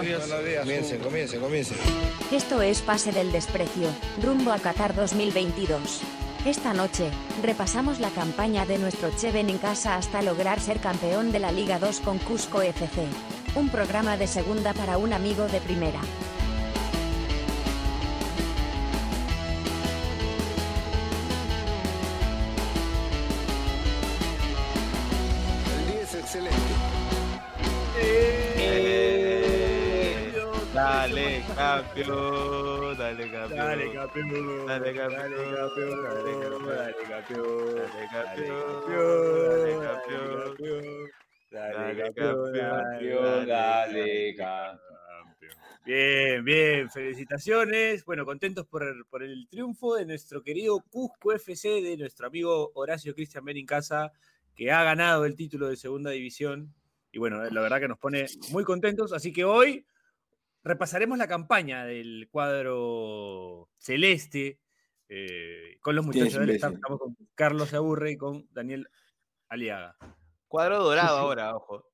Comience, 0.00 0.98
comience, 0.98 1.38
comience. 1.38 1.74
Esto 2.32 2.62
es 2.62 2.80
Pase 2.80 3.12
del 3.12 3.32
Desprecio, 3.32 3.88
rumbo 4.22 4.50
a 4.50 4.58
Qatar 4.58 4.94
2022. 4.94 6.00
Esta 6.46 6.72
noche, 6.72 7.10
repasamos 7.42 8.00
la 8.00 8.08
campaña 8.08 8.64
de 8.64 8.78
nuestro 8.78 9.10
Cheven 9.10 9.50
en 9.50 9.58
casa 9.58 9.96
hasta 9.96 10.22
lograr 10.22 10.58
ser 10.58 10.80
campeón 10.80 11.32
de 11.32 11.40
la 11.40 11.52
Liga 11.52 11.78
2 11.78 12.00
con 12.00 12.18
Cusco 12.18 12.62
FC. 12.62 13.04
Un 13.54 13.68
programa 13.68 14.16
de 14.16 14.26
segunda 14.26 14.72
para 14.72 14.96
un 14.96 15.12
amigo 15.12 15.46
de 15.48 15.60
primera. 15.60 16.00
Dale, 31.40 31.54
campeón, 31.54 32.98
dale, 32.98 33.30
campeón. 33.30 33.58
Dale, 33.58 33.92
campeón. 33.92 34.66
Dale, 34.66 34.94
campeón. 34.94 35.30
Dale, 35.46 35.64
campeón. 37.08 37.74
Dale, 37.76 38.06
campeón. 38.10 38.60
Dale, 39.16 39.78
campeón. 39.80 40.62
Dale, 41.50 42.12
campeón. 42.12 43.46
Dale, 43.46 44.34
campeón. 44.36 44.80
Bien, 45.86 46.44
bien, 46.44 46.90
felicitaciones. 46.90 48.04
Bueno, 48.04 48.26
contentos 48.26 48.66
por, 48.66 49.06
por 49.08 49.22
el 49.22 49.48
triunfo 49.48 49.96
de 49.96 50.04
nuestro 50.04 50.42
querido 50.42 50.84
Cusco 50.90 51.32
FC, 51.32 51.80
de 51.80 51.96
nuestro 51.96 52.26
amigo 52.26 52.70
Horacio 52.74 53.14
Cristian 53.14 53.46
Benincasa, 53.46 54.12
que 54.54 54.70
ha 54.70 54.84
ganado 54.84 55.24
el 55.24 55.36
título 55.36 55.68
de 55.68 55.76
segunda 55.76 56.10
división. 56.10 56.74
Y 57.12 57.18
bueno, 57.18 57.42
la 57.42 57.60
verdad 57.62 57.80
que 57.80 57.88
nos 57.88 57.98
pone 57.98 58.26
muy 58.50 58.62
contentos. 58.62 59.14
Así 59.14 59.32
que 59.32 59.44
hoy 59.44 59.86
repasaremos 60.62 61.18
la 61.18 61.26
campaña 61.28 61.84
del 61.84 62.28
cuadro 62.30 63.68
celeste 63.78 64.60
eh, 65.08 65.78
con 65.80 65.96
los 65.96 66.04
muchachos 66.04 66.34
del 66.34 66.50
staff. 66.50 66.74
Estamos 66.74 66.98
con 67.00 67.16
Carlos 67.34 67.72
Aburre 67.74 68.12
y 68.12 68.16
con 68.16 68.46
Daniel 68.52 68.88
Aliaga. 69.48 69.96
Cuadro 70.48 70.82
dorado 70.82 71.08
Sí, 71.08 71.14
sí. 71.14 71.20
ahora, 71.20 71.56
ojo. 71.56 71.84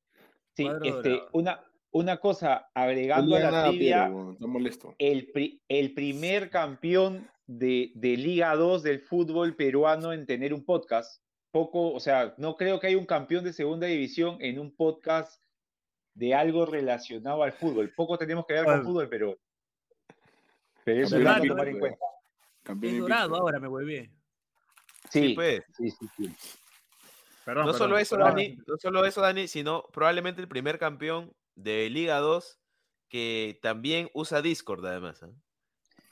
Sí, 0.55 0.67
este, 0.85 1.23
una, 1.33 1.61
una 1.91 2.17
cosa, 2.19 2.69
No 2.75 2.83
agregando 2.83 3.37
a 3.37 3.41
la 3.41 3.51
nada, 3.51 3.69
trivia, 3.69 4.09
molesto. 4.09 4.95
el, 4.99 5.31
pri- 5.33 5.63
el 5.69 5.93
primer 5.95 6.51
campeón 6.51 7.29
de, 7.47 7.93
de 7.95 8.17
Liga 8.17 8.55
2 8.57 8.83
del 8.83 9.01
fútbol 9.01 9.55
peruano 9.57 10.13
en 10.13 10.27
tener 10.27 10.53
un 10.55 10.65
podcast. 10.65 11.23
Poco, 11.51 11.93
o 11.93 12.01
sea, 12.01 12.35
no 12.39 12.57
creo 12.57 12.81
que 12.81 12.89
haya 12.89 12.99
un 12.99 13.07
campeón 13.07 13.45
de 13.45 13.53
segunda 13.53 13.87
división 13.87 14.37
en 14.41 14.59
un 14.59 14.75
podcast 14.75 15.43
de 16.17 16.35
algo 16.35 16.65
relacionado 16.67 17.43
al 17.43 17.53
fútbol. 17.53 17.93
Poco 17.95 18.17
tenemos 18.17 18.47
que 18.47 18.55
ver 18.55 18.65
con 18.65 18.83
fútbol, 18.83 19.09
pero, 19.09 19.39
pero 20.83 21.03
eso 21.05 21.17
es 21.17 21.23
invicto, 21.23 21.49
tomar 21.55 21.69
en 21.69 21.79
cuenta. 21.79 22.05
Campeón 22.63 22.91
Es 22.95 22.99
invicto. 22.99 23.15
dorado 23.15 23.37
ahora, 23.37 23.61
me 23.61 23.69
vuelve. 23.69 24.11
Sí, 25.11 25.29
Sí, 25.29 25.35
pues. 25.35 25.63
sí, 25.77 25.91
sí, 25.91 26.09
sí. 26.17 26.35
Perdón, 27.45 27.67
No 27.67 27.73
perdón, 27.73 27.79
solo 27.89 27.99
eso, 27.99 28.17
perdón. 28.17 28.31
Dani, 28.35 28.59
no 28.67 28.77
solo 28.79 29.05
eso, 29.05 29.21
Dani, 29.21 29.47
sino 29.47 29.85
probablemente 29.93 30.41
el 30.41 30.49
primer 30.49 30.79
campeón 30.79 31.33
de 31.55 31.89
Liga 31.91 32.19
2 32.19 32.59
que 33.09 33.59
también 33.63 34.11
usa 34.15 34.43
Discord, 34.43 34.85
además. 34.87 35.23
¿eh? 35.23 35.31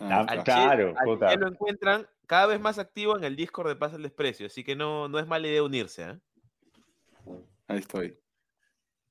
Ah, 0.01 0.27
Ah, 0.29 0.45
claro. 0.45 0.95
Al 0.97 1.19
que 1.31 1.37
lo 1.39 1.49
encuentran 1.49 2.07
cada 2.27 2.47
vez 2.47 2.61
más 2.61 2.79
activo 2.79 3.17
en 3.17 3.25
el 3.25 3.37
Discord 3.37 3.69
de 3.69 3.77
Paz 3.77 3.95
el 3.95 4.03
Desprecio, 4.03 4.47
así 4.47 4.63
que 4.63 4.77
no, 4.77 5.09
no 5.09 5.19
es 5.19 5.27
mala 5.27 5.49
idea 5.49 5.63
unirse. 5.63 6.03
¿eh? 6.11 6.19
Ahí 7.69 7.79
estoy. 7.79 8.17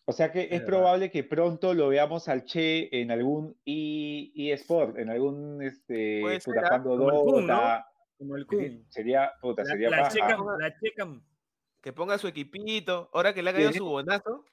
O 0.06 0.12
sea 0.12 0.32
que 0.32 0.50
es 0.52 0.62
probable 0.62 1.10
que 1.10 1.24
pronto 1.24 1.74
lo 1.74 1.88
veamos 1.88 2.28
al 2.28 2.44
Che 2.44 2.90
en 3.02 3.10
algún 3.10 3.56
e, 3.66 4.32
eSport, 4.52 4.98
en 4.98 5.10
algún 5.10 5.62
este, 5.64 6.22
ser, 6.42 6.58
¿ah? 6.60 6.80
jugando 6.82 6.90
Como 6.98 7.10
el 7.10 7.16
Kun, 7.22 7.48
¿no? 7.48 7.54
Dota. 7.54 7.88
Como 8.18 8.36
el 8.36 8.42
Sí, 8.44 8.48
Kun. 8.58 8.86
Sería, 8.90 9.32
puta, 9.42 9.64
La, 9.64 9.70
sería 9.70 9.90
la 9.90 9.98
paja. 10.00 10.10
checan, 10.12 10.40
la 10.60 10.80
checan. 10.80 11.24
Que 11.82 11.94
ponga 11.94 12.18
su 12.18 12.28
equipito. 12.28 13.10
Ahora 13.14 13.34
que 13.34 13.42
le 13.42 13.50
ha 13.50 13.54
caído 13.54 13.72
Sí. 13.72 13.78
su 13.78 13.86
bonazo. 13.86 14.44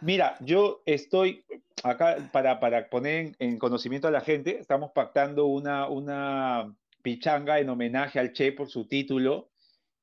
Mira, 0.00 0.36
yo 0.40 0.82
estoy 0.86 1.44
acá 1.82 2.16
para, 2.32 2.58
para 2.60 2.88
poner 2.88 3.14
en, 3.26 3.36
en 3.38 3.58
conocimiento 3.58 4.08
a 4.08 4.10
la 4.10 4.20
gente, 4.20 4.58
estamos 4.58 4.90
pactando 4.92 5.46
una, 5.46 5.88
una 5.88 6.74
pichanga 7.02 7.58
en 7.58 7.68
homenaje 7.68 8.18
al 8.18 8.32
Che 8.32 8.52
por 8.52 8.68
su 8.68 8.86
título 8.86 9.50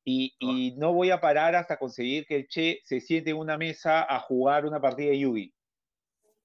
y, 0.03 0.33
y 0.39 0.75
no 0.77 0.93
voy 0.93 1.11
a 1.11 1.21
parar 1.21 1.55
hasta 1.55 1.77
conseguir 1.77 2.25
que 2.25 2.35
el 2.35 2.47
Che 2.47 2.79
se 2.83 2.99
siente 2.99 3.31
en 3.31 3.37
una 3.37 3.57
mesa 3.57 4.05
a 4.07 4.19
jugar 4.19 4.65
una 4.65 4.79
partida 4.81 5.09
de 5.11 5.19
Yugi. 5.19 5.53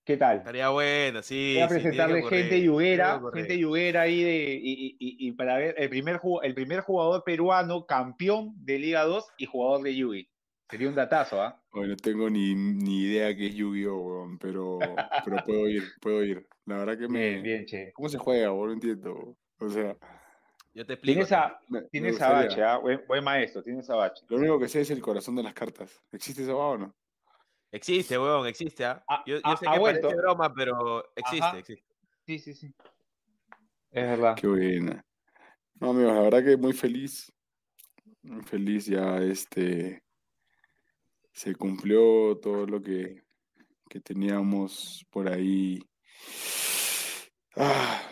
¿Qué 0.04 0.16
tal? 0.16 0.38
Estaría 0.38 0.68
bueno, 0.68 1.20
sí. 1.20 1.54
Voy 1.54 1.62
a 1.64 1.68
presentarle 1.68 2.22
gente 2.22 2.62
yuguera, 2.62 3.20
gente 3.34 3.58
yuguera 3.58 4.02
ahí 4.02 4.22
de, 4.22 4.54
y, 4.62 4.72
y- 4.72 4.96
y- 5.00 5.28
y 5.28 5.32
para 5.32 5.58
ver 5.58 5.74
el 5.78 5.88
primer, 5.88 6.20
el 6.44 6.54
primer 6.54 6.80
jugador 6.80 7.24
peruano 7.24 7.86
campeón 7.86 8.54
de 8.56 8.78
Liga 8.78 9.02
2 9.04 9.26
y 9.36 9.46
jugador 9.46 9.82
de 9.82 9.96
Yugi. 9.96 10.28
Sería 10.70 10.88
un 10.88 10.94
datazo, 10.94 11.42
¿ah? 11.42 11.60
Hoy 11.72 11.88
no 11.88 11.96
tengo 11.96 12.30
ni, 12.30 12.54
ni 12.54 13.02
idea 13.02 13.34
qué 13.36 13.46
es 13.46 13.54
Yu-Gi-Oh, 13.54 14.36
pero, 14.40 14.78
pero 15.24 15.44
puedo 15.44 15.68
ir, 15.68 15.82
puedo 16.00 16.24
ir. 16.24 16.46
La 16.66 16.78
verdad 16.78 16.98
que 16.98 17.08
me... 17.08 17.18
Bien, 17.18 17.42
bien, 17.42 17.66
che. 17.66 17.92
¿Cómo 17.92 18.08
se 18.08 18.18
juega? 18.18 18.52
weón? 18.52 18.68
No 18.68 18.72
entiendo. 18.74 19.36
O 19.58 19.68
sea, 19.68 19.96
Yo 20.76 20.84
te 20.84 20.92
explico. 20.92 21.14
Tienes 21.14 21.32
a, 21.32 21.58
me, 21.68 21.80
me 21.80 21.88
tienes 21.88 22.20
a 22.20 22.28
gustaría. 22.28 22.48
Bache, 22.48 22.62
¿ah? 22.64 22.76
Buen, 22.76 23.02
buen 23.08 23.24
maestro, 23.24 23.62
tienes 23.62 23.88
a 23.88 23.94
Bache. 23.96 24.26
Lo 24.28 24.36
único 24.36 24.58
que 24.58 24.68
sé 24.68 24.82
es 24.82 24.90
el 24.90 25.00
corazón 25.00 25.34
de 25.34 25.42
las 25.42 25.54
cartas. 25.54 26.02
¿Existe 26.12 26.42
esa 26.42 26.54
o 26.54 26.76
no? 26.76 26.94
Existe, 27.72 28.18
weón, 28.18 28.46
existe. 28.46 28.84
¿ah? 28.84 29.02
Ah, 29.08 29.22
Yo, 29.26 29.36
yo 29.36 29.40
ah, 29.44 29.56
sé 29.56 29.66
ha 29.66 29.72
que 29.72 29.78
vuelto. 29.78 30.08
parece 30.08 30.20
broma, 30.20 30.52
pero 30.52 31.02
existe, 31.16 31.46
Ajá. 31.46 31.58
existe. 31.58 31.94
Sí, 32.26 32.38
sí, 32.38 32.52
sí. 32.54 32.74
Es 33.90 34.06
verdad. 34.06 34.36
Qué 34.36 34.46
buena. 34.48 35.02
No, 35.80 35.92
amigos, 35.92 36.12
la 36.14 36.20
verdad 36.20 36.44
que 36.44 36.58
muy 36.58 36.74
feliz. 36.74 37.32
Muy 38.20 38.42
feliz 38.42 38.84
ya, 38.84 39.16
este... 39.16 40.02
Se 41.32 41.54
cumplió 41.54 42.36
todo 42.36 42.66
lo 42.66 42.82
que, 42.82 43.24
que 43.88 44.00
teníamos 44.00 45.06
por 45.08 45.26
ahí 45.26 45.82
ah, 47.56 48.02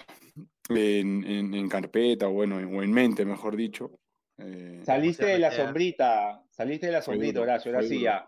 en, 0.69 1.25
en- 1.25 1.55
en 1.55 1.69
carpeta, 1.69 2.27
bueno, 2.27 2.59
en- 2.61 2.75
o 2.75 2.83
en 2.83 2.91
mente, 2.93 3.25
mejor 3.25 3.57
dicho. 3.57 3.99
Eh, 4.39 4.81
Saliste 4.85 5.27
de 5.27 5.39
la 5.39 5.51
sombrita, 5.53 6.43
saliste 6.51 6.87
de 6.87 6.93
la 6.93 7.03
sombrita, 7.03 7.41
Horacio, 7.41 7.73
ahora 7.73 7.87
sí 7.87 8.01
ya, 8.01 8.27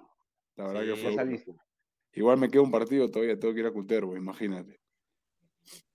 la 0.57 0.67
verdad 0.69 0.81
Sí, 0.83 0.87
que 0.89 0.97
fue 0.97 1.15
saliste. 1.15 1.53
Igual 2.13 2.39
me 2.39 2.49
queda 2.49 2.63
un 2.63 2.71
partido 2.71 3.11
todavía, 3.11 3.39
tengo 3.39 3.53
que 3.55 3.61
ir 3.61 3.67
a 3.67 3.73
Cutervo, 3.73 4.17
imagínate. 4.17 4.81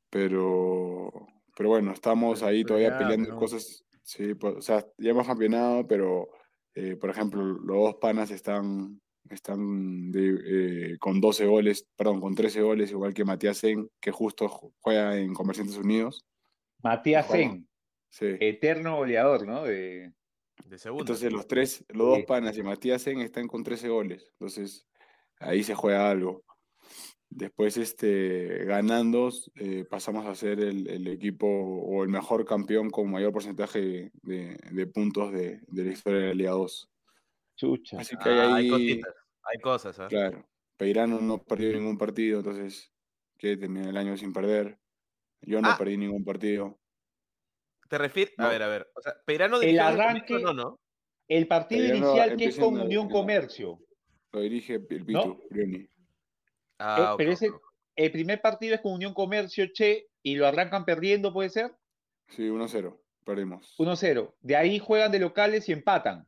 Pero, 0.10 1.12
pero 1.56 1.70
bueno, 1.70 1.92
estamos 1.94 2.40
Pero- 2.40 2.50
ahí 2.50 2.64
pero 2.64 2.68
todavía 2.76 2.90
ya, 2.90 2.98
peleando 2.98 3.36
cosas. 3.38 3.86
Sí, 4.04 4.34
pues, 4.36 4.56
o 4.58 4.62
sea, 4.62 4.86
ya 4.98 5.12
hemos 5.12 5.26
campeonado, 5.28 5.88
pero 5.88 6.30
eh, 6.76 6.96
por 6.96 7.10
ejemplo, 7.10 7.44
los 7.44 7.78
dos 7.78 7.96
panas 7.96 8.32
están, 8.32 9.00
están 9.30 10.12
de, 10.12 10.94
eh, 10.94 10.98
con 11.00 11.22
12 11.22 11.46
goles, 11.46 11.88
perdón, 11.96 12.20
con 12.20 12.36
13 12.36 12.62
goles, 12.62 12.92
igual 12.92 13.14
que 13.14 13.24
Matías 13.26 13.60
Zen, 13.62 13.90
que 14.00 14.12
justo 14.12 14.48
ju- 14.50 14.74
juega 14.80 15.18
en 15.18 15.34
Comerciantes 15.34 15.78
Unidos. 15.78 16.26
Matías. 16.84 17.28
Zen, 17.30 17.68
Sí. 18.10 18.26
eterno 18.40 18.98
goleador, 18.98 19.46
¿no? 19.48 19.64
De... 19.64 20.12
De 20.66 20.78
segundo. 20.78 21.04
Entonces 21.04 21.32
los 21.32 21.48
tres, 21.48 21.84
los 21.90 22.08
dos 22.08 22.18
Sí. 22.20 22.24
panas 22.28 22.58
y 22.58 22.62
Matías 22.64 23.04
Zen 23.04 23.20
están 23.22 23.48
con 23.48 23.64
13 23.64 23.88
goles. 23.90 24.28
Entonces 24.34 24.86
ahí 25.40 25.64
se 25.64 25.76
juega 25.76 26.10
algo. 26.10 26.44
Después, 27.30 27.78
este, 27.78 28.66
ganando, 28.66 29.32
eh, 29.56 29.86
pasamos 29.90 30.26
a 30.26 30.36
ser 30.36 30.60
el, 30.60 30.88
el 30.90 31.08
equipo 31.08 31.48
o 31.48 32.04
el 32.04 32.10
mejor 32.10 32.44
campeón 32.46 32.90
con 32.90 33.10
mayor 33.10 33.32
porcentaje 33.32 34.12
de, 34.22 34.58
de 34.72 34.88
puntos 34.88 35.32
de, 35.32 35.62
de 35.68 35.84
la 35.86 35.92
historia 35.94 36.20
de 36.20 36.28
la 36.28 36.34
Liga 36.34 36.52
2. 36.52 36.90
Chucha. 37.62 38.00
Así 38.00 38.16
que 38.18 38.30
Ah, 38.30 38.56
ahí, 38.56 38.66
hay 38.66 38.70
cositas, 38.72 39.14
hay 39.44 39.60
cosas. 39.60 40.00
¿ah? 40.00 40.08
claro, 40.08 40.50
Peirano 40.78 41.20
no 41.22 41.44
perdió 41.44 41.72
ningún 41.74 41.96
partido, 41.98 42.40
entonces 42.40 42.92
que 43.38 43.56
terminar 43.56 43.90
el 43.90 43.98
año 43.98 44.18
sin 44.18 44.34
perder. 44.34 44.80
Yo 45.42 45.62
no 45.62 45.70
Ah. 45.70 45.76
perdí 45.78 45.96
ningún 45.98 46.24
partido. 46.26 46.80
¿Te 47.88 47.98
refieres? 48.00 48.34
A 48.40 48.48
ver, 48.48 48.64
a 48.64 48.68
ver. 48.68 48.90
O 48.96 49.02
sea, 49.02 49.14
Peirano 49.26 49.62
El 49.62 49.78
arranque- 49.80 50.26
comienzo, 50.28 50.40
no, 50.40 50.54
no. 50.54 50.80
El 51.28 51.48
partido 51.48 51.86
inicial 51.96 52.36
que 52.36 52.46
es 52.46 52.58
con 52.58 52.78
la- 52.78 52.86
Unión 52.86 53.10
Comercio. 53.10 53.80
Lo 54.32 54.40
dirige 54.42 54.76
el 54.76 54.86
Pitu, 54.88 55.12
¿No? 55.12 55.40
Brioni. 55.50 55.88
Ah, 56.80 57.12
Eh, 57.12 57.16
pero 57.18 57.32
ese, 57.32 57.52
el 57.96 58.12
primer 58.12 58.42
partido 58.42 58.74
es 58.76 58.82
con 58.82 58.94
Unión 58.94 59.14
Comercio, 59.14 59.68
Che, 59.72 60.08
y 60.24 60.36
lo 60.36 60.48
arrancan 60.48 60.84
perdiendo, 60.84 61.32
¿puede 61.32 61.50
ser? 61.50 61.76
Sí, 62.30 62.50
1-0, 62.50 63.02
perdimos. 63.24 63.76
1-0. 63.78 64.36
De 64.40 64.56
ahí 64.56 64.80
juegan 64.80 65.12
de 65.12 65.20
locales 65.20 65.68
y 65.70 65.74
empatan. 65.74 66.26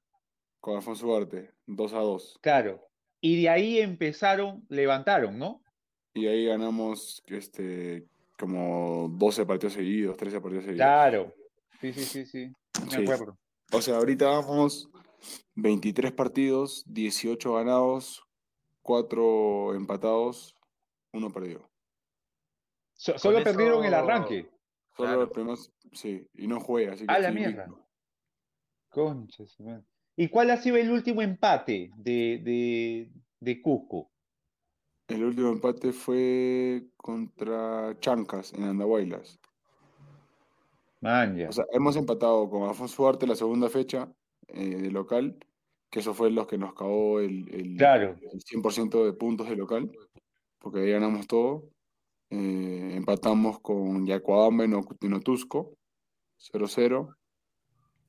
Con 0.64 0.78
Alfonso 0.78 1.06
Ugarte, 1.08 1.52
2-2. 1.68 2.40
Claro. 2.40 2.88
Y 3.20 3.42
de 3.42 3.50
ahí 3.50 3.80
empezaron, 3.80 4.66
levantaron, 4.70 5.38
¿no? 5.38 5.62
Y 6.14 6.26
ahí 6.28 6.46
ganamos 6.46 7.22
este, 7.28 8.08
como 8.40 9.10
12 9.12 9.46
partidos 9.46 9.74
seguidos, 9.74 10.16
13 10.16 10.40
partidos 10.40 10.64
seguidos. 10.64 10.86
Claro. 10.86 11.34
Sí, 11.82 11.92
sí, 11.92 12.06
sí, 12.06 12.26
sí. 12.26 12.54
Me 12.86 12.90
Sí. 12.92 13.02
acuerdo. 13.04 13.38
O 13.74 13.82
sea, 13.82 13.98
ahorita 13.98 14.26
vamos 14.26 14.90
23 15.56 16.14
partidos, 16.14 16.86
18 16.88 17.56
ganados, 17.56 18.24
4 18.84 19.74
empatados, 19.76 20.56
1 21.12 21.30
perdido. 21.30 21.70
So- 22.94 23.18
solo 23.20 23.40
eso- 23.40 23.44
perdieron 23.44 23.84
el 23.84 23.94
arranque. 23.96 24.50
Solo 24.96 25.10
Claro. 25.10 25.22
los 25.24 25.30
primeros, 25.32 25.74
sí, 25.92 26.26
y 26.36 26.48
no 26.48 26.62
juega, 26.62 26.94
así 26.94 27.06
que 27.06 27.12
A 27.14 27.20
la 27.20 27.32
sí, 27.32 27.36
mierda. 27.36 27.66
su 28.96 29.64
madre. 29.64 29.84
¿Y 30.16 30.28
cuál 30.30 30.52
ha 30.52 30.58
sido 30.58 30.78
el 30.78 30.92
último 30.92 31.22
empate 31.22 31.92
de, 31.98 32.40
de, 32.44 33.12
de 33.40 33.62
Cusco? 33.62 34.12
El 35.08 35.24
último 35.24 35.50
empate 35.50 35.92
fue 35.92 36.86
contra 36.98 37.98
Chancas 38.00 38.54
en 38.54 38.64
Andahuaylas. 38.64 39.40
Man, 41.02 41.36
ya. 41.38 41.50
O 41.50 41.52
sea, 41.52 41.66
hemos 41.74 41.96
empatado 41.98 42.50
con 42.50 42.64
Alfonso 42.68 43.04
Duarte 43.04 43.28
la 43.28 43.36
segunda 43.36 43.70
fecha 43.70 44.12
eh, 44.48 44.76
de 44.78 44.92
local, 44.92 45.38
que 45.90 46.00
eso 46.00 46.14
fue 46.14 46.32
los 46.32 46.48
que 46.48 46.58
nos 46.58 46.74
cagó 46.74 47.20
el, 47.20 47.54
el, 47.54 47.76
Claro. 47.78 48.16
el 48.32 48.42
100% 48.42 49.04
de 49.06 49.14
puntos 49.14 49.50
de 49.50 49.56
local, 49.58 49.92
porque 50.60 50.80
ahí 50.82 50.92
ganamos 50.92 51.28
todo. 51.28 51.70
Eh, 52.30 52.94
empatamos 52.96 53.60
con 53.60 54.06
Yacuabamba 54.06 54.64
en 54.64 54.74
Ocu- 54.74 54.98
en 55.02 55.14
Otusco, 55.14 55.74
0-0. 56.38 57.16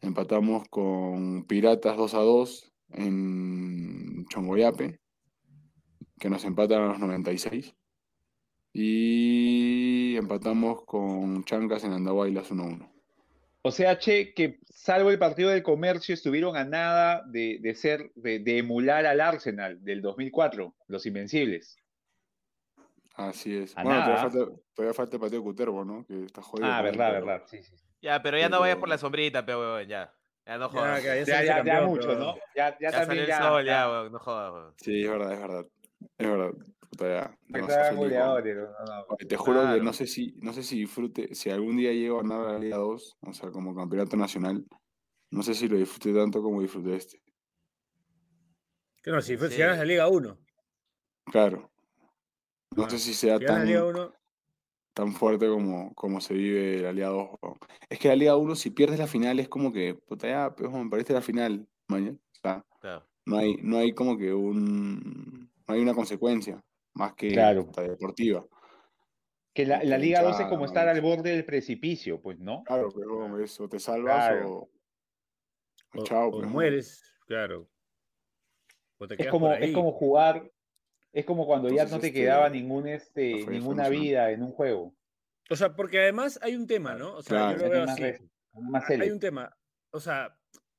Empatamos 0.05 0.69
con 0.69 1.45
Piratas 1.47 1.97
2-2 1.97 2.71
en 2.91 4.27
Chongoyape, 4.29 5.01
que 6.21 6.29
nos 6.29 6.45
empatan 6.45 6.83
a 6.83 6.87
los 6.89 6.99
96. 6.99 7.75
Y 8.75 10.15
empatamos 10.17 10.85
con 10.85 11.45
Chancas 11.45 11.85
en 11.85 11.93
Andahuaylas 11.93 12.51
1-1. 12.51 12.91
O 13.63 13.71
sea, 13.71 13.99
che, 13.99 14.35
que 14.35 14.61
salvo 14.69 15.11
el 15.11 15.19
partido 15.19 15.49
del 15.49 15.63
comercio, 15.63 16.13
estuvieron 16.13 16.55
a 16.57 16.65
nada 16.65 17.23
de, 17.27 17.59
de 17.63 17.75
ser, 17.75 18.13
de, 18.15 18.41
de 18.41 18.59
emular 18.59 19.07
al 19.07 19.23
Arsenal 19.23 19.83
del 19.83 20.03
2004, 20.03 20.75
los 20.89 21.07
Invencibles. 21.07 21.79
Así 23.15 23.57
es. 23.57 23.75
A 23.79 23.85
bueno, 23.85 24.01
todavía 24.01 24.17
nada. 24.17 24.31
falta, 24.31 24.63
todavía 24.75 24.95
falta 24.95 25.17
el 25.17 25.21
partido 25.21 25.41
de 25.41 25.45
Cuterbo, 25.47 25.85
¿no? 25.85 26.05
Que 26.05 26.25
está 26.25 26.43
jodido. 26.43 26.69
Ah, 26.69 26.83
verdad, 26.83 27.13
verdad. 27.13 27.43
Sí, 27.47 27.63
sí. 27.63 27.75
Ya, 28.05 28.21
pero 28.23 28.37
ya 28.39 28.51
no 28.51 28.61
vayas 28.61 28.77
por 28.77 28.91
la 28.91 28.99
sombrita, 28.99 29.47
pero 29.47 29.61
weón, 29.61 29.89
ya. 29.89 30.13
Ya 30.47 30.59
no 30.59 30.69
jodas. 30.69 31.03
Ya, 31.03 31.15
Ya, 31.25 31.63
que 31.63 31.69
Ya, 31.71 31.81
mucho, 31.81 32.07
pero- 32.09 32.21
¿no? 32.21 32.35
Ya, 32.55 32.77
ya 32.79 32.91
salió 32.91 33.07
también 33.07 33.21
el 33.23 33.27
ya. 33.29 33.39
sol, 33.43 33.65
ya. 33.65 33.73
ya, 33.73 33.89
weón, 33.91 34.13
no 34.13 34.19
jodas, 34.19 34.53
weón. 34.53 34.75
Sí, 34.77 35.03
es 35.05 35.11
verdad, 35.11 35.33
es 35.33 35.41
verdad. 35.41 35.67
Es 36.19 36.27
verdad. 36.29 36.51
Puta, 36.91 37.37
Que 37.49 37.61
no, 37.61 37.67
no. 37.67 39.05
Oye, 39.09 39.27
Te 39.27 39.37
juro 39.39 39.61
que 39.61 39.67
Claro. 39.67 39.83
no 39.83 39.93
sé 39.95 40.07
si, 40.07 40.35
no 40.43 40.53
sé 40.53 40.63
si 40.63 40.81
disfrute, 40.81 41.35
si 41.35 41.49
algún 41.51 41.79
día 41.79 41.93
llego 41.93 42.19
a 42.19 42.23
ganar 42.23 42.53
la 42.53 42.59
Liga 42.59 42.77
2, 42.77 43.17
o 43.23 43.33
sea, 43.33 43.51
como 43.51 43.75
campeonato 43.75 44.19
nacional, 44.19 44.63
no 45.31 45.43
sé 45.43 45.55
si 45.55 45.67
lo 45.67 45.79
disfruté 45.79 46.13
tanto 46.13 46.43
como 46.43 46.61
disfruté 46.61 46.97
este. 46.97 47.23
Que 49.03 49.11
no, 49.11 49.23
si, 49.23 49.39
fue- 49.39 49.49
si 49.49 49.55
Sí. 49.57 49.61
ganas 49.63 49.79
la 49.79 49.85
Liga 49.87 50.09
1. 50.09 50.39
Claro. 51.33 51.71
No 52.77 52.85
Ah, 52.85 52.91
sé 52.91 52.99
si 52.99 53.15
sea 53.15 53.39
Si 53.39 53.45
ganas 53.45 53.61
la 53.61 53.65
Liga 53.65 53.81
tan, 53.81 53.89
1. 53.89 54.15
Tan 54.95 55.13
fuerte 55.13 55.49
como, 55.49 55.93
como 55.95 56.21
se 56.21 56.35
vive 56.35 56.81
la 56.83 56.93
Liga 56.93 57.09
2. 57.09 57.29
weón. 57.43 57.59
Es 57.89 57.99
que 57.99 58.09
la 58.09 58.17
Liga 58.17 58.37
1, 58.37 58.55
si 58.57 58.71
pierdes 58.71 58.99
la 58.99 59.07
final, 59.07 59.39
es 59.41 59.49
como 59.49 59.73
que, 59.73 59.95
puta, 59.95 60.29
ya, 60.29 60.55
pues, 60.55 60.71
weón, 60.73 60.89
perdiste 60.91 61.13
la 61.13 61.21
final, 61.23 61.69
mañana. 61.89 62.17
O 62.17 62.41
sea, 62.41 62.65
Claro. 62.81 63.07
no 63.27 63.39
hay, 63.39 63.57
no 63.63 63.79
hay 63.79 63.93
como 63.93 64.17
que 64.17 64.33
un, 64.33 65.51
no 65.67 65.75
hay 65.75 65.81
una 65.81 65.95
consecuencia 65.95 66.63
más 66.95 67.15
que 67.15 67.29
Claro. 67.29 67.67
puta, 67.67 67.83
deportiva. 67.83 68.47
Que 69.53 69.67
la, 69.67 69.83
Liga 69.99 70.23
2 70.23 70.41
es 70.41 70.47
como 70.47 70.65
estar 70.65 70.89
al 70.89 71.01
borde 71.01 71.31
del 71.31 71.45
precipicio, 71.45 72.21
pues, 72.21 72.39
¿no? 72.41 72.65
Claro, 72.65 72.89
pero 72.95 73.39
eso 73.39 73.69
te 73.69 73.79
salvas 73.79 74.29
Claro. 74.29 74.51
o, 74.51 74.71
o 75.97 76.01
O, 76.01 76.05
chao, 76.05 76.29
o 76.29 76.31
pues, 76.33 76.47
¿no? 76.47 76.51
mueres, 76.53 77.03
claro. 77.27 77.69
O 78.99 79.07
te 79.09 79.21
Es 79.23 79.29
como, 79.29 79.53
es 79.53 79.73
como 79.73 79.93
jugar, 79.93 80.51
es 81.15 81.25
como 81.25 81.47
cuando 81.47 81.69
ya 81.71 81.85
no 81.85 81.99
te 82.01 82.09
este, 82.09 82.13
quedaba 82.13 82.51
ningún, 82.51 82.87
este, 82.89 83.45
no 83.45 83.51
ninguna 83.53 83.89
vida 83.89 84.31
en 84.31 84.43
un 84.43 84.53
juego. 84.53 84.95
O 85.49 85.57
sea, 85.57 85.75
porque 85.77 86.01
además 86.01 86.39
hay 86.43 86.57
un 86.57 86.67
tema, 86.67 86.95
¿no? 86.95 87.15
O 87.15 87.23
sea, 87.23 87.55
Claro. 87.55 87.59
yo 87.59 87.65
lo 87.65 87.71
veo 87.71 87.83
así. 87.85 88.03
Hay 89.01 89.11
un 89.11 89.21
tema. 89.21 89.57
O 89.91 90.01
sea, 90.01 90.37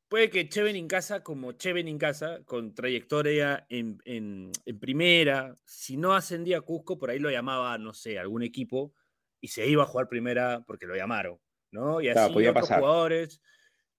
puede 0.07 0.29
que 0.29 0.47
Cheven 0.49 0.75
en 0.75 0.87
casa, 0.87 1.23
como 1.23 1.53
Cheven 1.53 1.87
en 1.87 1.97
casa, 1.97 2.43
con 2.45 2.73
trayectoria 2.75 3.65
en, 3.69 3.97
en- 4.05 4.51
en 4.65 4.79
primera, 4.79 5.55
si 5.65 5.97
no 5.97 6.13
ascendía 6.13 6.57
a 6.57 6.61
Cusco, 6.61 6.97
por 6.97 7.09
ahí 7.09 7.19
lo 7.19 7.29
llamaba, 7.31 7.77
no 7.77 7.93
sé, 7.93 8.19
algún 8.19 8.43
equipo 8.43 8.93
y 9.41 9.47
se 9.49 9.67
iba 9.67 9.83
a 9.83 9.87
jugar 9.87 10.07
primera 10.09 10.63
porque 10.67 10.85
lo 10.87 10.95
llamaron, 10.95 11.39
¿no? 11.71 12.01
Y 12.01 12.07
así 12.09 12.13
Claro, 12.15 12.33
podía 12.33 12.49
otros 12.51 12.63
pasar. 12.67 12.79
jugadores. 12.79 13.41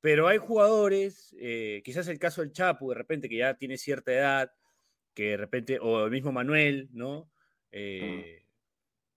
Pero 0.01 0.29
hay 0.29 0.39
jugadores, 0.39 1.35
eh, 1.41 1.81
quizás 1.85 2.07
el 2.09 2.19
caso 2.19 2.41
del 2.43 2.53
Chapu, 2.53 2.91
de 2.91 2.97
repente, 2.97 3.29
que 3.29 3.39
ya 3.39 3.55
tiene 3.55 3.77
cierta 3.79 4.13
edad, 4.13 4.53
que 5.17 5.31
de 5.31 5.37
repente, 5.39 5.79
o 5.81 6.05
el 6.05 6.11
mismo 6.13 6.31
Manuel, 6.31 6.89
¿no? 6.93 7.29
Eh, 7.73 8.45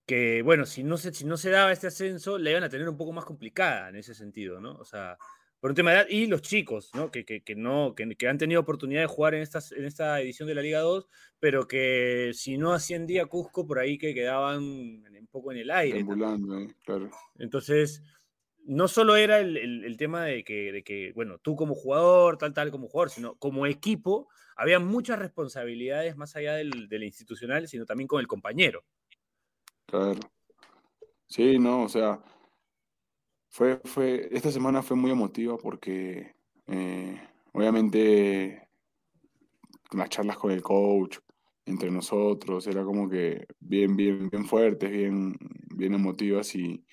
que 0.06 0.42
bueno, 0.42 0.66
si 0.66 0.82
no, 0.82 0.96
se, 0.96 1.12
si 1.14 1.24
no 1.24 1.36
se 1.36 1.50
daba 1.50 1.70
este 1.72 1.86
ascenso, 1.86 2.38
la 2.38 2.50
iban 2.50 2.64
a 2.64 2.68
tener 2.68 2.88
un 2.88 2.96
poco 2.96 3.12
más 3.12 3.24
complicada 3.24 3.90
en 3.90 3.96
ese 3.96 4.14
sentido, 4.14 4.60
¿no? 4.60 4.72
O 4.78 4.84
sea, 4.84 5.16
por 5.60 5.70
un 5.70 5.76
tema 5.76 5.90
de 5.92 5.96
edad, 5.98 6.06
y 6.08 6.26
los 6.26 6.40
chicos, 6.42 6.90
¿no? 6.94 7.10
Que, 7.10 7.24
que, 7.24 7.42
que 7.42 7.54
no, 7.54 7.94
que, 7.94 8.16
que 8.16 8.26
han 8.28 8.38
tenido 8.38 8.60
oportunidad 8.62 9.02
de 9.02 9.06
jugar 9.06 9.34
en, 9.34 9.42
estas, 9.42 9.72
en 9.72 9.84
esta 9.84 10.20
edición 10.20 10.48
de 10.48 10.54
la 10.54 10.62
Liga 10.62 10.80
2, 10.80 11.06
pero 11.38 11.68
que 11.68 12.30
si 12.34 12.56
no 12.58 12.72
ascendía 12.72 13.26
Cusco, 13.26 13.66
por 13.66 13.78
ahí 13.78 13.98
que 13.98 14.14
quedaban 14.14 14.58
un 14.62 15.28
poco 15.30 15.52
en 15.52 15.58
el 15.58 15.70
aire. 15.70 16.00
eh, 16.00 16.74
claro. 16.84 17.10
Entonces, 17.38 18.02
no 18.64 18.88
solo 18.88 19.16
era 19.16 19.38
el, 19.38 19.56
el- 19.56 19.84
el 19.84 19.96
tema 19.96 20.24
de 20.24 20.42
que, 20.44 20.72
de 20.72 20.82
que, 20.82 21.12
bueno, 21.14 21.38
tú 21.38 21.54
como 21.56 21.74
jugador, 21.74 22.36
tal, 22.36 22.52
tal, 22.52 22.70
como 22.70 22.88
jugador, 22.88 23.10
sino 23.10 23.36
como 23.36 23.66
equipo, 23.66 24.28
había 24.60 24.78
muchas 24.78 25.18
responsabilidades 25.18 26.18
más 26.18 26.36
allá 26.36 26.54
del, 26.54 26.86
del 26.86 27.04
institucional, 27.04 27.66
sino 27.66 27.86
también 27.86 28.06
con 28.06 28.20
el 28.20 28.26
compañero. 28.26 28.84
Claro. 29.86 30.20
Sí, 31.26 31.58
no, 31.58 31.84
o 31.84 31.88
sea, 31.88 32.22
fue, 33.48 33.80
fue, 33.84 34.28
esta 34.30 34.52
semana 34.52 34.82
fue 34.82 34.98
muy 34.98 35.10
emotiva 35.10 35.56
porque 35.56 36.34
eh, 36.66 37.20
obviamente 37.52 38.68
las 39.92 40.10
charlas 40.10 40.36
con 40.36 40.50
el 40.50 40.60
coach, 40.60 41.16
entre 41.64 41.90
nosotros, 41.90 42.66
era 42.66 42.84
como 42.84 43.08
que 43.08 43.46
bien, 43.60 43.96
bien, 43.96 44.28
bien 44.28 44.44
fuertes, 44.44 44.90
bien, 44.90 45.36
bien 45.74 45.94
emotivas 45.94 46.54
y, 46.54 46.84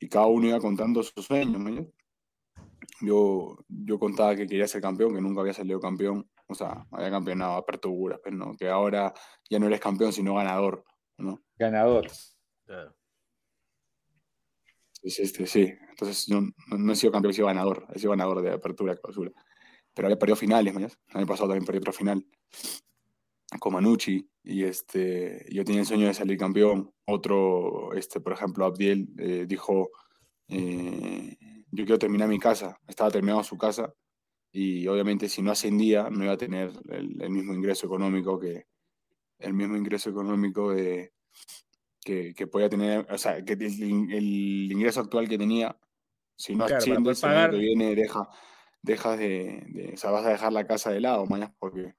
y 0.00 0.08
cada 0.08 0.26
uno 0.26 0.48
iba 0.48 0.58
contando 0.58 1.00
sus 1.04 1.24
sueños. 1.24 1.86
Yo, 3.00 3.56
yo 3.68 3.98
contaba 4.00 4.34
que 4.34 4.48
quería 4.48 4.66
ser 4.66 4.82
campeón, 4.82 5.14
que 5.14 5.20
nunca 5.20 5.42
había 5.42 5.52
salido 5.52 5.78
campeón, 5.78 6.28
o 6.48 6.54
sea, 6.54 6.86
había 6.90 7.10
campeonado 7.10 7.54
aperturas, 7.54 8.20
pero 8.22 8.36
no, 8.36 8.56
que 8.56 8.68
ahora 8.68 9.12
ya 9.48 9.58
no 9.58 9.66
eres 9.66 9.80
campeón, 9.80 10.12
sino 10.12 10.34
ganador, 10.34 10.84
¿no? 11.18 11.42
Ganador. 11.56 12.08
Claro. 12.64 12.98
Este, 15.02 15.46
sí. 15.46 15.72
Entonces 15.90 16.26
yo 16.26 16.40
no, 16.40 16.52
no 16.78 16.92
he 16.92 16.96
sido 16.96 17.12
campeón, 17.12 17.30
he 17.30 17.34
sido 17.34 17.46
ganador. 17.46 17.86
He 17.94 17.98
sido 17.98 18.10
ganador 18.10 18.42
de 18.42 18.52
apertura, 18.52 18.96
clausura. 18.96 19.32
Pero 19.94 20.06
había 20.06 20.18
perdido 20.18 20.36
finales, 20.36 20.72
¿me 20.74 20.80
entiendes? 20.82 20.98
El 21.10 21.18
año 21.18 21.26
pasado 21.26 21.48
también 21.48 21.66
perdí 21.66 21.78
otra 21.78 21.92
final 21.92 22.24
con 23.58 23.72
Manucci. 23.72 24.28
Y 24.42 24.64
este, 24.64 25.44
yo 25.50 25.64
tenía 25.64 25.80
el 25.80 25.86
sueño 25.86 26.06
de 26.06 26.14
salir 26.14 26.38
campeón. 26.38 26.92
Otro, 27.06 27.92
este, 27.94 28.20
por 28.20 28.32
ejemplo, 28.32 28.64
Abdiel 28.64 29.08
eh, 29.18 29.44
dijo, 29.46 29.90
eh, 30.48 31.36
yo 31.70 31.84
quiero 31.84 31.98
terminar 31.98 32.28
mi 32.28 32.38
casa. 32.38 32.78
Estaba 32.86 33.10
terminando 33.10 33.42
su 33.44 33.56
casa. 33.56 33.92
Y 34.60 34.88
obviamente 34.88 35.28
si 35.28 35.40
no 35.40 35.52
ascendía, 35.52 36.10
no 36.10 36.24
iba 36.24 36.32
a 36.32 36.36
tener 36.36 36.72
el, 36.88 37.22
el 37.22 37.30
mismo 37.30 37.54
ingreso 37.54 37.86
económico 37.86 38.40
que 38.40 38.66
el 39.38 39.54
mismo 39.54 39.76
ingreso 39.76 40.10
económico 40.10 40.72
de, 40.74 41.12
que, 42.00 42.34
que 42.34 42.46
podía 42.48 42.68
tener, 42.68 43.06
o 43.08 43.18
sea, 43.18 43.44
que 43.44 43.52
el, 43.52 43.62
el 44.12 44.72
ingreso 44.72 45.00
actual 45.00 45.28
que 45.28 45.38
tenía, 45.38 45.78
si 46.36 46.56
no 46.56 46.66
Claro, 46.66 46.84
el 46.84 46.92
año 46.92 47.04
pagar. 47.20 47.50
que 47.52 47.56
viene 47.58 47.94
deja, 47.94 48.28
dejas 48.82 49.16
de, 49.18 49.62
de- 49.68 49.92
o 49.94 49.96
sea, 49.96 50.10
vas 50.10 50.26
a 50.26 50.30
dejar 50.30 50.52
la 50.52 50.66
casa 50.66 50.90
de 50.90 51.00
lado, 51.00 51.24
mañana, 51.26 51.54
porque 51.60 51.94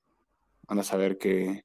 van 0.67 0.79
a 0.79 0.83
saber 0.83 1.17
que, 1.17 1.63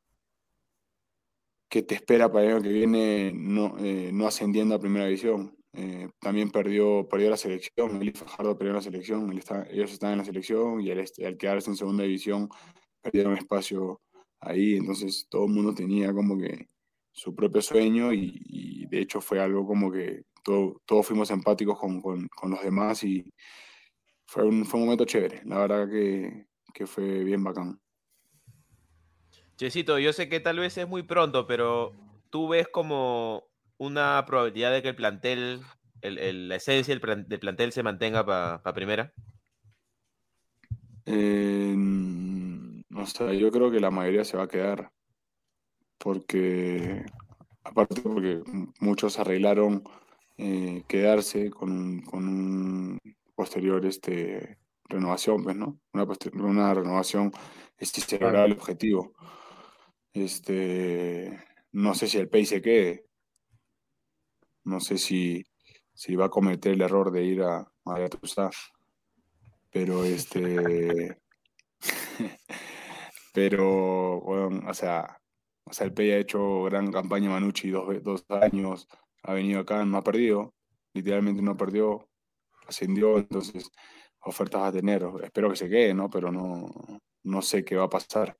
que 1.69 1.83
te 1.83 1.97
espera 1.97 2.31
para 2.31 2.45
el 2.47 2.53
año 2.53 2.63
que 2.63 2.69
viene 2.69 3.33
no, 3.35 3.77
eh, 3.79 4.11
no 4.13 4.29
ascendiendo 4.29 4.77
a 4.77 4.79
primera 4.81 5.07
división. 5.07 5.57
Eh, 5.77 6.09
también 6.21 6.51
perdió, 6.51 7.09
perdió 7.09 7.31
la 7.31 7.37
selección, 7.37 8.01
Eli 8.01 8.13
Fajardo 8.13 8.57
perdió 8.57 8.75
la 8.75 8.81
selección, 8.81 9.33
ellos 9.33 9.93
están 9.93 10.13
en 10.13 10.19
la 10.19 10.25
selección 10.25 10.81
y 10.81 10.91
al, 10.93 11.01
al 11.27 11.37
quedarse 11.37 11.69
en 11.71 11.77
segunda 11.77 12.05
división 12.05 12.49
perdieron 13.03 13.37
espacio 13.37 14.01
ahí, 14.41 14.77
entonces 14.77 15.27
todo 15.29 15.47
el 15.47 15.53
mundo 15.53 15.75
tenía 15.75 16.13
como 16.13 16.39
que 16.39 16.69
su 17.11 17.35
propio 17.35 17.61
sueño 17.61 18.13
y, 18.13 18.87
de 18.89 19.01
hecho 19.01 19.21
fue 19.21 19.41
algo 19.41 19.67
como 19.67 19.91
que 19.91 20.23
todo- 20.45 20.81
todos 20.85 21.07
fuimos 21.09 21.31
empáticos 21.31 21.77
con, 21.79 22.01
con- 22.01 22.29
con 22.29 22.51
los 22.51 22.63
demás 22.63 23.03
y 23.03 23.25
fue 24.27 24.45
un, 24.45 24.65
fue 24.65 24.79
un 24.79 24.87
momento 24.87 25.05
chévere, 25.05 25.43
la 25.45 25.59
verdad 25.59 25.89
que, 25.91 26.47
que 26.73 26.87
fue 26.87 27.25
bien 27.25 27.43
bacán. 27.43 27.81
Chesito, 29.57 29.99
yo 29.99 30.13
sé 30.13 30.29
que 30.29 30.39
tal 30.41 30.59
vez 30.59 30.77
es 30.79 30.89
muy 30.89 31.03
pronto, 31.03 31.47
pero 31.47 31.93
tú 32.31 32.49
ves 32.49 32.69
como 32.69 33.45
una 33.79 34.25
probabilidad 34.27 34.73
de 34.73 34.83
que 34.83 34.89
el 34.91 34.97
plantel, 34.97 35.61
el- 36.03 36.19
el- 36.19 36.49
la 36.49 36.57
esencia 36.57 36.93
del, 36.93 37.01
plan- 37.01 37.27
del 37.29 37.41
plantel 37.41 37.73
se 37.73 37.83
mantenga 37.83 38.25
para 38.25 38.75
primera. 38.75 39.13
Eh, 41.07 41.77
o 42.97 43.07
sea, 43.07 43.33
yo 43.35 43.51
creo 43.51 43.71
que 43.71 43.81
la 43.81 43.91
mayoría 43.91 44.25
se 44.25 44.37
va 44.37 44.45
a 44.45 44.49
quedar 44.49 44.91
porque 45.99 47.05
aparte 47.63 48.01
porque 48.01 48.43
muchos 48.81 49.19
arreglaron 49.19 49.83
eh, 50.37 50.83
quedarse 50.89 51.51
con, 51.51 52.03
con 52.03 52.27
un 52.29 52.99
posterior 53.35 53.85
este, 53.87 54.59
renovación, 54.89 55.43
pues, 55.45 55.57
¿no? 55.57 55.81
Una, 55.93 56.07
una 56.35 56.75
renovación 56.75 57.33
este, 57.79 58.01
si 58.01 58.09
se 58.09 58.19
Claro. 58.19 58.33
logra 58.33 58.47
el 58.47 58.53
objetivo. 58.53 59.13
Este, 60.13 61.39
no 61.73 61.95
sé 61.95 62.07
si 62.07 62.19
el 62.19 62.29
Pay 62.29 62.47
se 62.47 62.63
quede. 62.63 63.07
No 64.65 64.81
sé 64.81 64.99
si, 64.99 65.45
si 65.93 66.17
va 66.17 66.27
a 66.27 66.31
cometer 66.31 66.73
el 66.73 66.83
error 66.83 67.11
de 67.11 67.25
ir 67.25 67.43
a 67.43 67.67
Magatuzá. 67.85 68.51
Pero 69.71 70.05
este. 70.05 71.19
pero, 73.35 74.21
bueno, 74.21 74.63
o 74.69 74.75
sea, 74.75 75.19
o 75.65 75.73
sea, 75.73 75.87
el 75.87 75.95
Pay 75.95 76.13
ha 76.13 76.19
hecho 76.19 76.65
gran 76.65 76.93
campaña 76.93 77.31
Manucci 77.31 77.71
dos, 77.71 78.03
dos 78.03 78.25
años, 78.29 78.87
ha 79.23 79.33
venido 79.35 79.61
acá, 79.61 79.85
no 79.85 79.99
ha 79.99 80.03
perdido, 80.03 80.55
literalmente 80.93 81.43
no 81.43 81.57
perdió, 81.57 82.09
ascendió, 82.67 83.19
entonces 83.19 83.71
ofertas 84.21 84.63
a 84.63 84.73
tener. 84.73 85.05
Espero 85.23 85.51
que 85.51 85.57
se 85.57 85.69
quede, 85.69 85.95
¿no? 85.95 86.09
Pero 86.09 86.31
no, 86.33 86.67
no 87.25 87.43
sé 87.43 87.65
qué 87.65 87.77
va 87.77 87.85
a 87.85 87.89
pasar. 87.91 88.37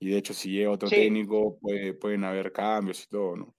Y 0.00 0.10
de 0.10 0.18
hecho, 0.18 0.34
si 0.34 0.50
llega 0.50 0.70
otro 0.70 0.88
Sí. 0.88 0.96
técnico, 0.96 1.58
puede, 1.58 1.94
pueden 1.94 2.24
haber 2.24 2.52
cambios 2.52 3.04
y 3.04 3.08
todo, 3.08 3.36
¿no? 3.36 3.54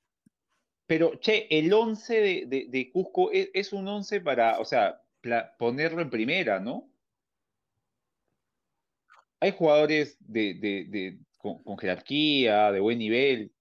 Pero, 0.89 1.19
che, 1.19 1.45
el 1.51 1.71
11 1.71 2.19
de, 2.19 2.45
de- 2.47 2.65
de 2.67 2.91
Cusco 2.91 3.29
es, 3.31 3.51
es 3.53 3.73
un 3.73 3.87
11 3.87 4.21
para, 4.21 4.57
o 4.59 4.65
sea, 4.65 4.99
pla- 5.21 5.55
ponerlo 5.59 6.01
en 6.01 6.09
primera, 6.09 6.59
¿no? 6.59 6.91
Hay 9.39 9.51
jugadores 9.51 10.17
de, 10.19 10.55
de- 10.55 11.19
con, 11.37 11.61
con 11.61 11.77
jerarquía, 11.77 12.71
de 12.71 12.79
buen 12.79 12.97
nivel. 12.97 13.51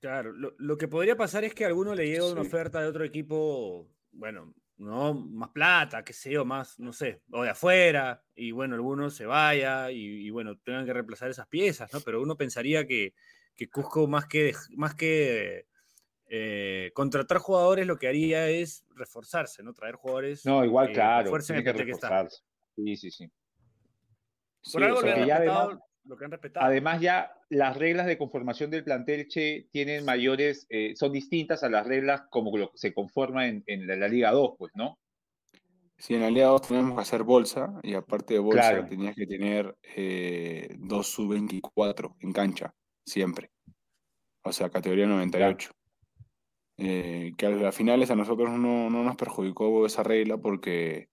Claro, 0.00 0.32
lo, 0.32 0.54
lo 0.56 0.78
que 0.78 0.88
podría 0.88 1.14
pasar 1.14 1.44
es 1.44 1.54
que 1.54 1.64
a 1.64 1.66
alguno 1.66 1.94
le 1.94 2.06
llegue 2.06 2.22
una 2.22 2.40
oferta 2.40 2.80
de 2.80 2.86
otro 2.86 3.04
equipo, 3.04 3.90
bueno, 4.10 4.54
no 4.78 5.12
más 5.12 5.50
plata, 5.50 6.02
qué 6.02 6.14
sé 6.14 6.30
yo, 6.32 6.46
más, 6.46 6.80
no 6.80 6.94
sé, 6.94 7.20
o 7.32 7.42
de 7.42 7.50
afuera, 7.50 8.24
y 8.34 8.50
bueno, 8.50 8.76
alguno 8.76 9.10
se 9.10 9.26
vaya 9.26 9.90
y, 9.90 10.26
y, 10.26 10.30
bueno, 10.30 10.56
tengan 10.56 10.86
que 10.86 10.94
reemplazar 10.94 11.28
esas 11.30 11.48
piezas, 11.48 11.92
¿no? 11.92 12.00
Pero 12.00 12.22
uno 12.22 12.34
pensaría 12.38 12.86
que, 12.86 13.12
que 13.54 13.68
Cusco 13.68 14.06
más 14.08 14.24
que, 14.26 14.54
más 14.74 14.94
que 14.94 15.66
eh, 16.34 16.90
contratar 16.94 17.36
jugadores 17.38 17.86
lo 17.86 17.98
que 17.98 18.08
haría 18.08 18.48
es 18.48 18.86
reforzarse, 18.94 19.62
¿no? 19.62 19.74
Traer 19.74 19.96
jugadores 19.96 20.46
No, 20.46 20.64
igual, 20.64 20.86
que 20.88 20.94
claro, 20.94 21.30
tiene 21.30 21.62
que 21.62 21.64
plantel 21.74 21.84
que 21.86 21.92
está. 21.92 22.08
reforzarse. 22.08 22.42
Sí, 22.74 22.96
sí, 22.96 23.10
sí. 23.10 23.30
Sí, 24.62 24.72
Por 24.72 24.84
algo 24.84 24.98
o 24.98 25.02
sea, 25.02 25.14
que 25.14 25.26
ya 25.26 25.36
además- 25.36 25.78
lo 26.04 26.16
que 26.16 26.24
han 26.24 26.30
respetado. 26.30 26.66
Además, 26.66 27.00
ya 27.02 27.32
las 27.50 27.76
reglas 27.76 28.06
de 28.06 28.16
conformación 28.16 28.70
del 28.70 28.82
plantel 28.82 29.28
Che 29.28 29.68
tienen 29.70 30.04
mayores, 30.06 30.66
eh, 30.70 30.94
son 30.96 31.12
distintas 31.12 31.62
a 31.64 31.68
las 31.68 31.86
reglas 31.86 32.22
como 32.30 32.56
lo 32.56 32.70
que 32.72 32.78
se 32.78 32.94
conforma 32.94 33.46
en, 33.46 33.62
en 33.66 33.86
la, 33.86 33.94
la 33.96 34.08
Liga 34.08 34.30
2, 34.32 34.54
pues, 34.58 34.72
¿no? 34.74 34.98
Sí, 35.98 36.14
en 36.14 36.22
aliados 36.22 36.62
teníamos 36.62 36.94
que 36.96 37.02
hacer 37.02 37.22
bolsa 37.24 37.78
y 37.82 37.92
aparte 37.94 38.34
de 38.34 38.40
bolsa 38.40 38.70
Claro. 38.70 38.86
tenías 38.88 39.14
que 39.14 39.26
tener 39.26 39.76
eh, 39.94 40.74
dos 40.78 41.08
sub-24 41.08 42.16
en 42.20 42.32
cancha, 42.32 42.74
siempre. 43.04 43.50
O 44.42 44.50
sea, 44.52 44.70
categoría 44.70 45.06
98. 45.06 45.70
Eh, 46.84 47.32
que 47.38 47.46
a 47.46 47.50
las 47.50 47.76
finales 47.76 48.10
a 48.10 48.16
nosotros 48.16 48.50
no, 48.50 48.90
no 48.90 49.04
nos 49.04 49.14
perjudicó 49.14 49.86
esa 49.86 50.02
regla 50.02 50.36
porque 50.38 51.10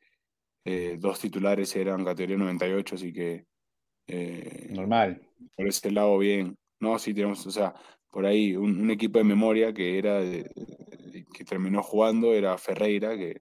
eh, 0.65 0.97
dos 0.99 1.19
titulares 1.19 1.75
eran 1.75 2.03
categoría 2.03 2.37
98, 2.37 2.95
así 2.95 3.13
que 3.13 3.45
eh, 4.07 4.67
Normal. 4.71 5.21
por 5.55 5.67
ese 5.67 5.91
lado 5.91 6.17
bien. 6.17 6.57
No, 6.79 6.97
sí 6.97 7.13
tenemos, 7.13 7.45
o 7.45 7.51
sea, 7.51 7.75
por 8.09 8.25
ahí 8.25 8.55
un, 8.55 8.81
un 8.81 8.89
equipo 8.89 9.19
de 9.19 9.25
memoria 9.25 9.71
que 9.71 9.99
era 9.99 10.19
de- 10.21 10.49
que 11.33 11.43
terminó 11.43 11.83
jugando 11.83 12.33
era 12.33 12.57
Ferreira, 12.57 13.15
que 13.15 13.39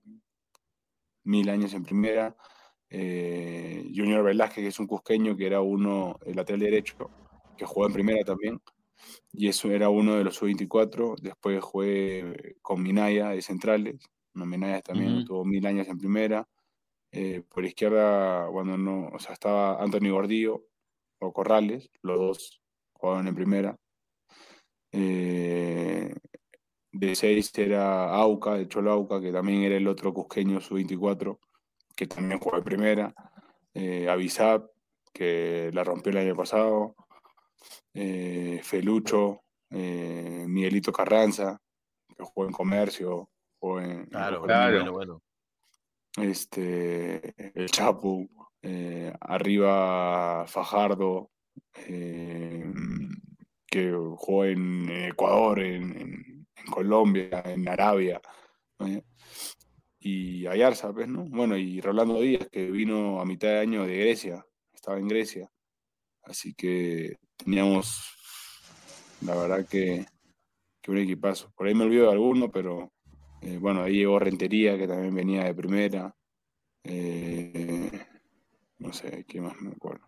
mil 1.25 1.49
años 1.49 1.73
en 1.73 1.85
primera. 1.85 2.37
Junior 2.91 4.23
Velázquez, 4.23 4.63
que 4.65 4.69
es 4.69 4.79
un 4.79 4.87
cusqueño, 4.87 5.35
que 5.37 5.47
era 5.47 5.61
uno, 5.63 6.19
el 6.27 6.37
lateral 6.37 6.61
derecho, 6.61 7.11
que 7.57 7.65
jugó 7.65 7.87
en 7.87 7.93
primera 7.93 8.25
también. 8.25 8.61
Y 9.33 9.49
eso 9.49 9.71
era 9.71 9.88
uno 9.88 10.17
de 10.17 10.25
los 10.25 10.37
sub-24. 10.37 11.17
Después 11.21 11.62
jugué 11.62 12.57
con 12.62 12.83
Minaya 12.83 13.31
de 13.31 13.43
centrales. 13.43 14.09
No, 14.35 14.47
Minaya 14.47 14.81
también 14.83 15.25
tuvo 15.25 15.45
mil 15.45 15.64
años 15.67 15.88
en 15.88 15.99
primera. 15.99 16.49
Eh, 17.11 17.43
por 17.49 17.64
izquierda, 17.64 18.49
cuando 18.50 18.76
no, 18.76 19.09
o 19.09 19.19
sea, 19.19 19.33
estaba 19.33 19.83
Anthony 19.83 20.11
Gordillo 20.11 20.64
o 21.21 21.33
Corrales, 21.33 21.90
los 22.02 22.19
dos 22.19 22.62
jugaban 22.93 23.28
en 23.28 23.35
primera. 23.35 23.78
Eh, 24.93 26.14
de 26.93 27.14
seis 27.14 27.52
era 27.57 28.11
Auca, 28.14 28.55
de 28.55 28.69
Cholo 28.69 28.93
Auca, 28.93 29.21
que 29.21 29.33
también 29.33 29.62
era 29.62 29.76
el 29.76 29.88
otro 29.88 30.12
cusqueño 30.12 30.61
sub-24, 30.61 31.38
que 31.97 32.07
también 32.07 32.40
jugó 32.40 32.59
en 32.59 32.64
primera. 32.64 33.14
Eh, 33.75 34.09
Avisab, 34.09 34.71
que 35.12 35.71
la 35.73 35.85
rompió 35.85 36.11
el 36.12 36.19
año 36.19 36.37
pasado. 36.37 36.95
Eh, 37.95 38.61
Felucho, 38.62 39.41
eh, 39.71 40.45
Miguelito 40.49 40.93
Carranza, 40.93 41.61
que 42.17 42.23
jugó 42.25 42.47
en 42.47 42.53
comercio, 42.53 43.31
jugó 43.61 43.81
en, 43.81 44.07
Claro, 44.07 44.41
Cochrane. 44.41 44.77
bueno, 44.77 44.93
bueno. 44.93 45.23
este, 46.17 47.35
el 47.59 47.71
Chapu, 47.71 48.29
eh, 48.62 49.12
arriba 49.21 50.45
Fajardo, 50.49 51.31
eh, 51.87 52.65
que 53.67 53.93
jugó 53.93 54.45
en 54.45 54.88
Ecuador, 54.91 55.61
en, 55.61 55.97
en- 56.00 56.47
en 56.57 56.67
Colombia, 56.73 57.43
en 57.47 57.69
Arabia, 57.69 58.21
¿no? 58.81 59.00
y 60.00 60.47
Ayarza, 60.47 60.93
pues, 60.93 61.09
¿no? 61.09 61.25
Bueno, 61.25 61.57
y 61.57 61.81
Rolando 61.81 62.21
Díaz, 62.21 62.49
que 62.50 62.71
vino 62.71 63.21
a 63.21 63.25
mitad 63.25 63.49
de 63.49 63.59
año 63.61 63.85
de 63.87 63.97
Grecia, 63.97 64.45
estaba 64.73 64.99
en 64.99 65.09
Grecia, 65.09 65.50
así 66.23 66.55
que 66.55 67.17
teníamos, 67.38 68.02
la 69.23 69.35
verdad 69.35 69.66
que, 69.66 70.07
que 70.83 70.90
un 70.90 70.99
equipazo. 70.99 71.50
Por 71.57 71.66
ahí 71.66 71.75
me 71.75 71.85
olvido 71.85 72.07
de 72.07 72.12
alguno, 72.12 72.50
pero 72.50 72.92
eh, 73.40 73.59
bueno, 73.59 73.83
ahí 73.83 73.95
llegó 73.95 74.18
Rentería, 74.18 74.76
que 74.76 74.87
también 74.87 75.14
venía 75.14 75.45
de 75.45 75.54
primera. 75.54 76.14
Eh, 76.85 77.90
no 78.78 78.92
sé, 78.92 79.25
¿qué 79.26 79.40
más 79.40 79.61
me 79.61 79.71
acuerdo? 79.71 80.07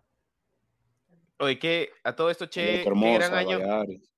Oye, 1.39 1.57
que 1.57 1.89
a 2.03 2.15
todo 2.15 2.29
esto, 2.29 2.45
che, 2.45 2.83
qué 2.83 3.13
gran 3.15 3.33
año, 3.33 3.57
Valladares. 3.57 4.11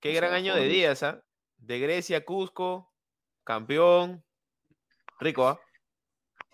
qué 0.00 0.12
gran 0.12 0.32
año 0.32 0.54
de. 0.54 0.68
Díaz, 0.68 1.02
¿ah? 1.02 1.22
De 1.56 1.80
Grecia, 1.80 2.24
Cusco, 2.24 2.92
campeón. 3.44 4.24
Rico, 5.18 5.48
¿ah? 5.48 5.60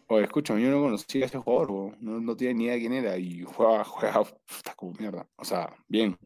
Oye, 0.08 0.24
escúchame, 0.24 0.62
yo 0.62 0.70
no 0.70 0.80
conocía 0.82 1.24
a 1.24 1.26
ese 1.26 1.38
jugador, 1.38 1.96
no, 2.00 2.20
no 2.20 2.36
tenía 2.36 2.54
ni 2.54 2.64
idea 2.64 2.74
de 2.74 2.80
quién 2.80 2.92
era 2.92 3.16
y 3.16 3.42
juega, 3.42 3.84
juega 3.84 4.22
puta, 4.22 4.74
como 4.76 4.92
mierda. 4.92 5.28
O 5.36 5.44
sea, 5.44 5.74
bien, 5.88 6.18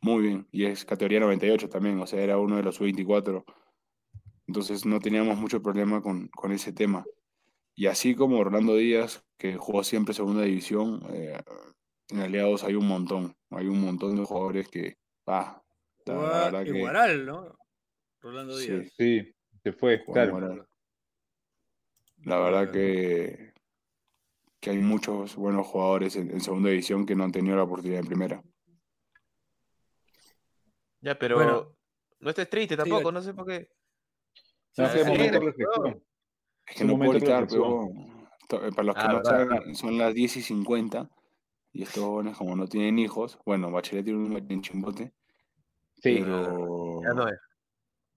muy 0.00 0.22
bien. 0.22 0.48
Y 0.50 0.64
es 0.64 0.84
categoría 0.84 1.20
98 1.20 1.68
también, 1.68 2.00
o 2.00 2.06
sea, 2.06 2.20
era 2.20 2.38
uno 2.38 2.56
de 2.56 2.62
los 2.62 2.76
sub-24. 2.76 3.44
Entonces 4.48 4.86
no 4.86 5.00
teníamos 5.00 5.38
mucho 5.38 5.62
problema 5.62 6.00
con, 6.02 6.28
con 6.28 6.52
ese 6.52 6.72
tema. 6.72 7.04
Y 7.74 7.86
así 7.86 8.14
como 8.14 8.42
Rolando 8.42 8.76
Díaz, 8.76 9.24
que 9.36 9.56
jugó 9.56 9.84
siempre 9.84 10.14
segunda 10.14 10.42
división, 10.42 11.02
eh, 11.10 11.38
en 12.08 12.20
Aliados 12.20 12.64
hay 12.64 12.74
un 12.74 12.86
montón, 12.86 13.36
hay 13.50 13.66
un 13.66 13.80
montón 13.80 14.16
de 14.16 14.24
jugadores 14.24 14.68
que, 14.68 14.96
ah, 15.26 15.62
la, 16.06 16.14
la 16.14 16.20
Jugaba 16.20 16.44
verdad 16.44 16.64
que... 16.64 17.24
¿no? 17.24 17.58
Rolando 18.20 18.56
Sí. 18.58 18.70
Díaz. 18.70 18.92
Sí, 18.96 19.34
se 19.62 19.72
fue, 19.72 19.98
Juan 20.04 20.30
claro. 20.30 20.66
La 22.26 22.40
verdad 22.40 22.72
que, 22.72 23.52
que 24.58 24.70
hay 24.70 24.78
muchos 24.78 25.36
buenos 25.36 25.64
jugadores 25.68 26.16
en, 26.16 26.28
en 26.32 26.40
segunda 26.40 26.70
división 26.70 27.06
que 27.06 27.14
no 27.14 27.22
han 27.22 27.30
tenido 27.30 27.54
la 27.56 27.62
oportunidad 27.62 28.00
en 28.00 28.06
primera. 28.06 28.42
Ya, 31.00 31.16
pero 31.16 31.36
Bueno. 31.36 31.76
no 32.18 32.30
estés 32.30 32.50
triste 32.50 32.76
tampoco, 32.76 33.12
no 33.12 33.22
sé 33.22 33.32
por 33.32 33.46
qué. 33.46 33.68
No, 34.76 34.88
sí, 34.88 34.98
momento 35.04 35.38
de 35.38 35.46
reflexión. 35.46 35.86
Es 36.66 36.72
Es 36.72 36.76
que 36.78 36.84
no 36.84 36.98
puedo 36.98 37.12
reflexión. 37.12 37.46
pero 38.48 38.66
eh, 38.66 38.70
para 38.72 38.82
los 38.82 38.96
que 38.96 39.02
Ah, 39.02 39.08
no 39.08 39.16
verdad. 39.18 39.30
saben, 39.48 39.74
son 39.76 39.96
las 39.96 40.12
10 40.12 40.36
y 40.36 40.42
50 40.42 41.08
y 41.72 41.82
estos 41.84 42.02
jóvenes 42.02 42.36
como 42.36 42.56
no 42.56 42.66
tienen 42.66 42.98
hijos, 42.98 43.38
bueno, 43.46 43.70
Bachelet 43.70 44.04
tiene 44.04 44.18
un 44.18 44.36
en 44.50 44.62
chimbote, 44.62 45.12
Sí, 45.94 46.24
pero 46.24 47.02
Ya 47.02 47.14
no 47.14 47.28
es. 47.28 47.38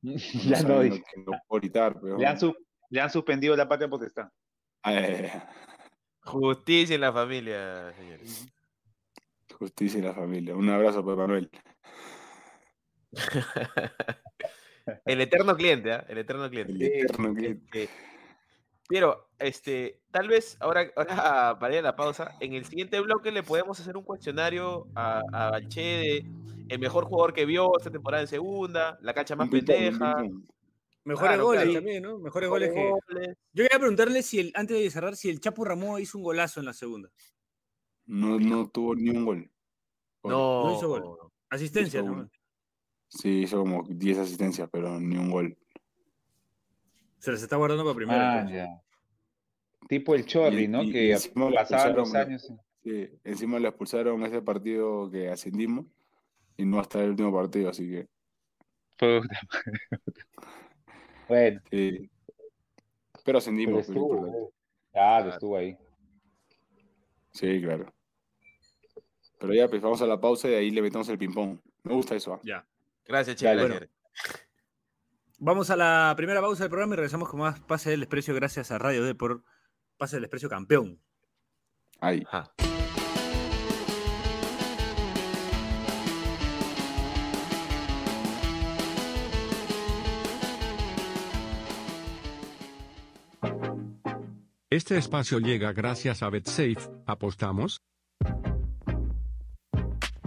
ya 0.50 0.64
no 0.64 0.82
lo 0.82 0.96
que 0.96 1.18
no 1.18 1.32
puedo 1.48 1.60
gritar, 1.62 2.00
pero... 2.02 2.18
Le 2.18 2.26
han, 2.26 2.40
su- 2.40 2.56
le 2.90 3.02
han 3.02 3.10
suspendido 3.10 3.56
la 3.56 3.68
patria 3.68 3.88
potestad. 3.90 4.30
Eh, 4.86 5.32
Justicia 6.22 6.96
en 6.96 7.02
la 7.02 7.12
familia, 7.14 7.94
señores. 7.98 8.48
justicia 9.58 10.00
y 10.00 10.04
la 10.04 10.14
familia. 10.14 10.56
Un 10.56 10.70
abrazo, 10.70 11.04
Pepe 11.06 11.18
Manuel. 11.18 11.50
El 15.06 15.22
eterno 15.22 15.56
cliente, 15.56 15.92
¿ah? 15.94 16.06
El 16.08 16.18
eterno 16.18 16.50
cliente. 16.50 16.74
El 16.74 16.82
eterno 16.82 17.34
cliente. 17.34 17.66
que- 17.72 17.90
Piero, 18.88 19.30
este, 19.38 20.02
tal 20.10 20.28
vez 20.28 20.58
ahora, 20.60 20.90
ahora 20.96 21.06
para 21.60 21.74
ir 21.74 21.80
a 21.80 21.84
la 21.84 21.96
pausa, 21.96 22.36
en 22.40 22.54
el 22.54 22.66
siguiente 22.66 23.00
bloque 23.02 23.32
le 23.32 23.44
podemos 23.44 23.80
hacer 23.80 23.96
un 23.96 24.04
cuestionario 24.04 24.88
a, 24.96 25.22
a 25.32 25.52
Balche 25.52 25.82
de 25.82 26.26
el 26.70 26.80
mejor 26.80 27.06
jugador 27.06 27.34
que 27.34 27.46
vio 27.46 27.72
esta 27.78 27.92
temporada 27.92 28.22
en 28.24 28.28
segunda, 28.28 28.98
la 29.02 29.14
cancha 29.14 29.36
más 29.36 29.48
pendeja. 29.50 30.16
Mejores 31.10 31.30
Claro, 31.32 31.44
goles 31.46 31.64
claro. 31.64 31.74
también, 31.80 32.04
¿no? 32.04 32.20
Mejores 32.20 32.50
goles 32.50 32.72
que. 32.72 32.90
goles. 32.90 33.38
Yo 33.52 33.64
quería 33.64 33.80
preguntarle 33.80 34.22
si 34.22 34.40
el, 34.40 34.52
antes 34.54 34.78
de 34.80 34.90
cerrar, 34.92 35.16
si 35.16 35.30
el 35.30 35.40
Chapo 35.42 35.66
Ramón 35.66 36.00
hizo 36.00 36.18
un 36.20 36.24
golazo 36.24 36.60
en 36.60 36.68
la 36.68 36.74
segunda. 36.74 37.10
No, 38.06 38.40
no 38.40 38.70
tuvo 38.70 38.94
ni 38.96 39.10
un 39.10 39.26
gol. 39.26 39.52
No, 40.24 40.66
No 40.70 40.78
hizo 40.78 40.88
gol. 40.88 41.32
Asistencia, 41.50 42.02
Hizo 42.02 42.12
¿no? 42.12 42.30
Sí, 43.08 43.42
hizo 43.42 43.58
como 43.58 43.84
10 43.90 44.20
asistencias, 44.20 44.70
pero 44.72 45.00
ni 45.00 45.18
un 45.18 45.32
gol. 45.32 45.58
Se 47.18 47.32
las 47.32 47.42
está 47.42 47.56
guardando 47.56 47.84
para 47.84 47.96
primero. 47.96 48.20
Ah, 48.22 48.48
ya. 48.52 48.68
Tipo 49.88 50.14
el 50.14 50.26
Chorri, 50.28 50.66
Y- 50.66 50.68
¿no? 50.68 50.84
y- 50.84 50.90
y 50.90 50.92
que 50.94 51.14
pasaban 51.14 51.96
los 51.96 52.10
expulsaron, 52.14 52.28
años. 52.28 52.54
Sí, 52.84 53.10
encima 53.24 53.58
lo 53.60 53.68
expulsaron 53.68 54.24
ese 54.26 54.42
partido 54.44 55.10
que 55.10 55.30
ascendimos 55.30 55.88
y 56.56 56.66
no 56.66 56.80
hasta 56.80 57.04
el 57.04 57.10
último 57.10 57.34
partido, 57.34 57.70
así 57.70 57.90
que 57.90 58.08
Puta. 58.98 59.40
Bueno. 61.30 61.62
Pero 61.70 62.10
pero 63.24 63.38
ascendimos, 63.38 63.76
que 63.76 63.82
es 63.82 63.90
lo 63.90 63.94
estuvo. 63.94 64.54
Claro, 64.92 65.30
estuvo 65.30 65.58
ahí. 65.58 65.78
Sí, 67.32 67.62
claro. 67.62 67.94
Pero 69.40 69.54
ya, 69.54 69.68
pues 69.68 69.82
vamos 69.82 70.02
a 70.02 70.08
la 70.08 70.20
pausa 70.20 70.50
y 70.50 70.56
ahí 70.56 70.72
le 70.72 70.82
metemos 70.82 71.08
el 71.10 71.18
ping-pong. 71.18 71.60
Me 71.84 71.94
gusta 71.94 72.16
eso. 72.16 72.34
¿ah? 72.34 72.40
Ya. 72.44 72.68
Gracias, 73.06 73.42
gracias. 73.42 73.90
Vamos 75.38 75.70
a 75.70 75.76
la 75.76 76.14
primera 76.18 76.42
pausa 76.42 76.64
del 76.64 76.70
programa 76.70 76.96
y 76.96 76.98
regresamos 76.98 77.30
con 77.30 77.40
más 77.40 77.60
Pase 77.62 77.92
del 77.92 78.02
Desprecio 78.02 78.36
gracias 78.36 78.72
a 78.72 78.78
Radio 78.78 79.06
D 79.06 79.16
por 79.16 79.44
Pase 79.98 80.18
del 80.18 80.24
Desprecio 80.24 80.50
campeón. 80.50 81.00
Ahí. 82.02 82.24
Ajá. 82.28 82.52
Este 94.72 95.00
espacio 95.00 95.40
llega 95.40 95.74
gracias 95.74 96.22
a 96.22 96.30
BetSafe. 96.30 96.78
¿Apostamos? 97.08 97.82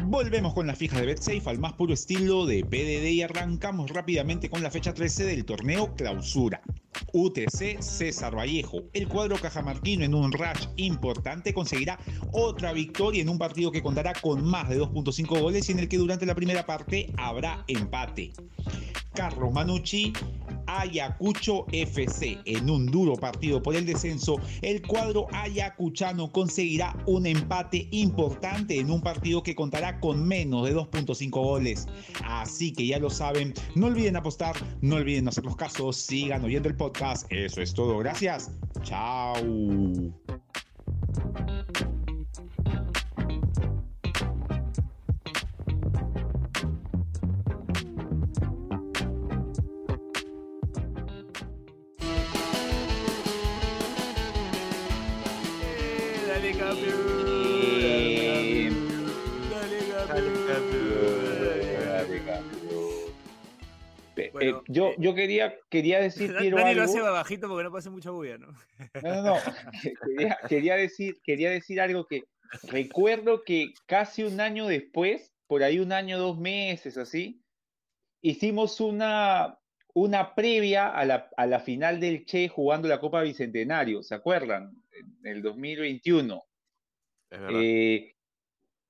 Volvemos 0.02 0.52
con 0.52 0.66
la 0.66 0.74
fija 0.74 0.98
de 0.98 1.06
BetSafe 1.06 1.48
al 1.48 1.60
más 1.60 1.74
puro 1.74 1.94
estilo 1.94 2.44
de 2.44 2.64
PDD 2.64 3.06
y 3.12 3.22
arrancamos 3.22 3.92
rápidamente 3.92 4.50
con 4.50 4.60
la 4.60 4.72
fecha 4.72 4.92
13 4.92 5.26
del 5.26 5.44
torneo 5.44 5.94
Clausura. 5.94 6.60
UTC 7.12 7.80
César 7.80 8.36
Vallejo, 8.36 8.82
el 8.92 9.06
cuadro 9.06 9.36
cajamarquino 9.36 10.04
en 10.04 10.12
un 10.12 10.32
rush 10.32 10.66
importante 10.74 11.54
conseguirá 11.54 12.00
otra 12.32 12.72
victoria 12.72 13.22
en 13.22 13.28
un 13.28 13.38
partido 13.38 13.70
que 13.70 13.80
contará 13.80 14.12
con 14.12 14.44
más 14.44 14.68
de 14.68 14.80
2.5 14.80 15.40
goles 15.40 15.68
y 15.68 15.72
en 15.72 15.78
el 15.78 15.88
que 15.88 15.98
durante 15.98 16.26
la 16.26 16.34
primera 16.34 16.66
parte 16.66 17.12
habrá 17.16 17.62
empate. 17.68 18.32
Carlos 19.14 19.52
Manucci, 19.52 20.12
Ayacucho 20.78 21.66
FC. 21.72 22.38
En 22.44 22.70
un 22.70 22.86
duro 22.86 23.14
partido 23.14 23.62
por 23.62 23.76
el 23.76 23.86
descenso, 23.86 24.40
el 24.62 24.82
cuadro 24.82 25.26
ayacuchano 25.32 26.30
conseguirá 26.32 26.96
un 27.06 27.26
empate 27.26 27.88
importante 27.90 28.78
en 28.78 28.90
un 28.90 29.02
partido 29.02 29.42
que 29.42 29.54
contará 29.54 30.00
con 30.00 30.26
menos 30.26 30.66
de 30.66 30.74
2.5 30.74 31.30
goles. 31.30 31.86
Así 32.24 32.72
que 32.72 32.86
ya 32.86 32.98
lo 32.98 33.10
saben, 33.10 33.54
no 33.74 33.86
olviden 33.86 34.16
apostar, 34.16 34.56
no 34.80 34.96
olviden 34.96 35.28
hacer 35.28 35.44
los 35.44 35.56
casos, 35.56 35.96
sigan 35.96 36.44
oyendo 36.44 36.68
el 36.68 36.76
podcast. 36.76 37.26
Eso 37.30 37.60
es 37.60 37.74
todo, 37.74 37.98
gracias. 37.98 38.50
Chao. 38.82 39.34
Bueno, 64.32 64.58
eh, 64.58 64.62
yo, 64.68 64.88
eh, 64.88 64.96
yo 64.98 65.14
quería, 65.14 65.54
quería 65.68 66.00
decir, 66.00 66.32
Dani 66.32 66.50
Piero, 66.50 66.58
lo 66.58 66.66
algo. 66.66 66.82
hace 66.82 67.00
bajito 67.00 67.48
porque 67.48 67.64
no 67.64 67.72
pase 67.72 67.90
mucha 67.90 68.10
bulla, 68.10 68.38
¿no? 68.38 68.48
No, 69.02 69.14
no, 69.14 69.22
no. 69.22 69.36
Quería, 70.06 70.38
quería 70.48 70.76
decir, 70.76 71.20
quería 71.22 71.50
decir 71.50 71.80
algo 71.80 72.06
que 72.06 72.24
recuerdo 72.64 73.42
que 73.44 73.72
casi 73.86 74.24
un 74.24 74.40
año 74.40 74.66
después, 74.66 75.32
por 75.46 75.62
ahí 75.62 75.78
un 75.78 75.92
año, 75.92 76.18
dos 76.18 76.38
meses, 76.38 76.96
así, 76.98 77.42
hicimos 78.20 78.80
una, 78.80 79.58
una 79.94 80.34
previa 80.34 80.88
a 80.88 81.04
la, 81.04 81.28
a 81.36 81.46
la 81.46 81.60
final 81.60 82.00
del 82.00 82.24
Che 82.24 82.48
jugando 82.48 82.88
la 82.88 83.00
Copa 83.00 83.22
Bicentenario, 83.22 84.02
¿se 84.02 84.14
acuerdan? 84.14 84.72
En 84.92 85.26
el 85.26 85.42
2021. 85.42 86.42
Es 87.30 87.40
verdad. 87.40 87.60
Eh, 87.62 88.14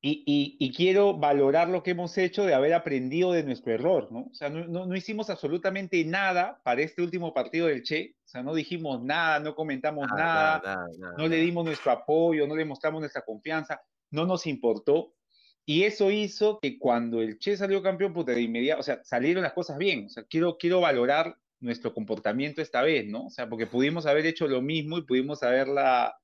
y, 0.05 0.25
y- 0.27 0.57
y 0.59 0.73
quiero 0.75 1.17
valorar 1.17 1.69
lo 1.69 1.83
que 1.85 1.93
hemos 1.93 2.19
hecho 2.19 2.45
de 2.45 2.55
haber 2.55 2.75
aprendido 2.75 3.33
de 3.33 3.45
nuestro 3.45 3.73
error, 3.73 4.11
¿no? 4.11 4.29
O 4.31 4.35
sea, 4.35 4.51
no, 4.51 4.67
no- 4.67 4.85
no 4.87 4.97
hicimos 4.97 5.31
absolutamente 5.31 6.05
nada 6.05 6.61
para 6.65 6.83
este 6.83 7.03
último 7.03 7.33
partido 7.33 7.69
del 7.69 7.83
Che, 7.85 8.17
o 8.25 8.29
sea, 8.29 8.43
no 8.43 8.53
dijimos 8.55 9.03
nada, 9.03 9.39
no 9.39 9.55
comentamos 9.55 10.07
Nada, 10.09 10.25
nada, 10.25 10.61
nada, 10.65 10.87
nada, 10.99 11.15
no 11.17 11.29
le 11.29 11.37
dimos 11.37 11.65
nuestro 11.65 11.93
apoyo, 11.93 12.47
no 12.49 12.57
le 12.57 12.65
mostramos 12.65 13.01
nuestra 13.01 13.23
confianza, 13.23 13.81
no 14.11 14.27
nos 14.27 14.47
importó. 14.47 15.15
Y 15.65 15.85
eso 15.85 16.11
hizo 16.11 16.59
que 16.61 16.77
cuando 16.77 17.23
el 17.23 17.39
Che 17.39 17.57
salió 17.57 17.81
campeón, 17.81 18.13
puta, 18.13 18.33
de 18.33 18.43
inmediato, 18.43 18.81
o 18.81 18.83
sea, 18.83 19.01
salieron 19.05 19.45
las 19.45 19.53
cosas 19.53 19.79
bien. 19.79 20.07
O 20.07 20.09
sea, 20.09 20.25
quiero, 20.25 20.59
quiero 20.59 20.81
valorar 20.81 21.37
nuestro 21.61 21.95
comportamiento 21.95 22.61
esta 22.61 22.83
vez, 22.83 23.07
¿no? 23.07 23.27
O 23.27 23.31
sea, 23.31 23.49
porque 23.49 23.69
pudimos 23.69 24.07
haber 24.07 24.27
hecho 24.27 24.49
lo 24.49 24.61
mismo 24.61 24.99
y 24.99 25.03
pudimos 25.03 25.45
haberla, 25.45 26.17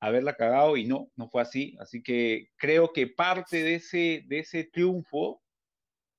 haberla 0.00 0.34
cagado 0.34 0.76
y 0.76 0.86
no, 0.86 1.10
no 1.16 1.28
fue 1.28 1.42
así. 1.42 1.76
Así 1.80 2.02
que 2.02 2.48
creo 2.56 2.92
que 2.92 3.06
parte 3.06 3.62
de 3.62 3.76
ese, 3.76 4.24
de 4.26 4.40
ese 4.40 4.64
triunfo 4.64 5.42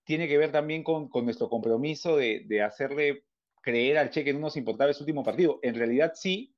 tiene 0.04 0.28
que 0.28 0.38
ver 0.38 0.52
también 0.52 0.84
con, 0.84 1.10
con 1.10 1.26
nuestro 1.26 1.50
compromiso 1.50 2.18
de, 2.18 2.44
de 2.48 2.62
hacerle 2.62 3.26
creer 3.62 3.98
al 3.98 4.10
Che 4.10 4.24
que 4.24 4.34
no 4.34 4.40
nos 4.40 4.58
importaba 4.58 4.92
ese 4.92 5.04
último 5.04 5.24
partido. 5.24 5.60
En 5.62 5.76
realidad 5.76 6.14
sí, 6.16 6.56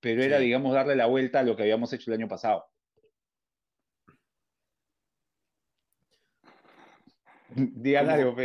pero 0.00 0.22
era, 0.22 0.38
digamos, 0.38 0.74
darle 0.74 0.96
la 0.96 1.06
vuelta 1.06 1.40
a 1.40 1.42
lo 1.42 1.56
que 1.56 1.62
habíamos 1.62 1.92
hecho 1.92 2.10
el 2.10 2.18
año 2.18 2.28
pasado. 2.28 2.64
¿Cómo? 7.54 8.10
algo. 8.10 8.36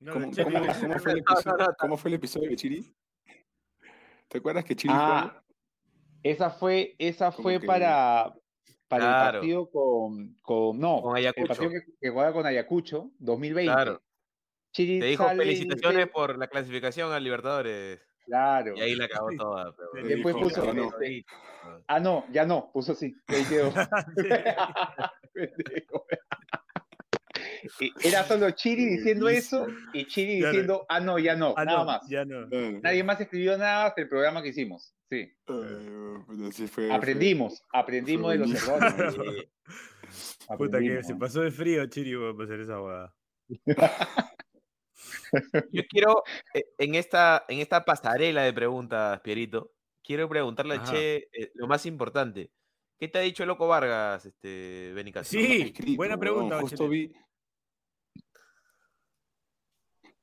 No, 0.00 0.12
¿Cómo, 0.12 0.32
fue 0.32 1.12
el 1.12 1.18
episodio, 1.18 1.76
cómo 1.78 1.96
fue 1.96 2.08
el 2.10 2.14
episodio 2.14 2.50
de 2.50 2.56
Chiri? 2.56 2.94
¿Te 4.28 4.38
acuerdas 4.38 4.64
que 4.64 4.76
Chiri 4.76 4.94
Ah, 4.96 5.30
fue? 5.32 5.42
Esa 6.22 6.50
fue, 6.50 6.94
esa 6.98 7.32
fue 7.32 7.60
que- 7.60 7.66
para, 7.66 8.32
para 8.88 9.04
el 9.06 9.32
partido 9.32 9.70
con, 9.70 10.34
con 10.42 10.78
no, 10.78 11.00
Con 11.02 11.16
el 11.16 11.22
Ayacucho. 11.24 11.48
partido 11.48 11.70
que, 11.70 11.80
que 12.00 12.10
jugaba 12.10 12.32
con 12.32 12.46
Ayacucho, 12.46 13.10
2020. 13.18 13.72
Claro. 13.72 14.02
Chiri 14.72 15.00
Te 15.00 15.06
dijo 15.06 15.28
felicitaciones 15.28 15.98
dice- 15.98 16.06
por 16.12 16.38
la 16.38 16.46
clasificación 16.48 17.12
al 17.12 17.22
Libertadores. 17.24 18.00
Claro. 18.24 18.74
Y 18.76 18.80
ahí 18.80 18.94
la 18.94 19.06
acabó 19.06 19.28
toda. 19.36 19.74
pero- 19.94 20.06
Después 20.06 20.34
puso, 20.36 20.72
no. 20.72 20.84
este, 20.88 21.24
ah, 21.88 21.98
no, 22.00 22.24
ya 22.30 22.46
no, 22.46 22.70
puso 22.72 22.92
así. 22.92 23.14
ahí 23.28 23.44
quedó. 23.44 23.72
Era 28.02 28.24
solo 28.24 28.50
Chiri 28.50 28.84
diciendo 28.86 29.28
eso 29.28 29.66
y 29.92 30.06
Chiri 30.06 30.36
diciendo, 30.36 30.84
ah, 30.88 31.00
no, 31.00 31.18
ya 31.18 31.34
no, 31.36 31.54
Ah, 31.56 31.64
nada 31.64 31.78
no, 31.78 31.84
más. 31.84 32.08
Ya 32.08 32.24
no. 32.24 32.46
Eh, 32.50 32.80
Nadie 32.82 33.04
más 33.04 33.20
escribió 33.20 33.56
nada 33.58 33.86
hasta 33.86 34.00
el 34.02 34.08
programa 34.08 34.42
que 34.42 34.48
hicimos. 34.48 34.94
Sí. 35.10 35.30
fue- 36.68 36.92
Aprendimos, 36.92 37.62
aprendimos 37.72 38.32
de 38.32 38.38
los 38.38 38.50
errores. 38.54 39.48
Puta 40.58 40.78
que 40.80 41.02
se 41.02 41.14
pasó 41.14 41.40
de 41.42 41.50
frío, 41.50 41.86
Chiri, 41.86 42.14
para 42.32 42.44
hacer 42.44 42.60
esa 42.60 42.80
hueá. 42.80 43.14
Yo 45.72 45.82
quiero, 45.88 46.22
eh, 46.54 46.64
en 46.78 46.94
esta, 46.94 47.44
en 47.48 47.60
esta 47.60 47.84
pasarela 47.84 48.42
de 48.42 48.52
preguntas, 48.52 49.20
Pierito, 49.20 49.72
quiero 50.04 50.28
preguntarle 50.28 50.74
a 50.74 50.82
Ajá. 50.82 50.92
Che 50.92 51.28
eh, 51.32 51.50
lo 51.54 51.66
más 51.66 51.86
importante. 51.86 52.50
¿Qué 52.98 53.08
te 53.08 53.18
ha 53.18 53.22
dicho 53.22 53.44
Loco 53.46 53.66
Vargas, 53.66 54.24
este, 54.26 54.92
Benny 54.94 55.10
Castillo? 55.10 55.44
Sí, 55.46 55.62
escrito, 55.62 55.96
buena 55.96 56.16
pregunta, 56.18 56.60
Justo 56.60 56.88
vi. 56.88 57.12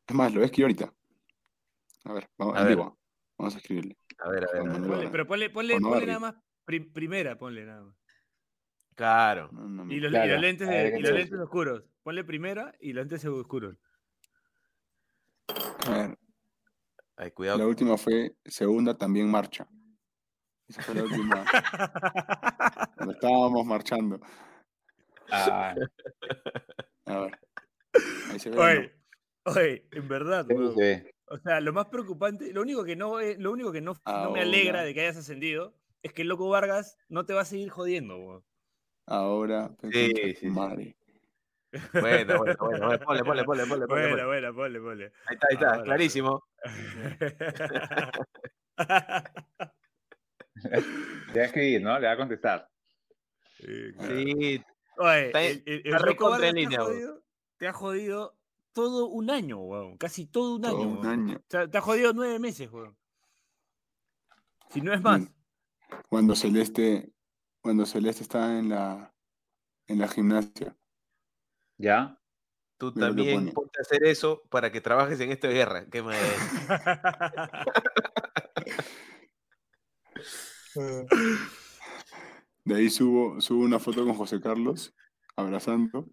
Es 0.10 0.16
más, 0.16 0.34
lo 0.34 0.44
escribí 0.44 0.64
ahorita. 0.64 0.92
A 2.06 2.14
ver, 2.14 2.28
vamos, 2.38 2.58
A 2.58 2.64
ver. 2.64 2.78
Vamos 3.38 3.54
a 3.54 3.58
escribirle. 3.60 3.96
A 4.18 4.30
ver, 4.30 4.44
a 4.44 4.52
ver. 4.54 4.62
A 4.62 4.74
Ponle- 4.74 5.10
pero 5.12 5.28
ponle, 5.28 5.50
ponle, 5.52 5.76
O 5.76 5.80
no, 5.80 5.90
ponle 5.90 6.00
Barry. 6.00 6.08
nada 6.08 6.20
más 6.20 6.36
pri- 6.66 6.90
primera, 6.92 7.38
ponle 7.38 7.64
nada 7.66 7.84
más. 7.84 7.96
Claro. 8.96 9.50
No, 9.52 9.70
no 9.70 9.86
me- 9.86 9.94
Y 9.94 10.00
los, 10.00 10.10
y 10.10 10.14
Claro, 10.16 10.32
los 10.34 10.42
lentes, 10.42 10.68
a 10.68 10.72
ver 10.72 10.92
de- 10.94 11.00
y 11.00 11.02
los 11.04 11.12
te 11.12 11.18
lentes 11.18 11.40
oscuros. 11.40 11.84
Ponle 12.04 12.24
primera 12.24 12.74
y 12.80 12.92
los 12.94 13.04
lentes 13.06 13.24
oscuros. 13.26 13.78
A 15.88 15.92
ver. 15.92 16.18
Ay, 17.16 17.32
cuidado. 17.32 17.60
La 17.60 17.68
última 17.68 17.96
fue 17.98 18.36
segunda 18.46 18.98
también 18.98 19.30
marcha. 19.30 19.68
Esa 20.68 20.82
fue 20.82 20.96
la 20.96 21.04
última. 21.04 21.46
cuando 22.98 23.14
estábamos 23.14 23.64
marchando. 23.66 24.20
Ah, 25.32 25.76
A 27.06 27.20
ver. 27.20 27.40
Ahí 28.32 28.40
se 28.40 28.50
ve. 28.50 28.99
Oye, 29.56 29.86
en 29.92 30.08
verdad, 30.08 30.46
weón. 30.50 30.76
O 31.32 31.38
sea, 31.38 31.62
lo 31.62 31.74
más 31.74 31.86
preocupante, 31.88 32.52
lo 32.54 32.62
único 32.62 32.84
que 32.84 32.96
no, 32.96 33.20
es- 33.20 33.38
lo 33.38 33.52
único 33.52 33.72
que 33.72 33.82
no, 33.82 33.94
no 34.06 34.32
me 34.32 34.42
alegra 34.42 34.84
de 34.84 34.94
que 34.94 35.02
hayas 35.02 35.18
ascendido 35.18 35.76
es 36.02 36.12
que 36.14 36.24
el 36.24 36.28
loco 36.28 36.50
Vargas 36.50 36.98
no 37.08 37.26
te 37.26 37.34
va 37.34 37.42
a 37.42 37.46
seguir 37.46 37.70
jodiendo, 37.70 38.18
weón. 38.18 38.44
Ahora. 39.06 39.70
Sí, 39.92 40.12
sí, 40.40 40.48
madre. 40.48 40.96
Bueno, 41.94 42.38
bueno, 42.40 42.56
bueno, 42.60 42.88
bueno, 42.88 43.00
ponle, 43.06 43.24
ponle, 43.24 43.44
ponle, 43.44 43.66
ponle, 43.68 43.88
ponle, 43.88 44.26
Buena, 44.26 44.26
ponle. 44.26 44.54
ponle, 44.54 44.80
ponle. 44.82 45.06
Ahí 45.28 45.36
está, 45.36 45.48
ahí 45.50 45.54
está, 45.56 45.70
Ahora, 45.72 45.84
clarísimo. 45.84 46.44
Le 51.32 51.36
va 51.36 51.42
a 51.42 51.46
escribir, 51.46 51.82
¿no? 51.82 52.00
Le 52.00 52.08
va 52.08 52.14
a 52.14 52.18
contestar. 52.18 52.68
Sí, 53.58 53.94
claro. 53.94 54.16
Sí, 54.16 54.64
Oye, 54.98 55.26
Está 55.28 55.42
el, 55.44 55.64
el- 55.66 55.74
el 55.74 55.78
está 55.86 55.98
loco 56.00 56.06
recontra 56.08 56.30
Vargas 56.32 56.50
en 56.50 56.56
te, 56.56 56.62
línea, 56.62 56.80
ha 56.80 56.84
weón. 56.84 56.94
jodido, 56.96 57.24
te 57.58 57.68
ha 57.68 57.74
jodido 57.74 58.39
todo 58.74 59.08
un 59.08 59.30
año, 59.30 59.60
weón. 59.60 59.98
Casi 59.98 60.26
todo 60.28 60.56
un 60.56 60.62
Todo 60.62 60.78
año. 60.78 61.00
un 61.00 61.06
año. 61.06 61.38
O 61.38 61.44
sea, 61.50 61.70
te 61.70 61.78
ha 61.78 61.82
jodido 61.82 62.14
nueve 62.14 62.40
meses, 62.40 62.72
weón. 62.72 62.98
Si 64.70 64.82
no 64.82 64.94
es 64.94 65.02
más. 65.02 65.22
Cuando 66.10 66.36
Celeste, 66.36 67.12
cuando 67.62 67.86
Celeste 67.86 68.24
estaba 68.24 68.58
en 68.60 68.70
la, 68.70 69.14
en 69.88 70.00
la 70.00 70.08
gimnasia. 70.08 70.76
¿Ya? 71.78 72.16
tú 72.78 72.94
Mira 72.96 73.08
también 73.08 73.52
ponte 73.52 73.78
a 73.80 73.82
hacer 73.82 74.06
eso 74.06 74.42
para 74.50 74.72
que 74.72 74.80
trabajes 74.80 75.20
en 75.20 75.32
esta 75.32 75.50
guerra. 75.50 75.86
Qué 75.90 76.02
madre. 76.02 76.20
De 82.66 82.76
ahí 82.76 82.90
subo, 82.90 83.40
subo 83.42 83.64
una 83.64 83.80
foto 83.80 84.06
con 84.06 84.14
José 84.14 84.40
Carlos, 84.40 84.96
abrazando. 85.36 86.08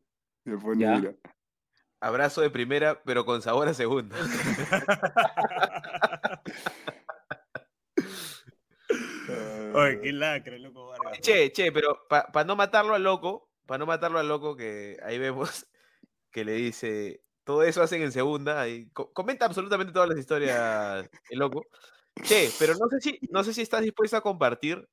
Y 0.45 0.51
después 0.51 0.79
Ya. 0.79 0.97
mira. 0.99 1.15
Abrazo 2.07 2.41
de 2.41 2.51
primera, 2.51 3.03
pero 3.03 3.25
con 3.25 3.43
sabor 3.43 3.67
a 3.67 3.75
segunda. 3.75 4.17
Oye, 9.75 10.01
qué 10.03 10.13
lacra, 10.13 10.55
el 10.55 10.63
loco 10.63 10.87
Vargas. 10.87 11.19
Che, 11.21 11.51
che, 11.51 11.73
pero 11.73 12.07
para 12.09 12.45
no 12.45 12.55
matarlo 12.55 12.95
al 12.95 13.03
loco, 13.03 13.51
para 13.67 13.79
no 13.79 13.87
matarlo 13.87 14.21
al 14.21 14.29
loco, 14.29 14.55
que 14.57 14.99
ahí 15.03 15.19
vemos 15.19 15.67
que 16.31 16.45
le 16.45 16.53
dice, 16.53 17.25
todo 17.43 17.65
eso 17.65 17.83
hacen 17.83 18.03
en 18.03 18.13
segunda, 18.13 18.65
co- 18.93 19.13
comenta 19.13 19.45
absolutamente 19.47 19.93
todas 19.93 20.09
las 20.09 20.19
historias 20.19 21.11
el 21.29 21.39
loco. 21.41 21.67
Che, 22.23 22.51
pero 22.57 22.75
no 22.77 22.89
sé 22.89 23.01
si, 23.01 23.19
no 23.33 23.43
sé 23.43 23.53
si 23.53 23.63
estás 23.63 23.83
dispuesto 23.83 24.17
a 24.17 24.21
compartir 24.21 24.89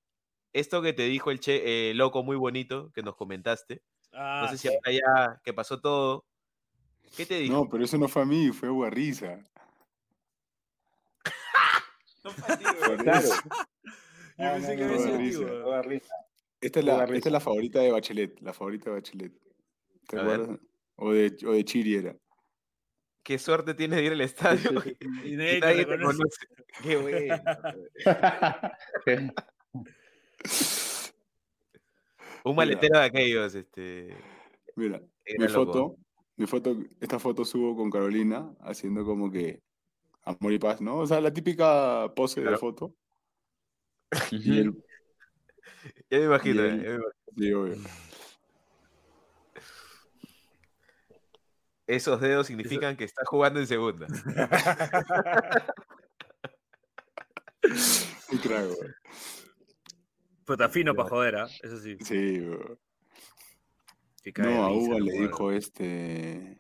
esto 0.52 0.82
que 0.82 0.94
te 0.94 1.04
dijo 1.04 1.30
el 1.30 1.40
che, 1.40 1.90
eh, 1.92 1.94
loco 1.94 2.24
muy 2.24 2.38
bonito 2.38 2.92
que 2.92 3.04
nos 3.04 3.16
comentaste. 3.16 3.84
No 4.12 4.20
Ah, 4.20 4.48
sé 4.50 4.58
si 4.58 4.68
ahora 4.68 4.92
ya 4.92 5.42
que 5.44 5.54
pasó 5.54 5.80
todo. 5.80 6.26
¿Qué 7.16 7.26
te 7.26 7.40
dijo? 7.40 7.54
No, 7.54 7.70
pero 7.70 7.84
eso 7.84 7.98
no 7.98 8.08
fue 8.08 8.22
a 8.24 8.26
mí, 8.26 8.52
fue 8.52 8.70
a 8.70 8.72
Guarriza. 8.72 9.40
Claro. 13.04 13.20
eso. 13.20 13.36
Yo 14.38 14.46
Ah, 14.46 14.54
pensé 14.54 14.76
no, 14.76 14.78
que 14.78 14.86
no, 14.86 14.94
había 15.04 15.18
no, 15.18 15.26
sido. 15.26 15.82
Esta 16.62 16.80
es, 16.80 16.86
la, 16.86 16.94
Guarriza. 16.96 17.18
esta 17.18 17.30
es 17.30 17.34
la 17.34 17.40
favorita 17.40 17.80
de 17.82 17.92
Bachelet, 17.92 18.40
la 18.42 18.54
favorita 18.54 18.86
de 18.90 18.96
Bachelet. 18.96 19.34
¿Te 20.08 20.20
acuerdas? 20.20 20.60
O 20.96 21.12
de, 21.12 21.36
o 21.46 21.52
de 21.52 21.66
Chiri 21.66 21.96
era. 21.96 22.16
Qué 23.24 23.38
suerte 23.38 23.74
tienes 23.74 24.00
de 24.00 24.06
ir 24.06 24.12
al 24.14 24.22
estadio 24.22 24.82
sí, 24.82 24.98
y 25.24 25.34
Y 25.34 25.36
nadie 25.38 25.54
te 25.54 25.60
nadie 25.60 25.86
te 25.86 25.98
reconoce. 25.98 26.18
conoce. 26.18 26.48
Qué 26.82 26.96
bueno. 26.98 27.44
Un 32.44 32.56
maletero 32.56 33.00
de 33.00 33.06
aquellos, 33.06 33.56
este. 33.56 34.16
Mira, 34.76 35.02
mi 35.38 35.48
loco. 35.48 35.54
foto, 35.66 35.96
mi 36.36 36.46
foto, 36.48 36.76
esta 37.00 37.20
foto 37.20 37.46
subo 37.46 37.76
con 37.76 37.90
Carolina 37.92 38.52
haciendo 38.62 39.06
como 39.06 39.32
que 39.32 39.62
amor 40.24 40.54
y 40.54 40.60
paz, 40.60 40.82
¿no? 40.82 40.98
O 40.98 41.08
sea, 41.08 41.22
la 41.22 41.32
típica 41.34 42.12
pose 42.16 42.40
de 42.42 42.48
Claro. 42.48 42.60
foto. 42.60 42.96
Y 44.32 44.60
él, 44.60 44.84
Ya 46.10 46.18
me 46.20 46.26
imagino, 46.26 46.62
y 46.66 46.68
ya 46.68 46.74
él- 46.74 46.78
me 46.80 46.86
imagino. 46.96 47.04
sí, 47.38 47.54
obvio. 47.54 47.76
Esos 51.86 52.22
dedos 52.22 52.48
significan 52.48 52.96
que 52.96 53.04
estás 53.04 53.28
jugando 53.28 53.60
en 53.60 53.68
segunda. 53.68 54.08
Un 58.32 58.40
güey. 58.40 58.90
Puta 60.46 60.70
fino 60.70 60.94
para 60.96 61.10
joder, 61.10 61.36
¿ah? 61.38 61.48
Eso 61.62 61.80
sí. 61.80 61.98
Sí, 62.02 62.40
güey. 62.40 62.78
Que 64.24 64.34
cae 64.34 64.48
de 64.48 64.54
No, 64.56 64.64
a 64.64 64.72
Uga 64.72 65.00
le 65.00 65.12
dijo 65.12 65.52
este. 65.52 66.58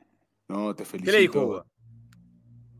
No, 0.47 0.75
te 0.75 0.85
felicito. 0.85 1.11
¿Qué 1.11 1.17
le 1.17 1.21
dijo 1.21 1.45
Uga? 1.45 1.65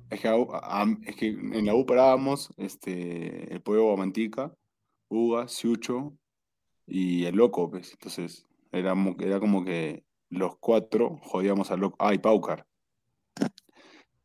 Es 0.10 0.20
que, 0.22 0.28
a 0.28 0.36
U- 0.38 0.54
a- 0.54 0.82
a- 0.84 0.98
es 1.06 1.16
que 1.16 1.28
en 1.30 1.66
la 1.66 1.74
U 1.74 1.86
parábamos 1.86 2.54
este, 2.58 3.52
el 3.52 3.62
pollo 3.62 3.86
Guamantica, 3.86 4.54
Uga, 5.10 5.48
Siucho 5.48 6.14
y 6.86 7.26
el 7.26 7.36
loco, 7.36 7.70
pues. 7.72 7.94
Entonces, 7.94 8.46
era 8.72 8.94
como 9.40 9.64
que 9.66 10.04
los 10.30 10.58
cuatro 10.58 11.18
jodíamos 11.24 11.72
al 11.72 11.80
loco. 11.80 11.96
Ah, 12.00 12.14
y 12.14 12.20
Paucar. 12.20 12.68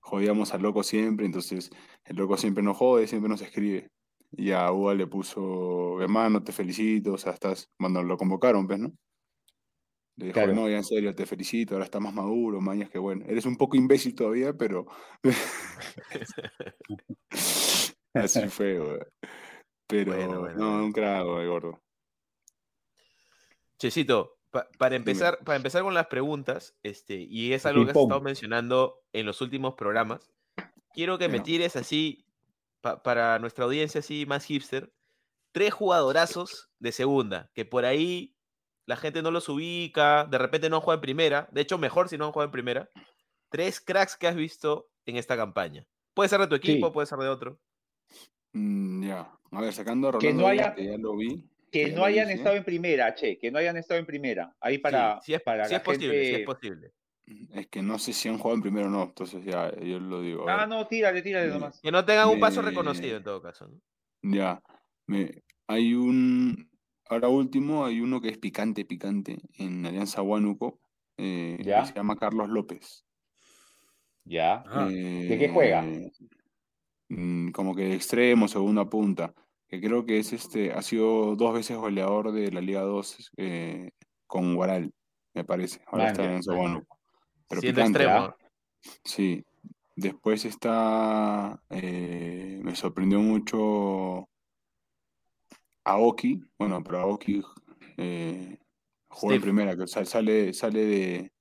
Jodíamos 0.01 0.55
al 0.55 0.63
loco 0.63 0.83
siempre, 0.83 1.27
entonces 1.27 1.71
el 2.05 2.17
loco 2.17 2.37
siempre 2.39 2.63
nos 2.63 2.77
jode, 2.79 3.07
siempre 3.07 3.29
nos 3.29 3.43
escribe. 3.43 3.91
Y 4.33 4.51
a 4.53 4.71
Uga 4.73 4.95
le 4.95 5.07
puso, 5.07 6.01
hermano, 6.03 6.43
te 6.43 6.53
felicito, 6.53 7.15
o 7.15 7.19
sea, 7.19 7.33
estás, 7.33 7.71
cuando 7.79 8.03
lo 8.03 8.17
convocaron, 8.17 8.67
pues, 8.67 8.79
¿no? 8.79 8.93
Le 10.19 10.27
dijo, 10.27 10.35
Claro. 10.35 10.53
no, 10.55 10.69
ya 10.69 10.77
en 10.79 10.85
serio, 10.85 11.15
te 11.15 11.27
felicito, 11.27 11.75
ahora 11.75 11.85
estás 11.85 12.01
más 12.03 12.13
maduro, 12.13 12.61
mañas 12.61 12.91
que 12.91 12.99
bueno. 12.99 13.25
Eres 13.29 13.47
un 13.47 13.57
poco 13.57 13.77
imbécil 13.77 14.15
todavía, 14.17 14.53
pero... 14.53 14.87
Así 18.15 18.41
fue, 18.49 18.79
güey. 18.79 18.99
Pero, 19.87 20.13
Bueno, 20.13 20.41
bueno, 20.41 20.59
no, 20.59 20.71
bueno. 20.71 20.85
un 20.87 20.93
güey, 20.93 21.47
gordo. 21.47 21.81
Chesito, 23.79 24.39
pa- 24.51 24.69
para 24.77 24.97
empezar, 24.97 25.39
para 25.45 25.57
empezar 25.57 25.83
con 25.83 25.95
las 25.95 26.09
preguntas, 26.09 26.77
este, 26.83 27.15
y 27.21 27.53
es 27.53 27.65
algo 27.65 27.85
que 27.85 27.93
has 27.93 27.97
estado 27.97 28.21
mencionando 28.21 29.01
en 29.13 29.25
los 29.25 29.41
últimos 29.41 29.75
programas, 29.75 30.33
quiero 30.93 31.17
que 31.17 31.29
me 31.29 31.39
Ya. 31.39 31.45
tires 31.45 31.77
así, 31.77 32.27
pa- 32.81 33.03
para 33.05 33.39
nuestra 33.39 33.65
audiencia 33.67 34.01
así 34.01 34.27
más 34.27 34.45
hipster, 34.47 34.93
tres 35.53 35.73
jugadorazos 35.73 36.71
de 36.81 36.91
segunda, 36.91 37.51
que 37.55 37.65
por 37.65 37.85
ahí 37.85 38.35
la 38.89 38.97
gente 38.97 39.21
no 39.23 39.31
los 39.31 39.49
ubica, 39.49 40.25
de 40.25 40.39
repente 40.39 40.69
no 40.71 40.77
han 40.77 40.83
jugado 40.83 40.97
en 40.97 41.03
primera, 41.03 41.49
de 41.53 41.61
hecho 41.61 41.77
mejor 41.79 42.09
si 42.09 42.17
no 42.19 42.25
han 42.25 42.33
jugado 42.33 42.47
en 42.47 42.53
primera. 42.53 42.89
Tres 43.51 43.81
cracks 43.81 44.17
que 44.17 44.27
has 44.27 44.35
visto 44.35 44.89
en 45.07 45.17
esta 45.17 45.37
campaña. 45.37 45.87
Puede 46.15 46.29
ser 46.31 46.41
de 46.41 46.47
tu 46.49 46.55
equipo, 46.55 46.87
Sí. 46.89 46.93
puede 46.93 47.07
ser 47.07 47.19
de 47.19 47.29
otro. 47.29 47.61
Mm, 48.53 49.07
ya. 49.07 49.31
A 49.53 49.61
ver, 49.61 49.73
sacando 49.73 50.09
a 50.09 50.13
Que 50.19 50.19
Rolando 50.33 50.43
no 50.43 50.49
haya- 50.49 50.75
que 50.75 50.85
ya 50.87 50.99
lo 50.99 51.17
vi. 51.17 51.45
Que 51.71 51.91
ya 51.91 51.97
no 51.97 52.05
hayan 52.05 52.31
estado 52.31 52.57
en 52.57 52.65
primera, 52.65 53.15
che, 53.15 53.39
que 53.39 53.51
no 53.51 53.59
hayan 53.59 53.77
estado 53.77 54.01
en 54.01 54.07
primera. 54.07 54.57
Ahí 54.61 54.79
para, 54.79 55.21
sí 55.21 55.35
es, 55.35 55.43
para 55.43 55.69
la 55.69 55.77
es 55.77 55.83
posible, 55.83 56.15
gente- 56.25 56.41
es 56.41 56.47
posible. 56.47 56.93
Es 57.53 57.67
que 57.67 57.83
no 57.83 57.99
sé 57.99 58.15
si 58.15 58.29
han 58.31 58.39
jugado 58.39 58.55
en 58.57 58.63
primero 58.63 58.87
o 58.87 58.91
no, 58.91 59.03
entonces 59.03 59.45
ya, 59.45 59.71
yo 59.81 60.01
lo 60.01 60.23
digo. 60.23 60.49
Ah, 60.49 60.67
no, 60.67 60.87
tírale, 60.87 61.21
tírale 61.21 61.49
nomás. 61.49 61.79
Que 61.83 61.93
no 61.93 62.03
tengan 62.07 62.31
un 62.31 62.41
paso 62.41 62.63
Me- 62.63 62.71
reconocido 62.71 63.19
en 63.19 63.23
todo 63.23 63.43
caso. 63.43 63.69
¿no? 63.69 63.79
Ya. 64.35 64.63
Me, 65.07 65.43
hay 65.67 65.93
un. 65.95 66.71
Ahora 67.09 67.29
último, 67.29 67.85
hay 67.85 68.01
uno 68.01 68.21
que 68.21 68.29
es 68.29 68.39
picante, 68.39 68.85
picante, 68.85 69.39
en 69.55 69.85
Alianza 69.87 70.23
Huánuco, 70.23 70.79
eh, 71.17 71.57
que 71.59 71.65
Ya. 71.65 71.85
se 71.85 71.95
llama 71.95 72.17
Carlos 72.17 72.49
López. 72.49 73.05
Ya. 74.25 74.57
Ajá. 74.67 74.87
¿De 74.87 75.37
qué 75.39 75.49
juega? 75.49 75.85
Eh, 75.87 76.11
mm, 77.09 77.51
como 77.51 77.75
que 77.75 77.83
de 77.85 77.95
extremo, 77.95 78.49
segunda 78.49 78.89
punta. 78.89 79.35
Que 79.69 79.81
creo 79.81 80.05
que 80.07 80.19
es 80.19 80.33
este, 80.33 80.73
ha 80.73 80.83
sido 80.83 81.37
dos 81.37 81.53
veces 81.55 81.77
goleador 81.77 82.33
de 82.33 82.51
la 82.51 82.61
Liga 82.61 82.81
2 82.83 83.33
eh, 83.37 83.91
con 84.27 84.55
Guaral, 84.55 84.93
me 85.35 85.45
parece. 85.45 85.81
Ahora 85.87 86.09
está 86.09 86.23
en 86.23 86.29
Alianza. 86.29 86.55
Huánuco. 86.55 86.99
Pero 87.49 87.61
Siendo 87.63 87.81
picante, 87.81 87.99
extremo. 88.05 88.25
¿ah? 88.27 88.37
Sí. 89.05 89.45
Después 89.97 90.45
está. 90.45 91.61
eh, 91.71 92.61
me 92.63 92.77
sorprendió 92.77 93.21
mucho 93.21 94.29
Aoki. 95.85 96.41
Bueno, 96.59 96.83
pero 96.83 97.01
Aoki 97.01 97.43
eh, 97.97 98.59
jugó 99.11 99.33
en 99.33 99.41
primera, 99.41 99.77
que 99.77 99.87
sal- 99.87 100.07
sale, 100.07 100.53
sale 100.53 100.85
de, 100.85 101.33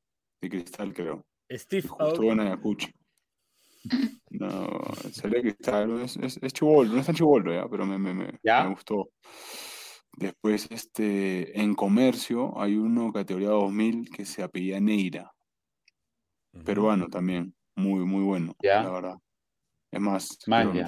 de 0.42 0.50
cristal, 0.50 0.94
creo. 0.94 1.26
Steve 1.52 1.88
Justo 1.88 2.04
Aoki. 2.04 2.28
en 2.30 2.40
Ayacucho. 2.40 2.88
No, 4.30 4.68
sale 5.12 5.38
de 5.38 5.42
cristal. 5.42 6.02
Es, 6.02 6.18
es, 6.18 6.38
es 6.42 6.54
no 6.90 7.00
es 7.00 7.06
tan 7.06 7.16
pero 7.70 7.86
me, 7.86 7.98
me, 7.98 8.14
me, 8.14 8.40
¿Ya? 8.44 8.64
me 8.66 8.72
gustó. 8.72 9.10
Después, 10.18 10.68
este, 10.72 11.60
en 11.62 11.76
comercio, 11.76 12.60
hay 12.60 12.76
uno 12.76 13.14
categoría 13.14 13.50
2000 13.50 14.10
que 14.10 14.26
se 14.26 14.44
apellida 14.44 14.80
Neira 14.82 15.32
peruano 16.66 17.08
también, 17.08 17.56
muy, 17.76 18.06
muy 18.06 18.24
bueno, 18.24 18.54
Ya. 18.62 18.84
la 18.84 18.90
verdad. 18.92 19.16
Es 19.92 20.02
más, 20.02 20.40
Man, 20.48 20.72
creo 20.72 20.86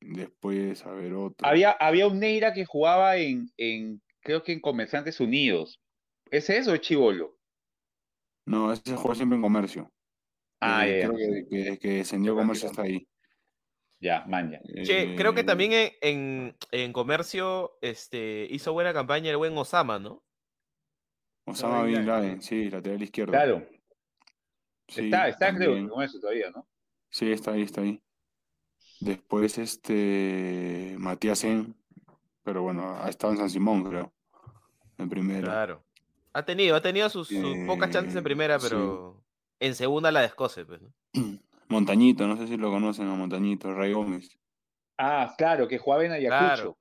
después, 0.00 0.84
a 0.86 0.92
ver, 0.92 1.14
otro. 1.14 1.46
Había, 1.46 1.70
había 1.72 2.06
un 2.06 2.18
Neira 2.20 2.52
que 2.52 2.64
jugaba 2.64 3.16
en, 3.16 3.50
en, 3.56 4.02
creo 4.20 4.42
que 4.42 4.52
en 4.52 4.60
Comerciantes 4.60 5.20
Unidos. 5.20 5.80
¿Es 6.30 6.50
eso 6.50 6.72
o 6.72 6.74
es 6.74 6.80
Chivolo? 6.80 7.38
No, 8.46 8.72
ese 8.72 8.94
juega 8.96 9.14
siempre 9.14 9.36
en 9.36 9.42
comercio. 9.42 9.92
Ah, 10.60 10.86
Eh, 10.88 11.00
ya, 11.00 11.08
creo 11.08 11.16
que, 11.16 11.46
que, 11.48 11.78
que 11.78 11.88
descendió 11.88 12.34
comercio 12.34 12.68
hasta 12.68 12.82
ahí. 12.82 13.06
ya, 14.00 14.24
man, 14.26 14.50
ya. 14.50 14.60
Che, 14.84 15.14
creo 15.16 15.34
que 15.34 15.40
Eh, 15.40 15.44
también 15.44 15.72
en, 15.72 15.92
en, 16.00 16.56
en 16.70 16.92
comercio 16.92 17.78
este, 17.82 18.46
hizo 18.50 18.72
buena 18.72 18.92
campaña 18.92 19.30
el 19.30 19.36
buen 19.36 19.56
Osama, 19.56 19.98
¿no? 19.98 20.22
Osama 21.46 21.84
Bin 21.84 22.06
Laden. 22.06 22.42
Sí, 22.42 22.70
lateral 22.70 23.02
izquierdo. 23.02 23.32
Claro, 23.32 23.66
Sí, 24.88 25.04
está, 25.06 25.28
está 25.28 25.54
creo 25.54 25.88
con 25.88 26.02
eso 26.04 26.20
todavía, 26.20 26.50
¿no? 26.50 26.68
Sí, 27.10 27.30
está 27.32 27.52
ahí, 27.52 27.62
está 27.62 27.80
ahí. 27.80 28.00
Después, 29.00 29.58
este, 29.58 30.96
Matías 30.98 31.44
En, 31.44 31.74
pero 32.42 32.62
bueno, 32.62 32.96
ha 33.02 33.08
estado 33.08 33.32
en 33.32 33.38
San 33.38 33.50
Simón, 33.50 33.84
creo, 33.84 34.12
en 34.98 35.08
primera. 35.08 35.42
Claro. 35.44 35.84
Ha 36.32 36.44
tenido, 36.44 36.76
ha 36.76 36.82
tenido 36.82 37.08
sus, 37.08 37.28
sus 37.28 37.56
pocas 37.66 37.90
chances 37.90 38.14
en 38.14 38.20
Eh, 38.20 38.22
primera, 38.22 38.58
sí. 38.58 38.66
pero 38.68 39.22
en 39.60 39.74
segunda 39.74 40.10
la 40.12 40.20
descose, 40.22 40.64
pues. 40.64 40.80
¿no? 40.82 40.92
Montañito, 41.68 42.26
no 42.26 42.36
sé 42.36 42.46
si 42.46 42.56
lo 42.56 42.70
conocen 42.70 43.08
a 43.08 43.14
Montañito, 43.14 43.72
Ray 43.74 43.92
Gómez. 43.92 44.38
Ah, 44.98 45.34
claro, 45.36 45.66
que 45.68 45.78
jugaba 45.78 46.04
en 46.04 46.12
Ayacucho. 46.12 46.38
Claro. 46.54 46.78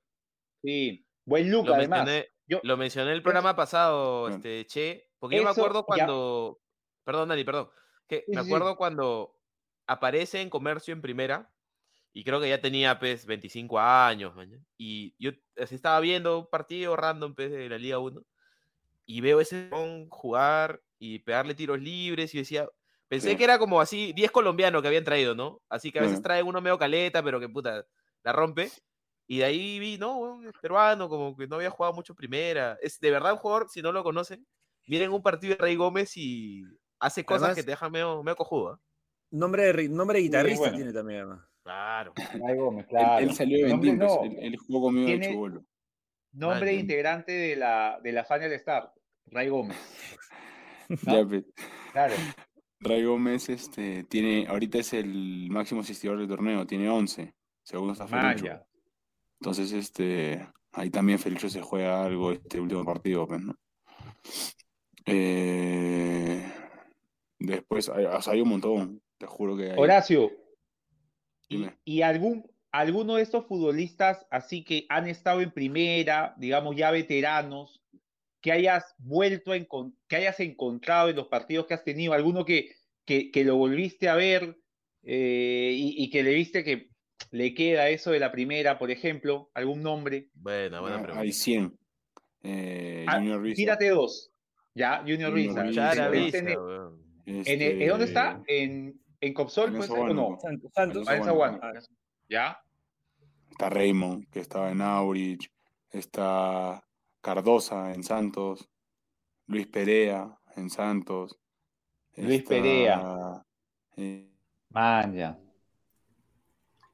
Sí, 0.63 1.05
buen 1.25 1.51
look 1.51 1.65
Lo 1.67 1.73
además. 1.75 2.05
mencioné, 2.05 2.27
Yo- 2.47 2.59
lo 2.63 2.77
mencioné 2.77 3.11
el 3.11 3.23
programa 3.23 3.55
pasado, 3.55 4.25
Claro. 4.27 4.35
este, 4.37 4.65
Che, 4.67 5.09
porque 5.19 5.37
yo 5.37 5.43
me 5.43 5.49
acuerdo 5.49 5.79
ya. 5.81 5.85
cuando, 5.85 6.59
perdón, 7.03 7.29
Dani, 7.29 7.43
perdón, 7.43 7.69
que 8.07 8.23
Sí, 8.25 8.31
me 8.35 8.41
sí. 8.43 8.47
acuerdo 8.47 8.75
cuando 8.77 9.39
aparece 9.87 10.41
en 10.41 10.49
comercio 10.49 10.93
en 10.93 11.01
primera, 11.01 11.51
y 12.15 12.23
creo 12.23 12.39
que 12.39 12.47
ya 12.47 12.61
tenía, 12.61 12.97
pues, 12.97 13.25
25 13.25 13.77
años, 13.77 14.33
maña, 14.35 14.57
y 14.77 15.13
yo 15.19 15.31
así 15.61 15.75
estaba 15.75 15.99
viendo 15.99 16.39
un 16.39 16.47
partido 16.47 16.95
random, 16.95 17.35
pues, 17.35 17.51
de 17.51 17.67
la 17.69 17.77
Liga 17.77 17.99
1, 17.99 18.23
y 19.05 19.19
veo 19.21 19.41
ese 19.41 19.69
jugar 20.09 20.81
y 20.97 21.19
pegarle 21.19 21.53
tiros 21.55 21.77
libres, 21.79 22.33
y 22.33 22.37
decía, 22.39 22.69
pensé 23.09 23.31
Sí. 23.31 23.35
que 23.37 23.43
era 23.43 23.59
como 23.59 23.81
así, 23.81 24.13
10 24.13 24.31
colombianos 24.31 24.81
que 24.81 24.87
habían 24.87 25.03
traído, 25.03 25.35
¿no? 25.35 25.61
Así 25.69 25.91
que 25.91 25.99
a 25.99 26.03
veces 26.03 26.19
Claro. 26.19 26.23
traen 26.23 26.47
uno 26.47 26.61
medio 26.61 26.77
caleta, 26.79 27.21
pero 27.21 27.39
que 27.39 27.49
puta, 27.49 27.85
la 28.23 28.31
rompe. 28.31 28.71
Y 29.27 29.39
de 29.39 29.45
ahí 29.45 29.79
vi, 29.79 29.97
no, 29.97 30.41
es 30.47 30.53
peruano, 30.61 31.09
como 31.09 31.35
que 31.35 31.47
no 31.47 31.57
había 31.57 31.69
jugado 31.71 31.93
mucho 31.95 32.15
primera. 32.15 32.77
Es 32.81 32.99
de 32.99 33.11
verdad 33.11 33.33
un 33.33 33.39
jugador, 33.39 33.67
si 33.69 33.81
no 33.81 33.91
lo 33.91 34.03
conocen, 34.03 34.45
miren 34.87 35.11
un 35.11 35.21
partido 35.21 35.55
de 35.55 35.61
Rey 35.61 35.75
Gómez 35.75 36.15
y 36.15 36.63
hace 36.99 37.25
cosas 37.25 37.43
Además- 37.43 37.55
que 37.57 37.63
te 37.63 37.71
dejan 37.71 37.91
medio, 37.91 38.23
medio 38.23 38.35
cojudo. 38.37 38.69
¿ah? 38.73 38.79
Nombre 39.31 39.73
de, 39.73 39.89
nombre 39.89 40.17
de 40.19 40.23
guitarrista 40.23 40.59
bueno. 40.61 40.75
tiene 40.77 40.93
también, 40.93 41.19
además. 41.21 41.45
Claro. 41.65 42.13
Ray 42.15 42.57
Gómez, 42.57 42.85
Él, 42.85 42.89
claro. 42.89 43.25
él 43.25 43.33
salió 43.33 43.65
de 43.65 43.93
no, 43.95 44.23
él, 44.23 44.37
él 44.39 44.55
jugó 44.55 44.81
conmigo 44.81 45.07
de 45.07 45.19
chibolo. 45.19 45.65
nombre 46.31 46.75
integrante 46.75 47.31
de 47.31 47.55
la, 47.55 47.99
de 48.03 48.11
la 48.11 48.23
Final 48.23 48.53
Star, 48.53 48.93
Ray 49.25 49.49
Gómez. 49.49 49.75
¿no? 50.89 51.13
Ya, 51.13 51.27
pues, 51.27 51.43
Claro. 51.91 52.13
Ray 52.81 53.03
Gómez 53.03 53.49
este, 53.49 54.03
tiene, 54.03 54.45
ahorita 54.47 54.77
es 54.77 54.93
el 54.93 55.47
máximo 55.49 55.81
asistidor 55.81 56.19
del 56.19 56.27
torneo, 56.27 56.67
tiene 56.67 56.87
11, 56.87 57.33
según 57.63 57.89
está 57.89 58.05
Felucho. 58.07 58.43
Maya. 58.43 58.63
Entonces, 59.39 59.71
este, 59.71 60.47
ahí 60.71 60.91
también 60.91 61.17
Felucho 61.17 61.49
se 61.49 61.63
juega 61.63 62.05
algo 62.05 62.31
este 62.31 62.59
último 62.59 62.85
partido, 62.85 63.25
pues, 63.25 63.41
¿no? 63.41 63.55
Eh, 65.07 66.45
después, 67.39 67.89
hay, 67.89 68.05
o 68.05 68.21
sea, 68.21 68.33
hay 68.33 68.41
un 68.41 68.49
montón, 68.49 69.01
te 69.17 69.25
juro 69.25 69.57
que 69.57 69.71
hay. 69.71 69.77
Horacio, 69.79 70.31
¿y, 71.49 72.01
algún, 72.01 72.49
alguno 72.71 73.15
de 73.15 73.23
estos 73.23 73.45
futbolistas 73.47 74.25
así 74.31 74.63
que 74.63 74.85
han 74.89 75.07
estado 75.07 75.41
en 75.41 75.51
primera, 75.51 76.33
digamos 76.37 76.75
ya 76.75 76.91
veteranos, 76.91 77.81
que 78.41 78.51
hayas 78.51 78.95
vuelto 78.99 79.51
a 79.53 79.57
que 80.07 80.15
hayas 80.15 80.39
encontrado 80.39 81.09
en 81.09 81.15
los 81.15 81.27
partidos 81.27 81.65
que 81.65 81.73
has 81.73 81.83
tenido, 81.83 82.13
alguno 82.13 82.45
que, 82.45 82.71
que, 83.05 83.31
que 83.31 83.43
lo 83.43 83.55
volviste 83.57 84.07
a 84.09 84.15
ver 84.15 84.57
eh, 85.03 85.71
y, 85.75 86.03
y 86.03 86.09
que 86.09 86.21
le 86.23 86.33
viste 86.33 86.63
que 86.63 86.89
le 87.31 87.53
queda 87.53 87.89
eso 87.89 88.11
de 88.11 88.19
la 88.19 88.31
primera, 88.31 88.77
por 88.77 88.91
ejemplo, 88.91 89.49
algún 89.53 89.81
nombre? 89.81 90.29
Buena, 90.33 90.79
buena 90.79 90.97
Ah, 90.97 91.01
pregunta. 91.01 91.21
hay 91.21 91.31
100. 91.31 91.77
Eh, 92.43 93.05
Ah, 93.07 93.15
Junior 93.17 93.41
Rizzo. 93.41 93.55
tírate 93.55 93.89
dos. 93.89 94.31
Ya, 94.75 94.99
Junior 94.99 95.31
Junior 95.31 95.33
Rizza. 95.35 95.63
Rizzo. 95.63 95.75
Chara 95.75 95.91
Está 95.91 96.09
Vista, 96.09 96.37
¿En, 96.39 96.47
el- 96.49 96.57
weón. 96.57 97.01
en 97.25 97.33
el- 97.35 97.39
este, 97.47 97.83
¿en 97.83 97.89
dónde 97.89 98.05
está? 98.05 98.43
¿En, 98.47 99.01
en 99.27 99.33
Copsol, 99.33 99.71
ser, 99.87 99.99
o 99.99 100.13
no? 100.13 100.39
Santos. 100.39 100.71
Santos. 100.73 101.07
Ah, 101.07 101.15
en. 101.17 101.59
¿Ya? 102.29 102.59
Está 103.49 103.69
Raymond, 103.69 104.29
que 104.29 104.39
estaba 104.39 104.71
en 104.71 104.81
Aurich. 104.81 105.51
Está 105.89 106.83
Cardosa 107.21 107.93
en 107.93 108.03
Santos. 108.03 108.69
Luis 109.47 109.67
Perea 109.67 110.37
en 110.55 110.69
Santos. 110.69 111.39
Luis 112.15 112.39
está, 112.39 112.49
Perea. 112.49 113.43
eh, 113.97 114.31
Manja. 114.69 115.39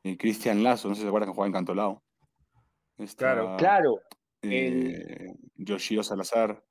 eh, 0.04 0.18
Cristian 0.18 0.64
Lazo, 0.64 0.90
no 0.90 0.96
sé 0.96 1.00
si 1.00 1.04
se 1.04 1.08
acuerdan 1.08 1.30
que 1.30 1.34
jugaba 1.34 1.48
en 1.48 1.54
Cantolao. 1.54 2.04
Está, 2.98 3.34
Claro. 3.34 3.58
Claro, 3.58 4.00
eh, 4.44 5.34
Yoshio 5.56 6.04
Salazar. 6.04 6.64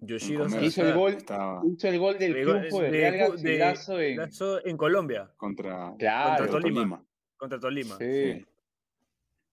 Yoshiro 0.00 0.44
en 0.44 0.50
hizo 0.50 0.56
el 0.64 0.70
Salazar. 0.72 0.96
gol, 0.96 1.12
Estaba 1.14 1.62
hizo 1.66 1.88
el 1.88 1.98
gol 1.98 2.18
del 2.18 2.32
De 2.32 2.42
triunfo 2.42 2.80
de 2.82 2.90
de- 2.90 4.08
en... 4.10 4.16
Lazo 4.16 4.64
en 4.66 4.76
Colombia, 4.76 5.30
contra, 5.36 5.94
Claro. 5.98 6.44
contra 6.44 6.60
Tolima. 6.60 6.80
Tolima. 6.80 7.04
contra 7.36 7.58
Tolima. 7.60 7.96
Sí. 7.98 8.04
Sí. 8.34 8.46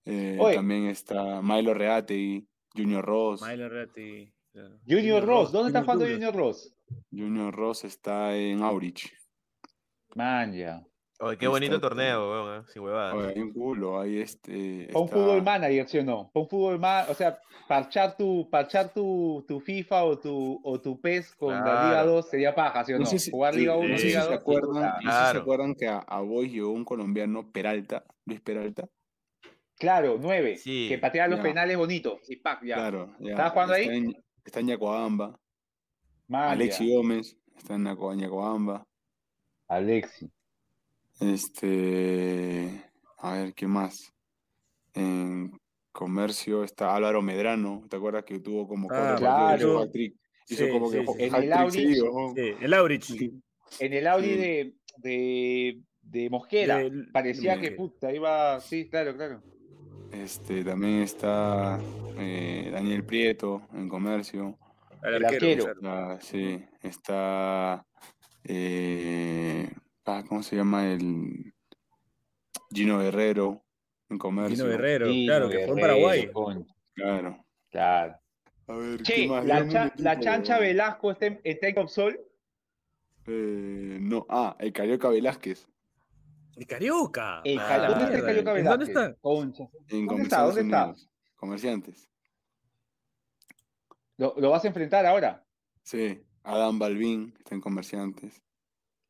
Eh, 0.08 0.38
también 0.54 0.86
está 0.88 1.42
Milo 1.42 1.74
Reategui, 1.74 2.48
Junior 2.76 3.04
Ross. 3.04 3.42
Milo 3.42 3.68
Ratti, 3.70 4.32
claro. 4.52 4.78
Junior 4.88 5.26
Ross, 5.26 5.52
¿dónde 5.52 5.70
está 5.70 5.82
jugando. 5.82 6.06
Junior 6.06 6.36
Ross? 6.36 6.76
Junior 7.10 7.54
Ross 7.56 7.84
está 7.86 8.36
en 8.36 8.62
Aurich. 8.62 9.12
Manja. 10.14 10.86
Oye, 11.19 11.38
qué 11.38 11.45
Está 11.45 11.49
bonito 11.49 11.80
torneo, 11.80 12.30
weón, 12.30 12.60
eh, 12.60 12.63
sin 12.67 12.82
huevadas. 12.82 13.13
Oye, 13.15 13.30
hay 13.36 13.41
un 13.41 13.54
culo, 13.54 14.01
hay 14.01 14.19
este. 14.19 14.89
Pon 14.91 15.06
está- 15.06 15.15
fútbol 15.15 15.41
manager, 15.43 15.88
¿sí 15.88 15.97
o 15.99 16.04
no? 16.04 16.30
Pon 16.34 16.49
fútbol 16.49 16.78
manager, 16.78 17.12
o 17.12 17.15
sea, 17.15 17.39
parchar 17.69 18.17
tu, 18.17 18.49
parchar 18.49 18.93
tu, 18.93 19.45
tu 19.47 19.62
FIFA 19.62 20.04
o 20.04 20.19
tu, 20.19 20.60
o 20.62 20.82
tu 20.82 20.99
PES 20.99 21.36
con 21.36 21.54
la 21.54 21.60
Liga 21.62 21.89
Claro. 21.91 22.12
2 22.12 22.30
sería 22.30 22.54
paja, 22.54 22.84
¿sí 22.84 22.91
o 22.91 22.95
no? 22.97 23.04
No 23.04 23.06
sé 23.10 23.19
si, 23.19 23.32
Jugar 23.32 23.56
Liga 23.56 23.73
sí, 23.75 23.80
1, 23.80 23.88
no 23.88 23.95
sé 23.95 24.01
si 24.01 24.08
Liga 24.10 24.21
se 24.23 24.30
2. 24.32 24.39
acuerdan, 24.39 24.73
puta. 24.73 24.88
no 24.88 24.91
sé 24.91 24.99
si 24.99 25.04
se 25.06 25.10
Claro. 25.21 25.39
acuerdan 25.41 25.75
que 25.75 25.88
a, 25.88 25.97
a 25.99 26.19
Boys 26.21 26.51
llegó 26.51 26.69
un 26.71 26.84
colombiano 26.84 27.49
Peralta, 27.49 28.04
Luis 28.25 28.41
Peralta. 28.41 28.89
Claro, 29.78 30.17
9. 30.19 30.58
Sí, 30.58 30.88
que 30.89 30.97
patea 30.97 31.28
los 31.30 31.38
ya. 31.38 31.43
penales 31.43 31.78
bonitos. 31.78 32.30
Y 32.30 32.36
pac, 32.38 32.62
ya. 32.63 32.75
Claro, 32.75 33.15
ya. 33.19 33.32
¿Estaba 33.32 33.49
jugando 33.51 33.73
ahí? 33.73 33.84
está 33.84 33.95
En, 33.95 34.23
está 34.43 34.60
en 34.60 34.67
Yacoamba. 34.67 35.39
Alexi 36.30 36.93
Gómez 36.93 37.38
está 37.56 37.75
en 37.75 37.86
Yacoamba. 38.19 38.84
Alexi. 39.69 40.30
Este. 41.19 42.84
A 43.19 43.34
ver, 43.34 43.54
¿qué 43.54 43.67
más? 43.67 44.13
En 44.93 45.58
comercio 45.91 46.63
está 46.63 46.95
Álvaro 46.95 47.21
Medrano. 47.21 47.84
¿Te 47.89 47.97
acuerdas 47.97 48.23
que 48.25 48.39
tuvo 48.39 48.67
como 48.67 48.88
Ah, 48.91 49.15
cuatro 49.17 49.17
claro. 49.17 49.58
Hizo 49.58 49.80
hat-trick. 49.80 50.15
Hizo 50.47 50.65
Sí, 50.65 50.71
como 50.71 50.91
que 50.91 51.06
sí. 51.06 51.13
En 51.19 51.36
el 51.36 51.54
Aurich. 51.54 52.04
¿no? 52.04 52.34
Sí, 52.36 52.54
el 52.62 52.73
Aurich. 52.73 53.32
En 53.80 53.93
el 53.93 54.08
Audi 54.08 54.28
Sí. 54.30 54.36
de, 54.36 54.73
de, 54.97 55.82
de 56.01 56.30
Mosquera. 56.30 56.82
Parecía 57.12 57.56
de 57.56 57.62
que 57.62 57.71
puta, 57.71 58.13
iba. 58.13 58.60
Sí, 58.62 58.88
claro, 58.89 59.15
claro. 59.15 59.41
Este, 60.12 60.63
también 60.63 61.01
está 61.01 61.80
eh, 62.17 62.69
Daniel 62.71 63.04
Prieto 63.04 63.63
en 63.73 63.89
comercio. 63.89 64.58
El 65.04 65.15
El 65.15 65.25
arquero. 65.25 65.45
arquero. 65.63 65.80
claro. 65.80 66.13
Está, 66.13 66.21
sí, 66.25 66.63
está. 66.84 67.86
eh, 68.43 69.69
ah, 70.06 70.24
¿Cómo 70.28 70.44
se 70.44 70.56
llama? 70.56 70.91
El 70.91 71.54
Gino 72.72 73.00
Guerrero 73.00 73.63
en 74.10 74.18
comercio. 74.18 74.56
Gino 74.58 74.70
Guerrero, 74.70 75.08
Sí, 75.08 75.26
claro, 75.26 75.50
que 75.50 75.54
fue 75.56 75.63
en 75.63 75.76
Guerrero, 75.76 75.82
Paraguay. 75.88 76.32
concha, 76.32 76.74
Claro. 76.94 77.46
Claro. 77.70 78.15
A 78.68 78.76
ver, 78.76 79.04
Che, 79.04 79.13
¿qué 79.15 79.28
más? 79.28 79.46
la, 79.46 79.68
cha- 79.68 79.94
la 79.98 80.20
chancha. 80.20 80.58
Velasco 80.60 81.12
está 81.12 81.26
en, 81.28 81.41
está 81.44 81.68
en 81.68 81.76
Copsol. 81.76 82.20
Eh, 83.28 83.98
no, 84.02 84.26
ah, 84.30 84.56
el 84.60 84.72
Carioca 84.72 85.10
Velázquez 85.10 85.68
El 86.56 86.65
Carioca. 86.68 87.41
El 87.44 87.60
Ah, 87.60 87.88
¿Dónde 87.89 88.06
está 88.06 88.18
el. 88.18 88.24
Carioca 88.26 88.52
¿En 88.52 88.56
Velázquez? 88.58 88.94
¿Dónde 88.94 89.10
está? 89.10 89.22
Concha. 89.22 89.63
en 89.89 90.06
¿Dónde 90.08 90.24
está? 90.24 90.38
Comerciantes 90.38 90.56
¿Dónde 90.56 90.62
está? 90.62 90.96
Comerciantes. 91.36 92.10
¿Lo, 94.18 94.34
lo 94.38 94.50
vas 94.50 94.63
a 94.63 94.68
enfrentar 94.68 95.06
ahora? 95.06 95.46
Sí, 95.84 96.24
Adam 96.44 96.80
Balvin 96.80 97.34
está 97.38 97.56
en 97.56 97.62
Comerciantes. 97.62 98.41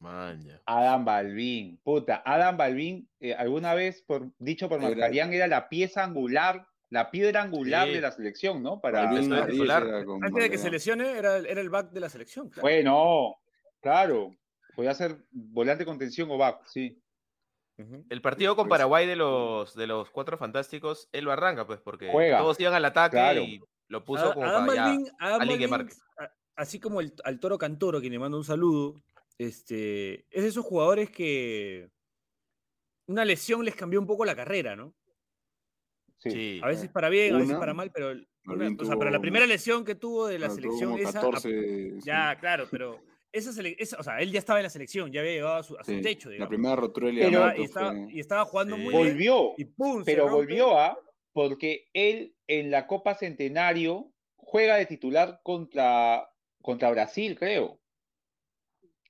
Maña. 0.05 0.61
Adam 0.65 1.03
Balvin. 1.03 1.79
Puta, 1.83 2.21
Adam 2.25 2.57
Balvin, 2.57 3.09
eh, 3.19 3.33
alguna 3.33 3.73
vez, 3.73 4.03
por, 4.03 4.29
dicho 4.37 4.69
por 4.69 4.79
Marcarián, 4.79 5.33
era 5.33 5.47
la 5.47 5.67
pieza 5.67 6.03
angular, 6.03 6.67
la 6.91 7.09
piedra 7.09 7.41
angular 7.41 7.87
Sí. 7.87 7.93
de 7.95 8.01
la 8.01 8.11
selección, 8.11 8.61
¿no? 8.61 8.79
Para... 8.79 9.05
Balvin 9.05 9.33
Antes 9.33 10.43
de 10.43 10.49
que 10.49 10.57
se 10.59 10.69
lesione, 10.69 11.17
era, 11.17 11.37
era 11.37 11.59
el 11.59 11.69
back 11.69 11.91
de 11.91 11.99
la 11.99 12.09
selección. 12.09 12.49
claro. 12.49 12.61
Bueno, 12.61 13.35
claro. 13.81 14.35
Podía 14.75 14.93
ser 14.93 15.17
volante 15.31 15.85
contención 15.85 16.29
o 16.31 16.37
back, 16.37 16.65
sí. 16.67 17.01
El 18.09 18.21
partido 18.21 18.55
con 18.55 18.67
Pues- 18.67 18.77
Paraguay 18.77 19.05
de 19.07 19.15
los, 19.15 19.75
de 19.75 19.87
los 19.87 20.09
cuatro 20.11 20.37
fantásticos, 20.37 21.09
él 21.11 21.25
lo 21.25 21.31
arranca, 21.31 21.65
pues, 21.65 21.79
porque 21.81 22.09
Juega. 22.11 22.37
todos 22.37 22.59
iban 22.59 22.73
al 22.73 22.85
ataque 22.85 23.17
Claro. 23.17 23.41
y 23.41 23.59
lo 23.87 24.05
puso 24.05 24.29
A- 24.31 24.33
como 24.33 24.45
Adam 24.45 24.65
para 24.65 24.75
ya. 24.75 24.85
Balvin- 24.93 25.11
Adam 25.19 25.41
alguien 25.41 25.59
que 25.59 25.67
marque. 25.67 25.93
a- 26.19 26.31
así 26.55 26.79
como 26.79 27.01
el, 27.01 27.13
al 27.23 27.39
Toro 27.39 27.57
Cantoro, 27.57 27.99
quien 27.99 28.13
le 28.13 28.19
mando 28.19 28.37
un 28.37 28.43
saludo, 28.45 29.01
este, 29.38 30.26
es 30.36 30.43
de 30.43 30.48
esos 30.48 30.65
jugadores 30.65 31.10
que 31.10 31.89
una 33.08 33.26
lesión 33.26 33.63
les 33.63 33.76
cambió 33.76 34.00
un 34.00 34.08
poco 34.08 34.26
la 34.26 34.36
carrera, 34.36 34.76
¿no? 34.76 34.93
Sí. 36.17 36.32
Sí. 36.32 36.60
A 36.63 36.67
veces 36.67 36.89
para 36.89 37.10
bien, 37.10 37.36
a 37.36 37.39
veces 37.39 37.56
para 37.56 37.74
mal, 37.74 37.91
pero 37.91 38.12
una- 38.12 38.26
Balvin 38.45 38.78
o 38.80 38.86
sea, 38.86 38.98
pero 38.98 39.10
la 39.12 39.19
primera 39.19 39.45
lesión 39.45 39.84
que 39.84 39.95
tuvo 39.95 40.28
de 40.28 40.39
la 40.39 40.48
Claro, 40.48 40.56
selección 40.62 41.00
esa, 41.00 41.13
14, 41.13 41.50
sí. 41.50 42.00
ya, 42.06 42.38
claro, 42.39 42.67
pero 42.71 43.02
esa, 43.32 43.50
esa- 43.78 43.98
o 44.00 44.04
sea, 44.04 44.19
él 44.21 44.32
ya 44.32 44.39
estaba 44.39 44.60
en 44.60 44.63
la 44.63 44.69
selección, 44.69 45.12
ya 45.12 45.19
había 45.21 45.34
llegado 45.34 45.56
a 45.56 45.63
su, 45.63 45.78
a 45.78 45.84
su 45.84 45.91
Sí, 45.91 46.02
techo, 46.02 46.30
La 46.32 46.48
primera 46.48 46.76
rotura 46.76 47.12
y, 47.12 47.67
fue- 47.67 48.08
y 48.10 48.19
estaba 48.19 48.45
jugando 48.45 48.76
Sí. 48.76 48.82
muy 48.84 48.91
bien. 48.93 49.08
Volvió, 49.10 49.54
Y 49.58 49.65
pum, 49.65 50.04
pero 50.06 50.30
volvió 50.30 50.78
a, 50.80 50.98
porque 51.34 51.88
él 51.93 52.36
en 52.48 52.71
la 52.71 52.88
Copa 52.88 53.13
Centenario 53.15 54.12
juega 54.38 54.76
de 54.78 54.86
titular 54.86 55.41
contra, 55.43 56.28
contra 56.62 56.89
Brasil, 56.91 57.36
creo. 57.38 57.80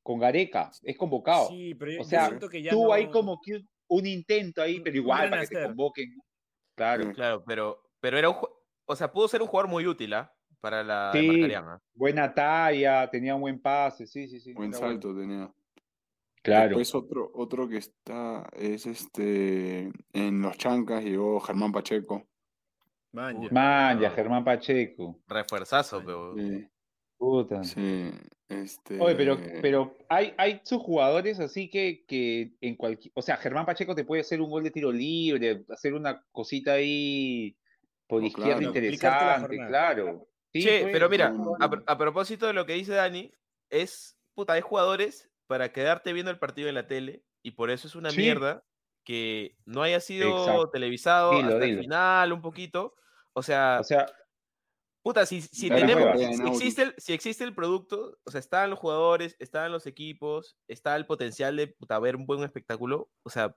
Con 0.06 0.20
Gareca, 0.20 0.70
es 0.84 0.96
convocado. 0.98 1.48
Sí, 1.48 1.74
pero 1.74 1.92
yo- 1.94 2.02
O 2.02 2.04
sea, 2.04 2.28
siento 2.28 2.48
que 2.48 2.62
ya 2.62 2.70
Tuvo 2.70 2.94
ahí 2.94 3.06
no- 3.08 3.12
como 3.12 3.40
que 3.44 3.64
un, 3.88 4.06
intento 4.06 4.62
ahí, 4.62 4.80
pero 4.80 4.96
igual 4.98 5.32
para 5.32 5.42
que 5.48 5.56
te 5.56 5.64
convoquen. 5.64 6.16
Claro, 6.76 7.06
Sí. 7.06 7.14
Claro, 7.14 7.44
pero, 7.44 7.82
pero 8.00 8.20
era 8.20 8.30
un 8.30 8.36
o 8.88 8.96
sea, 8.96 9.12
pudo 9.12 9.28
ser 9.28 9.42
un 9.42 9.48
jugador 9.48 9.68
muy 9.68 9.88
útil, 9.88 10.14
¿ah? 10.14 10.32
Para 10.62 10.84
la 10.84 11.10
Sí. 11.12 11.52
Buena 11.96 12.32
talla, 12.36 13.10
tenía 13.10 13.34
un 13.34 13.42
buen 13.42 13.60
pase, 13.60 14.06
sí, 14.06 14.28
sí, 14.28 14.40
sí. 14.40 14.54
Buen 14.54 14.70
bueno. 14.70 14.88
salto 14.88 15.16
tenía. 15.16 15.52
Claro. 16.44 16.78
Después 16.78 16.94
otro, 16.94 17.32
otro 17.34 17.68
que 17.68 17.78
está 17.78 18.48
es 18.54 18.86
este 18.86 19.92
en 20.14 20.42
los 20.44 20.56
chancas 20.60 21.04
llegó 21.04 21.40
Germán 21.40 21.72
Pacheco. 21.72 22.28
Man, 23.12 23.42
ya. 23.42 23.50
Man, 23.50 24.00
ya 24.02 24.10
Ah. 24.10 24.12
Germán 24.12 24.44
Pacheco. 24.44 25.20
Refuerzazo, 25.28 26.04
pero. 26.06 26.36
Sí, 26.38 26.68
Puta. 27.18 27.64
sí, 27.64 28.12
este. 28.50 29.00
Oye, 29.00 29.16
pero, 29.16 29.38
pero 29.62 29.96
hay, 30.10 30.34
hay 30.38 30.62
sus 30.64 30.82
jugadores 30.82 31.40
así 31.40 31.70
que, 31.70 32.04
que 32.08 32.52
en 32.62 32.76
cualquier. 32.76 33.12
O 33.16 33.22
sea, 33.22 33.38
Germán 33.38 33.66
Pacheco 33.66 33.96
te 33.96 34.04
puede 34.04 34.22
hacer 34.22 34.42
un 34.42 34.50
gol 34.50 34.64
de 34.64 34.72
tiro 34.72 34.92
libre, 34.92 35.64
hacer 35.70 35.94
una 35.94 36.24
cosita 36.32 36.74
ahí 36.74 37.56
por 38.08 38.22
No, 38.22 38.28
izquierda 38.28 38.58
claro. 38.58 38.68
Interesante, 38.68 39.58
claro. 39.68 40.28
Sí, 40.54 40.62
Che, 40.62 40.82
pues, 40.82 40.94
pero 40.94 41.10
mira, 41.10 41.34
a, 41.88 41.98
propósito 41.98 42.48
de 42.48 42.54
lo 42.54 42.66
que 42.66 42.74
dice 42.74 42.94
Dani, 42.94 43.32
es, 43.70 44.18
puta, 44.34 44.54
hay 44.54 44.62
jugadores 44.62 45.30
para 45.48 45.72
quedarte 45.72 46.14
viendo 46.14 46.32
el 46.32 46.40
partido 46.40 46.70
en 46.70 46.76
la 46.76 46.88
tele 46.88 47.24
y 47.42 47.52
por 47.52 47.70
eso 47.72 47.88
es 47.88 47.96
una 47.96 48.12
Sí. 48.12 48.18
mierda 48.18 48.64
que 49.04 49.56
no 49.66 49.84
haya 49.84 50.00
sido 50.00 50.40
Exacto. 50.40 50.70
televisado 50.72 51.32
Dilo, 51.36 51.50
hasta 51.54 51.66
el 51.66 51.80
final 51.80 52.34
un 52.34 52.42
poquito. 52.42 52.96
O 53.34 53.44
sea, 53.44 53.80
O 53.82 53.84
sea, 53.84 54.06
puta, 55.06 55.24
si, 55.28 55.40
si 55.42 55.70
tenemos, 55.70 56.20
si 56.20 56.48
existe, 56.48 56.82
el, 56.82 56.96
si 56.98 57.14
existe 57.14 57.44
el 57.44 57.54
producto, 57.54 58.18
o 58.26 58.32
sea, 58.32 58.40
están 58.40 58.72
los 58.72 58.80
jugadores, 58.80 59.36
están 59.38 59.72
los 59.72 59.86
equipos, 59.86 60.58
está 60.68 60.96
el 60.96 61.06
potencial 61.06 61.56
de 61.56 61.68
puta, 61.68 62.00
ver 62.00 62.16
un 62.16 62.26
buen 62.26 62.42
espectáculo, 62.44 63.12
o 63.24 63.30
sea, 63.30 63.56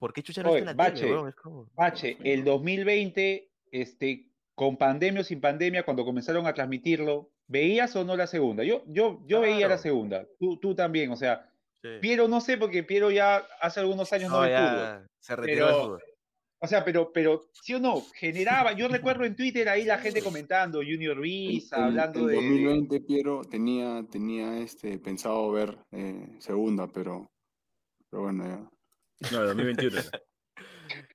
¿por 0.00 0.12
qué 0.12 0.20
chucha 0.24 0.42
no 0.42 0.50
Oye, 0.50 0.58
está 0.58 0.72
en 0.72 0.76
la 0.76 0.82
Bache, 0.82 1.02
tele, 1.06 1.32
como- 1.40 1.68
Pache, 1.76 2.18
el 2.24 2.42
2020, 2.44 3.52
este, 3.70 4.32
con 4.56 4.76
pandemia 4.76 5.20
o 5.20 5.24
sin 5.24 5.40
pandemia, 5.40 5.84
cuando 5.84 6.04
comenzaron 6.04 6.44
a 6.48 6.54
transmitirlo, 6.54 7.30
¿veías 7.46 7.94
o 7.94 8.02
no 8.04 8.16
la 8.16 8.26
segunda? 8.26 8.64
Yo, 8.64 8.82
yo, 8.88 9.22
yo 9.26 9.40
veía 9.42 9.68
la 9.68 9.78
segunda, 9.78 10.26
tú, 10.40 10.56
tú 10.58 10.74
también, 10.74 11.12
o 11.12 11.16
sea, 11.16 11.46
Sí. 11.82 11.88
Piero 12.02 12.28
no 12.28 12.42
sé, 12.42 12.58
porque 12.58 12.82
Piero 12.82 13.10
ya 13.10 13.36
hace 13.62 13.80
algunos 13.80 14.12
años 14.12 14.30
no, 14.30 14.36
No, 14.36 14.42
ve 14.42 15.06
se 15.18 15.34
retiró 15.34 15.66
Pero- 15.66 15.82
fútbol. 15.82 16.02
O 16.62 16.66
sea, 16.66 16.84
pero, 16.84 17.10
pero, 17.10 17.48
¿sí 17.62 17.72
o 17.74 17.80
no? 17.80 18.02
Generaba, 18.14 18.72
yo 18.72 18.86
recuerdo 18.86 19.24
en 19.24 19.34
Twitter 19.34 19.66
ahí 19.68 19.84
la 19.84 19.96
gente 19.98 20.22
comentando, 20.22 20.80
Junior 20.80 21.16
el- 21.24 21.62
hablando 21.72 22.26
de, 22.26 22.34
de- 22.34 22.42
2020, 22.42 23.00
Piero, 23.00 23.40
tenía, 23.44 24.04
tenía 24.10 24.58
este, 24.58 24.98
pensado 24.98 25.50
ver 25.52 25.78
eh, 25.90 26.36
segunda, 26.38 26.86
pero, 26.86 27.30
pero 28.10 28.24
bueno, 28.24 28.44
ya. 28.44 29.30
No, 29.32 29.46
2021. 29.46 30.00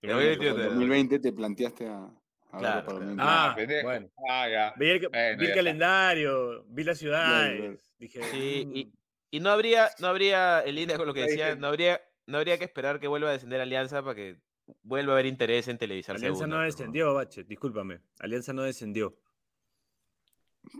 El 0.01 0.09
2021 0.09 0.49
En 0.55 0.57
te- 0.57 0.63
2020 0.63 1.19
te 1.19 1.33
planteaste 1.33 1.87
a, 1.87 2.05
a 2.05 2.57
Claro, 2.57 2.85
para 2.85 2.97
claro. 2.97 3.05
2021. 3.05 3.23
Ah, 3.23 3.53
pendejo. 3.55 3.87
bueno. 3.87 4.09
Ah, 4.27 4.49
ya. 4.49 4.73
Vi 4.77 4.89
el, 4.89 4.99
Bueno, 4.99 5.11
vi 5.13 5.19
el 5.19 5.37
ya 5.37 5.43
está. 5.43 5.55
calendario, 5.55 6.63
vi 6.69 6.83
las 6.83 6.97
ciudades. 6.97 7.93
Dije, 7.99 8.23
Sí, 8.31 8.67
y, 8.73 8.85
"Mm". 8.85 8.91
y 9.29 9.39
no 9.41 9.49
habría, 9.51 9.89
no 9.99 10.07
habría, 10.07 10.63
en 10.65 10.73
línea 10.73 10.97
con 10.97 11.05
lo 11.05 11.13
que 11.13 11.21
decía, 11.21 11.55
no 11.55 11.67
habría, 11.67 12.01
no 12.25 12.39
habría 12.39 12.57
que 12.57 12.65
esperar 12.65 12.99
que 12.99 13.07
vuelva 13.07 13.29
a 13.29 13.33
descender 13.33 13.61
Alianza 13.61 14.01
para 14.01 14.15
que 14.15 14.37
vuelva 14.83 15.13
a 15.13 15.15
haber 15.15 15.25
interés 15.27 15.67
en 15.67 15.77
televisar 15.77 16.15
Alianza 16.15 16.39
segunda, 16.39 16.57
no 16.57 16.63
descendió, 16.63 17.13
Bache, 17.13 17.43
discúlpame. 17.43 17.99
Alianza 18.19 18.53
no 18.53 18.63
descendió. 18.63 19.15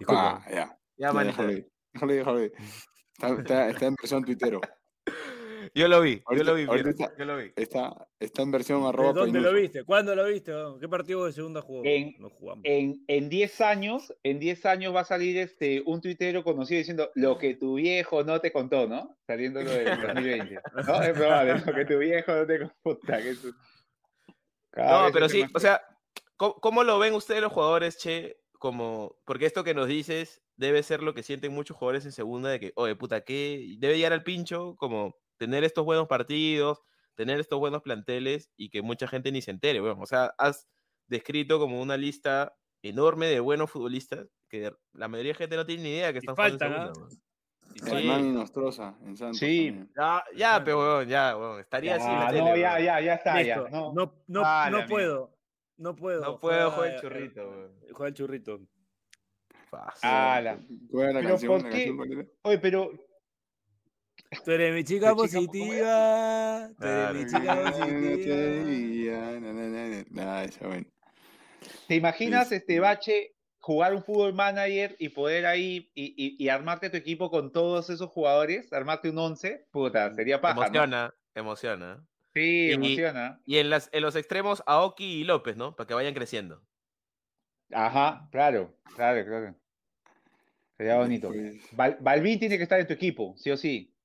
Ah, 0.08 0.44
ya. 0.50 0.78
Ya, 0.98 1.12
ya, 1.12 1.20
ahí, 1.20 1.66
déjalo 1.92 2.38
ahí. 2.40 2.52
Está, 3.14 3.30
está- 3.42 3.70
está 3.70 3.86
en 3.86 3.96
versión 3.96 4.24
tuitero. 4.24 4.62
Yo 5.74 5.90
lo 5.90 6.00
vi, 6.00 6.22
yo 6.32 6.44
lo 6.44 6.54
vi, 6.56 6.66
Piero, 6.68 6.90
está- 6.90 7.12
yo 7.18 7.26
lo 7.26 7.36
vi. 7.38 7.52
Está, 7.56 8.08
está 8.20 8.44
en 8.44 8.52
versión 8.52 8.84
¿De 8.84 8.88
arroba 8.90 9.12
¿Dónde 9.12 9.42
lo 9.42 9.52
viste? 9.52 9.84
¿Cuándo 9.84 10.16
lo 10.16 10.24
viste? 10.26 10.54
¿Qué 10.80 10.88
partido 10.88 11.26
de 11.26 11.34
segunda 11.34 11.62
jugó? 11.62 11.82
En- 11.84 12.16
no 12.20 12.30
jugamos. 12.30 12.62
En, 12.64 13.04
en 13.08 13.28
10 13.30 13.60
años, 13.62 14.14
en 14.24 14.40
10 14.40 14.66
años 14.68 14.96
va 14.96 15.02
a 15.02 15.06
salir 15.06 15.38
este, 15.38 15.82
un 15.86 16.00
tuitero 16.00 16.46
conocido 16.46 16.78
diciendo 16.78 17.12
lo 17.16 17.38
que 17.38 17.56
tu 17.56 17.76
viejo 17.76 18.24
no 18.24 18.40
te 18.40 18.54
contó, 18.54 18.88
¿no? 18.88 19.18
Saliendo 19.28 19.62
lo 19.64 19.72
del 19.72 19.86
2020. 20.48 20.60
¿No? 20.88 21.02
Es 21.02 21.12
probable, 21.14 21.60
lo 21.66 21.74
que 21.74 21.86
tu 21.86 21.98
viejo 21.98 22.32
no 22.34 22.46
te 22.46 22.60
contó. 22.60 23.00
Cada 24.76 25.08
No, 25.08 25.14
pero 25.14 25.30
sí, 25.30 25.42
más- 25.44 25.52
o 25.56 25.60
sea, 25.60 25.82
¿cómo, 26.38 26.56
cómo 26.56 26.84
lo 26.84 27.00
ven 27.00 27.14
ustedes 27.14 27.42
los 27.42 27.52
jugadores, 27.54 27.98
che? 27.98 28.38
Como, 28.60 29.18
porque 29.26 29.46
esto 29.46 29.64
que 29.64 29.74
nos 29.74 29.88
dices 29.88 30.42
debe 30.58 30.84
ser 30.84 31.04
lo 31.04 31.14
que 31.14 31.24
sienten 31.24 31.54
muchos 31.54 31.78
jugadores 31.78 32.06
en 32.06 32.12
segunda, 32.14 32.50
de 32.50 32.60
que, 32.60 32.74
oye, 32.76 32.96
puta, 32.96 33.22
¿qué? 33.26 33.76
Debe 33.80 33.98
llegar 33.98 34.14
al 34.14 34.24
pincho, 34.24 34.76
como 34.78 35.18
tener 35.38 35.64
estos 35.64 35.86
buenos 35.86 36.08
partidos, 36.08 36.82
tener 37.16 37.40
estos 37.40 37.60
buenos 37.60 37.82
planteles 37.82 38.52
y 38.58 38.70
que 38.70 38.82
mucha 38.82 39.08
gente 39.08 39.32
ni 39.32 39.42
se 39.42 39.52
entere, 39.52 39.82
weón. 39.82 40.02
O 40.02 40.06
sea, 40.06 40.34
has 40.38 40.68
descrito 41.08 41.60
como 41.60 41.82
una 41.82 41.98
lista 41.98 42.56
enorme 42.82 43.28
de 43.28 43.40
buenos 43.42 43.72
futbolistas 43.72 44.28
que 44.50 44.72
la 44.94 45.08
mayoría 45.08 45.34
de 45.34 45.38
gente 45.40 45.56
no 45.58 45.66
tiene 45.66 45.84
ni 45.84 45.90
idea 45.92 46.14
que 46.14 46.20
Y 46.22 46.28
están 46.28 46.36
jugando 46.38 46.56
en 46.56 46.60
faltan, 46.60 46.74
¿ah? 46.74 46.92
segunda, 46.94 47.00
weón. 47.00 47.22
Hernán 47.86 48.26
y 48.26 48.32
Nostroza 48.32 48.96
en 49.04 49.18
Santos. 49.18 49.38
Sí. 49.40 49.68
también. 49.68 49.92
Ya, 49.98 50.24
ya, 50.36 50.64
pero 50.64 50.80
weón, 50.80 51.08
ya, 51.08 51.38
weón, 51.38 51.60
estaría 51.60 51.96
así 51.96 52.08
la 52.08 52.26
Ya, 52.26 52.28
tele, 52.30 52.40
no, 52.42 52.56
ya, 52.58 52.80
ya, 52.80 53.02
ya 53.02 53.14
está, 53.16 53.42
ya. 53.42 53.56
Listo. 53.58 53.70
No, 53.70 53.94
No, 53.94 54.14
no, 54.28 54.42
Ah, 54.46 54.70
no 54.72 54.86
puedo. 54.88 55.36
No 55.78 55.96
puedo. 55.96 56.22
No 56.22 56.40
puedo, 56.40 56.72
juega 56.72 56.92
el 56.94 56.98
eh, 56.98 57.02
churrito, 57.02 57.42
eh, 57.42 57.48
weón. 57.48 57.72
Juega 57.92 58.08
el 58.08 58.14
churrito. 58.14 58.60
Fácil. 59.70 60.00
Ah, 60.04 60.40
la- 60.42 60.58
¿Cuál 60.90 61.04
era 61.04 61.14
la 61.14 61.20
Pero 61.20 61.30
canción? 61.30 61.52
¿por 61.52 61.64
¿La 61.64 61.70
qué? 61.78 61.86
canción? 61.98 62.32
Oye, 62.44 62.58
pero 62.60 62.92
Tú 64.44 64.52
eres 64.52 64.74
mi 64.74 64.84
chica 64.84 65.14
Tu 65.14 65.26
chica, 65.28 65.40
¿cómo 65.40 65.52
positiva. 65.52 66.70
Tú 66.80 66.86
eres 66.86 67.14
mi 67.14 67.26
chica 67.26 67.56
positiva. 67.72 69.18
na, 69.18 69.40
na, 69.40 69.54
na, 69.54 69.88
na. 69.90 70.06
Nah, 70.10 70.44
esa 70.44 70.68
bueno. 70.68 70.86
¿te 71.88 71.96
imaginas, 71.96 72.50
Sí. 72.50 72.56
este 72.56 72.80
Bache, 72.80 73.35
jugar 73.66 73.96
un 73.96 74.04
fútbol 74.04 74.32
manager 74.36 74.96
y 75.00 75.10
poder 75.10 75.48
ahí 75.48 75.90
y, 75.96 76.14
y- 76.16 76.36
y 76.38 76.50
armarte 76.50 76.92
tu 76.92 76.98
equipo 76.98 77.32
con 77.32 77.52
todos 77.52 77.90
esos 77.90 78.12
jugadores? 78.12 78.72
Armarte 78.72 79.10
un 79.10 79.18
11, 79.18 79.66
puta, 79.72 80.14
sería 80.14 80.40
paja, 80.40 80.54
¿no? 80.54 80.62
Emociona, 80.68 81.14
emociona. 81.34 82.08
Sí, 82.32 82.68
Y- 82.68 82.72
emociona. 82.74 83.42
Y 83.44 83.58
en, 83.58 83.72
las, 83.72 83.90
en 83.92 84.04
los 84.04 84.16
extremos, 84.16 84.62
Aoki 84.68 85.04
y 85.06 85.24
López, 85.24 85.58
¿no? 85.58 85.76
Para 85.76 85.88
que 85.88 85.96
vayan 85.96 86.14
creciendo. 86.14 86.62
Ajá, 87.72 88.28
claro, 88.32 88.78
claro, 88.96 89.26
claro. 89.26 89.56
Sería 90.78 90.98
bonito. 90.98 91.32
Después- 91.32 91.76
Val- 91.76 91.98
Balvin 92.02 92.38
tiene 92.38 92.58
que 92.58 92.64
estar 92.64 92.80
en 92.80 92.86
tu 92.86 92.94
equipo, 92.94 93.34
sí 93.36 93.50
o 93.50 93.58
sí. 93.58 93.96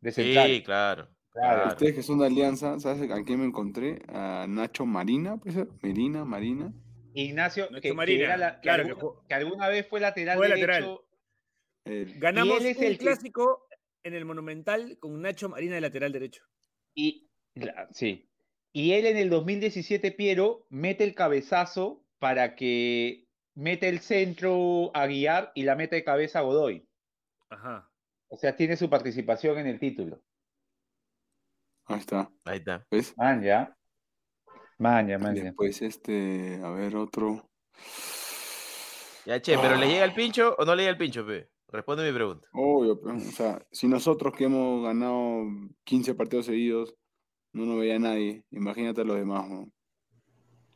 De 0.00 0.10
central. 0.10 0.48
Sí, 0.48 0.62
claro. 0.64 1.08
Claro. 1.30 1.54
claro. 1.56 1.68
Ustedes 1.68 1.94
que 1.94 2.02
son 2.02 2.18
de 2.18 2.26
Alianza, 2.26 2.80
¿sabes 2.80 3.08
a 3.12 3.22
quién 3.22 3.38
me 3.38 3.46
encontré? 3.46 4.02
A 4.08 4.46
Nacho 4.48 4.86
Marina, 4.86 5.36
puede 5.36 5.52
ser. 5.54 5.68
Merina, 5.82 6.24
Marina. 6.24 6.72
Ignacio, 7.24 7.68
Nacho 7.70 7.80
que, 7.82 7.94
que 8.06 8.22
era 8.24 8.36
la- 8.36 8.54
que 8.56 8.60
claro, 8.62 8.94
jugó- 8.94 9.24
que 9.26 9.34
alguna 9.34 9.68
vez 9.68 9.86
fue 9.86 10.00
lateral 10.00 10.36
Fue 10.36 10.48
derecho. 10.48 10.66
lateral. 10.66 10.98
El- 11.84 12.18
Ganamos 12.18 12.60
un 12.60 12.66
el 12.66 12.76
que- 12.76 12.98
clásico 12.98 13.66
en 14.02 14.14
el 14.14 14.24
Monumental 14.24 14.98
con 15.00 15.20
Nacho 15.20 15.48
Marina 15.48 15.74
de 15.76 15.80
lateral 15.80 16.12
derecho. 16.12 16.42
Y, 16.94 17.28
la- 17.54 17.88
sí. 17.92 18.28
Y 18.72 18.92
él 18.92 19.06
en 19.06 19.16
el 19.16 19.30
2017, 19.30 20.12
Piero, 20.12 20.66
mete 20.68 21.04
el 21.04 21.14
cabezazo 21.14 22.04
para 22.18 22.54
que 22.54 23.26
mete 23.54 23.88
el 23.88 24.00
centro 24.00 24.90
a 24.94 25.06
guiar 25.06 25.50
y 25.54 25.62
la 25.64 25.74
mete 25.74 25.96
de 25.96 26.04
cabeza 26.04 26.40
a 26.40 26.42
Godoy. 26.42 26.86
Ajá. 27.50 27.90
O 28.28 28.36
sea, 28.36 28.54
tiene 28.54 28.76
su 28.76 28.90
participación 28.90 29.58
en 29.58 29.66
el 29.66 29.80
título. 29.80 30.22
Ahí 31.86 31.98
está. 32.00 32.30
Ahí 32.44 32.58
está. 32.58 32.86
¿Ves? 32.90 33.16
Man, 33.16 33.42
ya. 33.42 33.74
Man, 34.78 35.08
ya. 35.08 35.18
Después, 35.18 35.82
este, 35.82 36.60
a 36.62 36.70
ver, 36.70 36.96
otro. 36.96 37.48
Ya, 39.26 39.40
che, 39.42 39.58
¿pero 39.58 39.76
le 39.76 39.86
llega 39.88 40.02
Ah. 40.02 40.06
el 40.06 40.14
pincho 40.14 40.54
o 40.58 40.64
no 40.64 40.74
le 40.74 40.82
llega 40.82 40.92
el 40.92 40.98
pincho, 40.98 41.26
pe? 41.26 41.48
Responde 41.68 42.06
mi 42.06 42.14
pregunta. 42.14 42.48
Obvio, 42.54 42.98
pero, 43.00 43.16
o 43.16 43.20
sea, 43.20 43.60
si 43.70 43.88
nosotros 43.88 44.32
que 44.34 44.44
hemos 44.44 44.82
ganado 44.84 45.44
15 45.84 46.14
partidos 46.14 46.46
seguidos 46.46 46.94
No 47.54 47.64
nos 47.64 47.78
veía 47.80 47.98
nadie. 47.98 48.44
Imagínate 48.50 49.00
a 49.00 49.04
los 49.04 49.16
demás. 49.16 49.46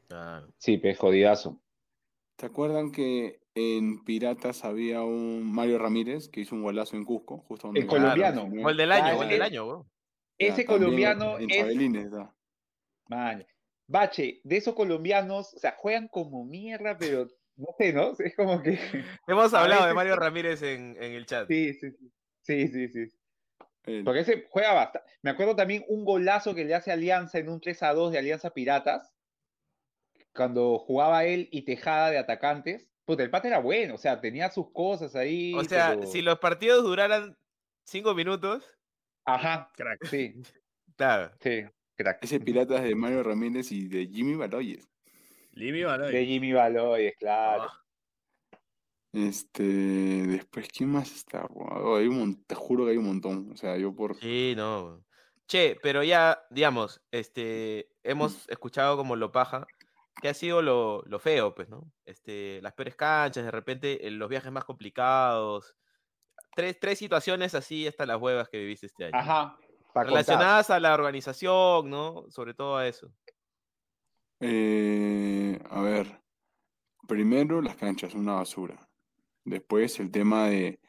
Claro. 0.09 0.49
Sí, 0.57 0.79
pues 0.79 0.99
jodidazo. 0.99 1.61
¿Te 2.37 2.47
acuerdan 2.47 2.91
que 2.91 3.41
en 3.55 4.03
Piratas 4.05 4.65
había 4.65 5.03
un 5.03 5.53
Mario 5.53 5.79
Ramírez 5.79 6.29
que 6.31 6.41
hizo 6.41 6.55
un 6.55 6.63
golazo 6.63 6.97
en 6.97 7.05
Cusco? 7.05 7.39
Justo 7.47 7.69
donde 7.69 7.81
El 7.81 7.87
colombiano. 7.87 8.41
19? 8.45 8.63
Gol 8.63 8.77
del 8.79 8.91
año, 8.93 9.05
Ah, 9.05 9.15
gol 9.15 9.29
del 9.29 9.43
año. 9.43 9.87
Ya, 10.39 10.47
Ese 10.49 10.65
colombiano 10.65 11.39
En 11.39 11.51
es. 11.51 12.11
Man, 13.09 13.47
Bache, 13.93 14.41
de 14.43 14.57
esos 14.57 14.75
colombianos, 14.75 15.55
o 15.55 15.59
sea, 15.59 15.77
juegan 15.79 16.09
como 16.09 16.45
mierda, 16.45 16.97
pero 16.99 17.29
no 17.57 17.67
sé, 17.79 17.93
¿no? 17.93 18.13
Es 18.19 18.35
como 18.35 18.61
que. 18.63 18.79
Hemos 19.29 19.53
hablado 19.55 19.87
de 19.87 19.95
Mario. 19.95 20.17
Ramírez 20.17 20.63
en, 20.63 20.97
en 21.03 21.13
el 21.13 21.27
chat. 21.27 21.47
Sí, 21.47 21.75
sí, 21.75 21.91
sí. 21.93 22.13
Sí, 22.41 22.69
sí, 22.69 22.89
sí. 22.89 24.03
Porque 24.05 24.21
ese 24.21 24.47
juega 24.51 24.73
bastante. 24.73 25.11
Me 25.23 25.31
acuerdo 25.31 25.55
también 25.55 25.85
un 25.89 26.05
golazo 26.05 26.55
que 26.55 26.65
le 26.65 26.75
hace 26.75 26.91
Alianza 26.91 27.39
en 27.39 27.49
un 27.49 27.61
3 27.61 27.83
a 27.83 27.93
2 27.95 28.13
de 28.13 28.19
Alianza 28.19 28.51
Piratas. 28.51 29.13
Cuando 30.35 30.79
jugaba 30.79 31.25
él 31.25 31.49
y 31.53 31.63
Tejada 31.63 32.11
de 32.11 32.19
atacantes. 32.19 32.89
Puta, 33.05 33.23
el 33.25 33.31
pata 33.31 33.49
era 33.49 33.59
bueno, 33.59 33.97
o 33.97 33.99
sea, 33.99 34.21
tenía 34.21 34.49
sus 34.51 34.71
cosas 34.73 35.15
ahí. 35.17 35.53
O 35.55 35.65
sea, 35.65 35.91
pero- 35.97 36.07
si 36.07 36.23
los 36.23 36.39
partidos 36.39 36.85
duraran 36.85 37.37
cinco 37.85 38.15
minutos, 38.15 38.65
Ajá, 39.25 39.71
Crack. 39.77 40.05
sí, 40.07 40.35
claro. 40.97 41.33
sí, 41.41 41.65
crack. 42.03 42.25
Ese 42.25 42.41
Piratas 42.41 42.83
de 42.83 42.95
Mario 42.95 43.23
Ramírez 43.23 43.73
y 43.73 43.89
de 43.89 44.07
Jimmy 44.07 44.35
Baloyes. 44.35 44.89
Limi 45.53 45.83
Baloy. 45.85 46.13
De 46.13 46.25
Jimmy 46.27 46.53
Baloyes, 46.53 47.15
claro. 47.19 47.65
Ah, 47.71 47.79
Este, 49.13 49.63
después, 49.63 50.69
¿quién 50.69 50.91
más 50.91 51.13
está? 51.15 51.47
Wow, 51.51 51.97
hay 51.97 52.07
un 52.07 52.45
te 52.45 52.55
juro 52.55 52.85
que 52.87 52.93
hay 52.93 52.97
un 52.97 53.07
montón. 53.07 53.51
O 53.53 53.57
sea, 53.57 53.77
yo 53.77 53.95
por... 53.95 54.17
sí, 54.17 54.55
no. 54.57 55.05
Che, 55.47 55.77
pero 55.83 56.03
ya, 56.03 56.43
digamos, 56.51 57.03
este, 57.11 57.89
Mm. 58.05 58.11
hemos 58.11 58.49
escuchado 58.49 58.97
como 58.97 59.17
lo 59.17 59.31
paja, 59.33 59.67
que 60.21 60.29
ha 60.29 60.35
sido 60.35 60.63
lo, 60.63 61.03
lo 61.07 61.19
feo, 61.19 61.55
pues, 61.55 61.69
¿no? 61.69 61.93
Este, 62.07 62.61
las 62.63 62.73
peores 62.75 62.97
canchas, 62.97 63.45
de 63.45 63.51
repente, 63.51 64.07
eh, 64.07 64.11
los 64.11 64.29
viajes 64.31 64.51
más 64.53 64.65
complicados. 64.65 65.77
Tres, 66.55 66.79
tres 66.81 66.99
situaciones 66.99 67.55
así 67.55 67.87
hasta 67.87 68.07
las 68.07 68.21
huevas 68.21 68.49
que 68.49 68.59
viviste 68.59 68.87
este 68.87 69.07
año. 69.07 69.17
Ajá. 69.19 69.59
Contar. 69.93 70.07
Relacionadas 70.07 70.71
a 70.71 70.81
la 70.81 70.95
organización, 70.95 71.91
¿no? 71.91 72.25
Sobre 72.29 72.55
todo 72.55 72.77
a 72.77 72.87
eso. 72.87 73.13
Eh, 74.41 75.61
a 75.71 75.81
ver, 75.83 76.21
primero 77.07 77.61
las 77.63 77.77
canchas, 77.77 78.15
una 78.15 78.35
basura. 78.35 78.89
Después 79.45 79.99
el 80.01 80.11
tema 80.11 80.49
de 80.49 80.81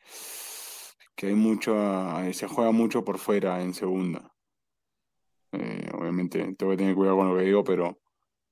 que 1.16 1.28
hay 1.28 1.36
mucho, 1.36 1.76
eh, 2.22 2.34
se 2.34 2.47
juega 2.47 2.72
mucho 2.72 3.04
por 3.04 3.18
fuera 3.18 3.62
en 3.62 3.74
segunda. 3.74 4.34
Eh, 5.51 5.89
obviamente 5.93 6.56
tengo 6.56 6.72
que 6.72 6.78
tener 6.78 6.95
cuidado 6.95 7.18
con 7.18 7.30
lo 7.30 7.38
que 7.38 7.45
digo, 7.45 7.64
pero, 7.64 7.99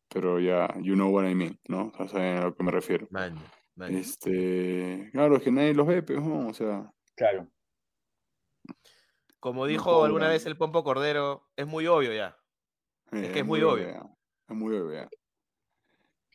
pero 0.07 0.39
ya, 0.39 0.67
you 0.81 0.93
know 0.93 1.09
what 1.09 1.27
I 1.27 1.33
mean, 1.33 1.59
¿no? 1.67 1.91
O 1.93 1.97
sea, 1.97 2.07
saben 2.07 2.37
a 2.37 2.41
lo 2.45 2.55
que 2.55 2.63
me 2.63 2.71
refiero. 2.71 3.07
Man, 3.09 3.35
man. 3.75 3.95
Este, 3.95 5.09
claro, 5.11 5.37
es 5.37 5.43
que 5.43 5.51
nadie 5.51 5.73
los 5.73 5.87
ve, 5.87 6.03
pues, 6.03 6.21
¿no? 6.21 6.47
O 6.47 6.53
sea, 6.53 6.91
Claro. 7.15 7.47
Como 9.41 9.61
no 9.63 9.65
dijo 9.65 10.03
alguna 10.03 10.29
vez 10.29 10.45
el 10.45 10.55
Pompo 10.55 10.83
Cordero, 10.83 11.49
es 11.55 11.65
muy 11.65 11.87
obvio 11.87 12.13
ya. 12.13 12.37
eh, 13.11 13.31
que 13.33 13.39
es 13.39 13.45
muy 13.45 13.63
obvio. 13.63 14.15
Es 14.47 14.55
muy 14.55 14.75
obvio, 14.75 14.93
ya. 14.93 15.09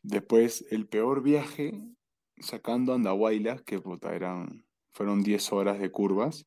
Después, 0.03 0.67
el 0.73 0.89
peor 0.89 1.23
viaje, 1.23 1.81
sacando 2.39 2.95
Andahuaylas, 2.95 3.63
que 3.63 3.79
puta, 3.79 4.13
eran, 4.13 4.67
fueron 4.91 5.23
10 5.23 5.53
horas 5.53 5.79
de 5.79 5.93
curvas. 5.93 6.47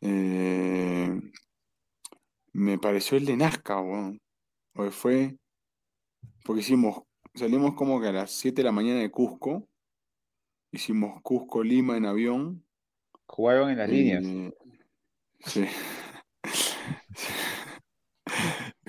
eh, 0.00 1.20
me 2.52 2.78
pareció 2.80 3.16
el 3.16 3.24
de 3.24 3.36
Nazca, 3.36 3.80
weón. 3.80 4.20
Porque 4.72 4.90
fue, 4.90 5.38
porque 6.44 6.62
hicimos, 6.62 7.02
salimos 7.32 7.74
como 7.74 8.00
que 8.00 8.08
a 8.08 8.12
las 8.12 8.32
7 8.32 8.56
de 8.56 8.64
la 8.64 8.72
mañana 8.72 8.98
de 8.98 9.10
Cusco, 9.12 9.68
hicimos 10.72 11.22
Cusco-Lima 11.22 11.96
en 11.96 12.06
avión. 12.06 12.66
Jugaron 13.26 13.70
en 13.70 13.78
las 13.78 13.88
líneas. 13.88 14.52
Sí. 15.46 15.66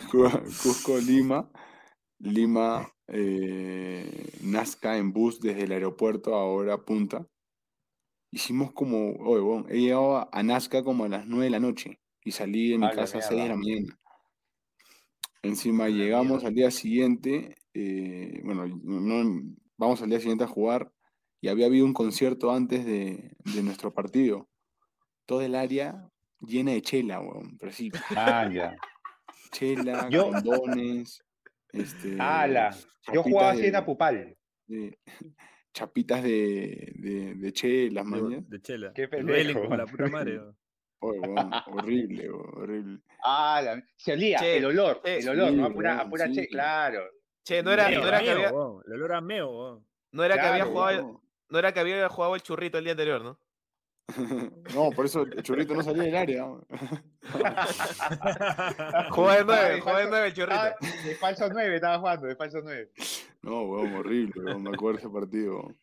Cu- 0.09 0.29
Cusco-Lima, 0.61 1.49
Lima, 2.19 2.89
eh, 3.07 4.31
Nazca 4.43 4.97
en 4.97 5.13
bus 5.13 5.39
desde 5.41 5.63
el 5.63 5.71
aeropuerto 5.73 6.35
a 6.35 6.45
hora 6.45 6.77
punta. 6.85 7.27
Hicimos 8.29 8.73
como, 8.73 9.11
oye, 9.19 9.41
weón, 9.41 9.65
he 9.69 9.79
llegado 9.79 10.17
a- 10.33 10.43
Nazca 10.43 10.83
como 10.83 11.05
a 11.05 11.09
las 11.09 11.27
9 11.27 11.45
de 11.45 11.49
la 11.51 11.59
noche 11.61 12.01
y 12.23 12.31
salí 12.33 12.69
de 12.69 12.77
mi 12.77 12.87
A 12.87 12.89
la 12.89 12.95
casa 12.95 13.19
a 13.19 13.21
6 13.21 13.43
de 13.43 13.49
la 13.49 13.55
mañana. 13.55 13.97
Encima 15.43 15.89
llegamos 15.89 16.43
al 16.43 16.53
día 16.53 16.71
siguiente, 16.71 17.57
eh, 17.73 18.41
bueno, 18.43 18.67
no- 18.67 19.55
vamos 19.77 20.01
al 20.01 20.09
día 20.09 20.19
siguiente 20.19 20.43
a 20.43 20.47
jugar 20.47 20.93
y 21.41 21.47
había 21.47 21.65
habido 21.65 21.85
un 21.85 21.93
concierto 21.93 22.51
antes 22.51 22.85
de, 22.85 23.31
de 23.53 23.63
nuestro 23.63 23.93
partido. 23.93 24.49
Todo 25.27 25.41
el 25.41 25.55
área 25.55 26.10
llena 26.41 26.71
de 26.71 26.81
chela, 26.81 27.19
weón, 27.21 27.57
pero 27.57 27.71
sí, 27.71 27.91
Ah, 28.15 28.49
ya. 28.51 28.75
chela, 29.51 30.09
Yo- 30.09 30.31
condones, 30.31 31.23
este, 31.71 32.17
¡Hala! 32.19 32.75
Yo 33.13 33.23
jugaba 33.23 33.51
así 33.51 33.65
en 33.67 33.75
Apupal. 33.75 34.35
de- 34.67 34.97
chapitas 35.73 36.21
de, 36.23 36.91
de, 36.95 37.35
de 37.35 37.53
chelas, 37.53 38.05
De, 38.49 38.61
chela. 38.61 38.91
Qué 38.93 39.07
pendejo. 39.07 39.61
como 39.63 39.75
la 39.77 39.85
puta 39.85 40.07
madre. 40.07 40.41
Oye, 40.99 41.19
weón, 41.19 41.51
horrible, 41.67 42.29
weón, 42.31 42.61
horrible. 42.63 42.99
Ah, 43.23 43.61
la- 43.63 43.83
se 43.95 44.13
olía, 44.13 44.37
Che, 44.39 44.57
el 44.57 44.65
olor, 44.65 45.01
che, 45.03 45.17
el 45.19 45.29
olor, 45.29 45.51
¿no? 45.53 45.65
sí, 45.65 45.71
A 45.71 45.73
pura, 45.73 45.99
a 46.01 46.09
pura 46.09 46.27
sí. 46.27 46.33
che, 46.33 46.47
claro. 46.47 47.03
Che, 47.43 47.63
no 47.63 47.71
era, 47.71 47.89
Meo, 47.89 48.01
no 48.01 48.07
era 48.07 48.19
que 48.21 48.29
había. 48.29 48.47
El 48.49 48.53
olor 48.93 49.13
a 49.13 49.21
meo, 49.21 49.49
weón. 49.49 49.87
no 50.11 50.23
era 50.23 50.35
que 50.35 50.41
había 50.41 50.65
jugado, 50.65 51.05
weón. 51.05 51.21
no 51.49 51.59
era 51.59 51.73
que 51.73 51.79
había 51.79 52.07
jugado 52.09 52.35
el 52.35 52.41
churrito 52.41 52.77
el 52.77 52.83
día 52.83 52.91
anterior, 52.93 53.23
¿no? 53.23 53.39
No, 54.75 54.89
por 54.91 55.05
eso 55.05 55.21
el 55.23 55.41
churrito 55.41 55.73
no 55.73 55.83
salía 55.83 56.03
del 56.03 56.15
área. 56.15 56.45
Jugaba 59.11 59.35
de 59.35 59.41
Ah, 59.41 59.43
nueve, 59.45 59.73
de 59.75 59.81
jugaba 59.81 59.99
de 59.99 60.05
falso- 60.05 60.09
nueve 60.09 60.27
el 60.27 60.33
churrito. 60.33 60.55
ah, 60.59 60.75
de 61.05 61.15
falso 61.15 61.49
9 61.51 61.75
estaba 61.75 61.99
jugando, 61.99 62.27
de 62.27 62.35
falso 62.35 62.59
9. 62.63 62.91
No, 63.43 63.63
weón, 63.63 63.93
horrible, 63.95 64.43
weón, 64.43 64.63
me 64.63 64.69
acuerdo 64.69 64.97
de 64.97 65.03
ese 65.03 65.09
partido. 65.13 65.73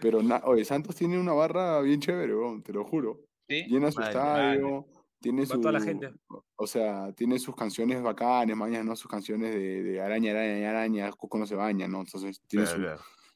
Pero, 0.00 0.22
na- 0.22 0.42
oye, 0.44 0.64
Santos 0.64 0.94
tiene 0.96 1.18
una 1.18 1.32
barra 1.32 1.80
bien 1.80 2.00
chévere, 2.00 2.34
weón, 2.34 2.62
te 2.62 2.72
lo 2.72 2.84
juro. 2.84 3.20
¿Sí? 3.48 3.64
Llena 3.68 3.90
su 3.90 4.00
Vale, 4.00 4.10
estadio, 4.10 4.86
tiene 5.20 5.46
su... 5.46 5.60
toda 5.60 5.72
la 5.72 5.80
gente. 5.80 6.10
O 6.56 6.66
sea, 6.66 7.12
tiene 7.12 7.38
sus 7.38 7.54
canciones 7.56 8.02
bacanes, 8.02 8.56
mañas, 8.56 8.84
¿no? 8.84 8.94
Sus 8.96 9.10
canciones 9.10 9.54
de, 9.54 9.82
de 9.82 10.00
araña, 10.00 10.32
araña, 10.32 10.70
araña, 10.70 11.12
Cusco 11.12 11.38
no 11.38 11.46
se 11.46 11.54
baña, 11.54 11.88
¿no? 11.88 12.00
Entonces 12.00 12.40
tiene 12.46 12.66
su. 12.66 12.76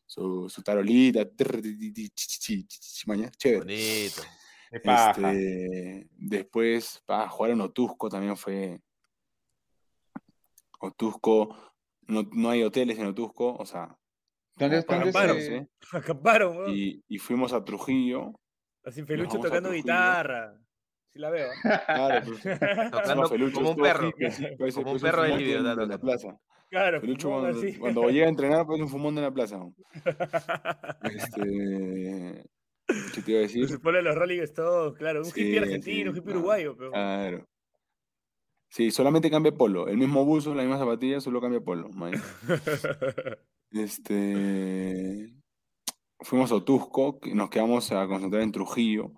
Su, 0.07 0.48
su 0.48 0.62
tarolita, 0.62 1.24
chévere. 3.36 3.59
Bonito. 3.61 4.22
Este, 4.70 6.09
después, 6.12 7.03
para 7.05 7.28
jugar 7.28 7.50
en 7.53 7.61
Otusco 7.61 8.09
también 8.09 8.36
fue. 8.36 8.80
Otusco, 10.80 11.57
no, 12.09 12.22
no 12.32 12.50
hay 12.50 12.62
hoteles 12.62 12.98
en 12.98 13.07
Otusco, 13.07 13.55
o 13.55 13.64
sea, 13.66 13.96
¿Dónde, 14.57 14.82
para 14.82 15.05
dónde 15.05 15.11
Acamparon. 15.11 15.40
se- 15.40 15.48
quedarse, 15.48 15.68
Acamparon, 15.92 16.70
y, 16.76 17.03
y 17.09 17.18
fuimos 17.18 17.53
a 17.53 17.64
Trujillo. 17.64 18.32
Así 18.84 19.03
Felucho 19.05 19.38
tocando 19.38 19.68
Trujillo. 19.68 19.82
guitarra. 19.84 20.59
Sí 21.12 21.18
la 21.18 21.30
veo. 21.30 21.48
Claro, 21.86 22.26
pues, 22.42 22.42
Tocando 22.90 23.28
Felucho 23.28 23.54
como 23.56 23.70
un 23.70 23.76
perro. 23.76 24.08
hippie, 24.08 24.26
así, 24.28 24.44
parece- 24.58 24.82
Como 24.82 24.92
un 24.92 25.00
perro 25.00 25.22
de 25.22 25.36
Livio, 25.36 25.58
en 25.58 25.88
la 25.88 25.98
plaza. 25.98 26.38
Claro, 26.70 27.00
Felucho 27.02 27.28
cuando, 27.28 27.60
cuando 27.78 28.08
llega 28.08 28.26
a 28.26 28.30
entrenar 28.30 28.66
parece 28.66 28.84
un 28.84 28.88
fumón 28.88 29.14
de 29.14 29.22
la 29.22 29.30
plaza. 29.30 29.60
Este, 31.02 32.44
¿Qué 33.14 33.22
te 33.22 33.30
iba 33.30 33.40
a 33.40 33.42
decir? 33.42 33.68
Se 33.68 33.78
pone 33.78 34.00
los 34.02 34.14
Rolling 34.14 34.40
Stones, 34.42 34.96
claro. 34.98 35.20
Un 35.20 35.24
Sí, 35.26 35.40
hippie 35.42 35.58
argentino, 35.58 36.02
sí, 36.04 36.08
un 36.08 36.16
hippie 36.16 36.22
claro. 36.24 36.38
uruguayo, 36.38 36.76
pero. 36.76 36.90
Claro. 36.92 37.46
Sí, 38.70 38.90
solamente 38.90 39.30
cambia 39.30 39.52
polo. 39.52 39.86
El 39.88 39.98
mismo 39.98 40.24
buzo, 40.24 40.54
la 40.54 40.62
misma 40.62 40.78
zapatilla, 40.78 41.20
solo 41.20 41.40
cambia 41.42 41.60
polo. 41.60 41.90
man. 41.90 42.12
Este, 43.70 45.32
fuimos 46.20 46.50
a 46.52 46.56
Otusco, 46.56 47.18
nos 47.34 47.50
quedamos 47.50 47.90
a 47.92 48.06
concentrar 48.06 48.42
en 48.42 48.52
Trujillo 48.52 49.12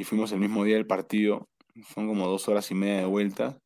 y 0.00 0.04
fuimos 0.04 0.32
el 0.32 0.40
mismo 0.40 0.64
día 0.64 0.76
del 0.76 0.86
partido. 0.86 1.46
Son 1.94 2.08
como 2.08 2.26
dos 2.26 2.48
horas 2.48 2.70
y 2.70 2.74
media 2.74 3.00
de 3.00 3.04
vuelta. 3.04 3.58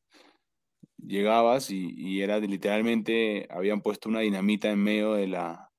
Llegabas 0.99 1.71
y, 1.71 1.95
y 1.97 2.23
era 2.23 2.41
de- 2.41 2.49
literalmente, 2.49 3.47
habían 3.51 3.83
puesto 3.83 4.09
una 4.09 4.19
dinamita 4.19 4.69
en 4.69 4.83
medio 4.83 5.15
de 5.15 5.29
la, 5.29 5.71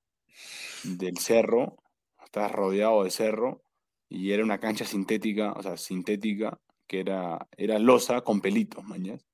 del 0.84 1.18
cerro. 1.18 1.76
Estabas 2.24 2.54
rodeado 2.54 3.04
de 3.04 3.12
cerro 3.12 3.64
y 4.08 4.32
era 4.32 4.46
una 4.46 4.60
cancha 4.60 4.86
sintética, 4.86 5.52
o 5.52 5.62
sea, 5.62 5.76
sintética, 5.76 6.58
que 6.88 7.02
era, 7.02 7.46
era 7.58 7.78
losa 7.78 8.22
con 8.22 8.40
pelitos, 8.40 8.82
mañas 8.86 9.26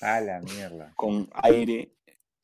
A 0.00 0.20
la 0.22 0.40
mierda. 0.40 0.94
con 0.96 1.28
aire, 1.34 1.92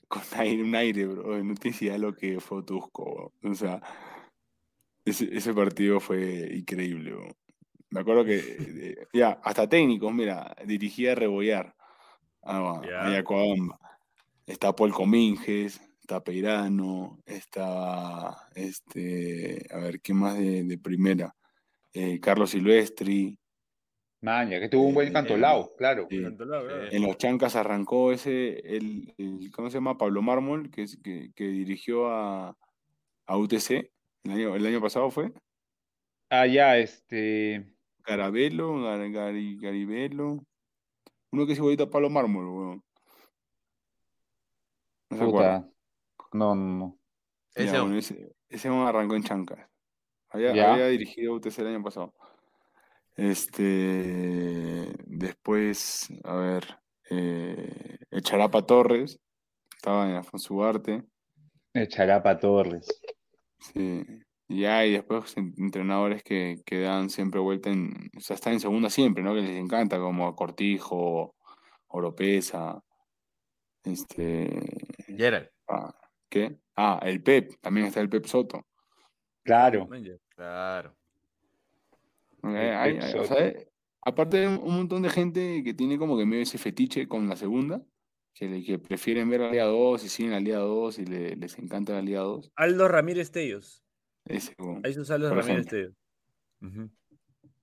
con 0.09 0.23
aire, 0.37 0.63
un 0.63 0.75
aire, 0.75 1.07
bro. 1.07 1.43
No 1.43 1.55
tienes 1.55 1.81
idea 1.81 1.97
lo 1.97 2.15
que 2.15 2.41
fue 2.41 2.59
Otusco, 2.59 3.33
bro. 3.41 3.51
O 3.51 3.55
sea, 3.55 3.81
ese, 5.07 5.35
ese 5.35 5.55
partido 5.55 5.99
fue 6.01 6.51
increíble, 6.55 7.13
bro. 7.13 7.29
Me 7.95 8.01
acuerdo 8.01 8.25
que, 8.25 8.39
eh, 8.59 9.07
ya, 9.13 9.39
hasta 9.45 9.69
técnicos, 9.69 10.13
mira, 10.13 10.53
dirigía 10.67 11.13
a 11.13 11.15
Rebollar. 11.15 11.77
Ah, 12.43 12.83
Ya. 12.85 13.07
ahí 13.07 13.15
a 13.15 13.23
Coabamba. 13.23 13.79
Está 14.45 14.75
Paul 14.75 14.93
Cominges, 14.93 15.81
está 16.01 16.23
Peirano, 16.23 17.21
está 17.25 18.37
este, 18.57 19.65
a 19.71 19.79
ver, 19.79 20.01
¿qué 20.01 20.13
más 20.13 20.37
de, 20.37 20.65
de 20.65 20.77
primera? 20.77 21.37
Eh, 21.93 22.19
Carlos 22.19 22.51
Silvestri. 22.51 23.39
Maña, 24.23 24.59
que 24.59 24.69
tuvo 24.69 24.89
un 24.89 24.95
buen 24.95 25.09
Eh, 25.09 25.13
cantolao, 25.13 25.77
claro. 25.77 26.09
Cantolao, 26.09 26.67
claro. 26.67 26.89
En 26.91 27.03
los 27.03 27.17
Chancas 27.17 27.55
arrancó 27.55 28.11
ese, 28.11 28.59
el, 28.77 29.15
el- 29.19 29.51
¿cómo 29.53 29.71
se 29.71 29.77
llama? 29.77 29.97
Pablo 29.97 30.21
Mármol, 30.21 30.69
que, 30.71 30.87
que, 31.03 31.31
que 31.33 31.45
dirigió 31.45 32.09
a, 32.11 32.57
a 33.27 33.37
UTC 33.39 33.93
el 34.25 34.33
año, 34.33 34.57
el 34.57 34.67
año 34.67 34.81
pasado 34.81 35.11
fue. 35.13 35.33
Ah, 36.31 36.47
ya, 36.47 36.77
este. 36.79 37.74
Garabelo, 38.07 38.83
Gar- 38.83 39.11
Gari- 39.11 39.59
Garibelo. 39.61 40.45
Uno 41.33 41.47
que 41.47 41.53
es 41.53 41.59
igualito 41.59 41.85
a 41.85 41.91
Pablo 41.91 42.11
Mármol, 42.11 42.47
weón. 42.47 42.85
No 45.11 45.17
se. 45.19 45.25
Puta. 45.25 45.69
No, 46.33 46.55
no, 46.55 46.79
no. 46.79 46.99
Ese 47.55 47.73
Ya, 47.73 47.81
bueno, 47.83 47.97
ese, 47.97 48.35
ese 48.49 48.69
hombre 48.69 48.89
arrancó 48.89 49.15
en 49.15 49.23
Chancas. 49.23 49.69
Había, 50.31 50.89
dirigido 50.89 51.35
UTC 51.35 51.61
el 51.61 51.69
año 51.69 51.83
pasado. 51.83 52.13
Este, 53.17 54.93
después, 55.07 56.09
a 56.25 56.35
ver, 56.35 56.65
eh, 57.11 57.99
el 58.11 58.23
Charapa 58.23 58.63
Torres, 58.67 59.21
estaba 59.77 60.11
en 60.11 60.17
Afonso 60.17 60.55
Ugarte. 60.55 61.05
El 61.73 61.89
Charapa 61.89 62.39
Torres. 62.41 62.89
Sí. 63.61 64.05
Y 64.49 64.61
ya, 64.61 64.85
y 64.85 64.93
después 64.93 65.37
en- 65.37 65.55
entrenadores 65.57 66.23
que, 66.23 66.57
que 66.67 66.81
dan 66.81 67.09
siempre 67.11 67.41
vuelta 67.41 67.71
en, 67.71 68.11
o 68.17 68.21
sea, 68.21 68.35
están 68.35 68.53
en 68.55 68.61
segunda 68.61 68.91
siempre, 68.91 69.23
¿no? 69.23 69.35
Que 69.35 69.41
les 69.43 69.59
encanta, 69.59 69.99
como 69.99 70.35
Cortijo, 70.37 71.35
Oropesa, 71.89 72.83
este, 73.85 74.51
Gerald. 75.07 75.49
ah, 75.69 75.95
¿qué? 76.29 76.59
Ah, 76.77 77.01
el 77.05 77.23
Pep, 77.23 77.53
también 77.61 77.87
está 77.87 78.01
el 78.01 78.09
Pep 78.09 78.27
Soto. 78.27 78.67
Claro. 79.43 79.89
Claro. 80.35 80.95
Eh, 82.43 82.49
El 82.49 82.75
hay- 82.77 82.93
Pep 82.95 83.03
hay- 83.03 83.09
o 83.15 83.23
Soto. 83.25 83.35
sea, 83.35 83.47
eh, 83.47 83.69
aparte 84.03 84.47
un, 84.49 84.77
montón 84.77 85.03
de 85.03 85.11
gente 85.11 85.63
que 85.65 85.75
tiene 85.75 85.99
como 85.99 86.19
que 86.19 86.27
medio 86.27 86.43
ese 86.43 86.59
fetiche 86.59 87.07
con 87.09 87.29
la 87.29 87.37
segunda, 87.37 87.83
que, 88.35 88.47
le- 88.49 88.65
que 88.65 88.79
prefieren 88.79 89.31
ver 89.31 89.41
la 89.41 89.51
Liga 89.51 89.65
2 89.67 90.05
y 90.05 90.09
siguen 90.09 90.33
la 90.33 90.41
Liga 90.41 90.59
2 90.59 90.99
y 90.99 91.05
le- 91.07 91.37
les 91.37 91.59
encanta 91.59 91.93
la 91.93 92.03
Liga 92.03 92.21
2. 92.21 92.51
Aldo 92.57 92.89
Ramírez 92.89 93.31
Tellos. 93.31 93.84
Ese. 94.27 94.55
Ahí 94.83 94.93
sus 94.95 95.11
Aldo 95.11 95.29
Por 95.29 95.39
Ramírez. 95.39 95.93
Ujú. 96.63 96.91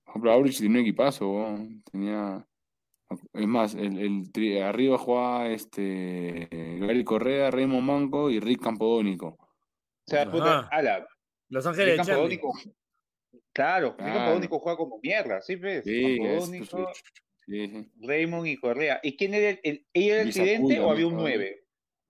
Por 0.04 0.10
ejemplo, 0.10 0.32
Aurich 0.32 0.56
tenía 0.58 0.70
un 0.70 0.76
equipazo, 0.86 1.30
weón. 1.30 1.82
Tenía. 1.90 2.46
Es 3.34 3.46
más, 3.46 3.74
el, 3.74 3.98
el 3.98 4.32
tri- 4.32 4.62
arriba 4.62 4.96
jugaba 4.96 5.48
este 5.50 6.48
Gary 6.80 7.04
Correa, 7.04 7.50
Raymond 7.50 7.82
Manco 7.86 8.30
y 8.30 8.40
Rick 8.40 8.62
Campodónico. 8.62 9.36
O 9.38 9.48
sea, 10.06 10.30
puta, 10.30 10.60
ala, 10.70 11.06
Los 11.50 11.64
Rick 11.64 11.72
Ángeles 11.74 11.98
de 11.98 12.04
Charlie. 12.04 12.38
Campodónico. 12.38 12.52
Claro, 13.52 13.96
Rick. 13.98 14.12
Campodónico 14.14 14.58
juega 14.60 14.76
como 14.78 14.98
mierda, 15.02 15.40
¿sí 15.42 15.56
ves? 15.56 15.84
Sí, 15.84 16.04
es- 16.04 16.18
Campodónico, 16.20 16.92
sí, 17.46 17.68
sí. 17.68 17.90
Raymond 18.00 18.46
y 18.46 18.56
Correa. 18.56 18.98
¿Y 19.02 19.16
quién 19.16 19.34
era 19.34 19.50
el, 19.50 19.60
el- 19.62 19.86
ella 19.92 20.14
era 20.14 20.22
el 20.22 20.32
tridente 20.32 20.80
o 20.80 20.90
había 20.90 21.06
un 21.06 21.14
acuerdo. 21.14 21.36
9? 21.36 21.64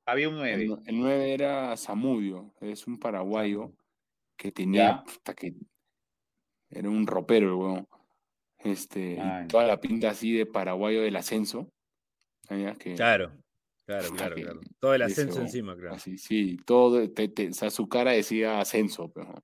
Había 0.07 0.29
un 0.29 0.37
9. 0.37 0.53
El, 0.55 0.79
el 0.87 1.01
9 1.01 1.33
era 1.35 1.77
Zamudio, 1.77 2.55
es 2.61 2.87
un 2.87 2.99
paraguayo 2.99 3.73
que 4.37 4.53
tenía. 4.53 4.89
Ya. 4.89 5.03
puta, 5.05 5.35
que 5.35 5.55
era 6.71 6.89
un 6.89 7.07
ropero 7.07 7.49
el 7.49 7.55
weón. 7.55 7.89
Este, 8.59 9.15
y 9.15 9.19
Ay. 9.19 9.49
toda 9.49 9.67
la 9.67 9.81
pinta 9.81 10.11
así 10.11 10.33
de 10.33 10.47
paraguayo 10.47 11.03
del 11.03 11.17
ascenso. 11.17 11.69
Claro, 12.47 13.33
claro, 13.87 14.09
claro, 14.15 14.35
que- 14.37 14.43
claro. 14.43 14.61
Todo 14.79 14.95
el 14.95 15.03
ascenso 15.03 15.41
encima, 15.41 15.75
claro. 15.77 15.95
Así, 15.97 16.17
sí, 16.19 16.57
todo, 16.65 17.11
te- 17.11 17.29
te- 17.29 17.49
o 17.49 17.53
sea, 17.55 17.71
su 17.71 17.89
cara 17.89 18.13
decía 18.13 18.61
ascenso, 18.61 19.11
pero. 19.13 19.35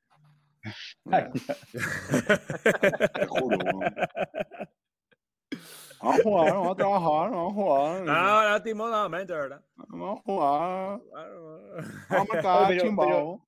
Te 3.15 3.27
juro, 3.27 3.57
weón. 3.59 3.95
Vamos 6.01 6.21
a 6.21 6.23
jugar, 6.23 6.53
vamos 6.55 6.71
a 6.73 6.75
trabajar, 6.77 7.31
vamos 7.33 7.51
a 7.51 7.55
jugar. 7.55 8.03
No, 8.05 8.49
no, 8.51 8.63
Timo, 8.63 8.89
no, 8.89 9.09
mente, 9.09 9.33
¿verdad? 9.33 9.65
Vamos 9.77 10.19
a 10.19 10.23
jugar, 10.23 11.01
vamos 11.13 12.31
a 12.31 12.35
marcar, 12.35 12.79
chimbao. 12.79 13.48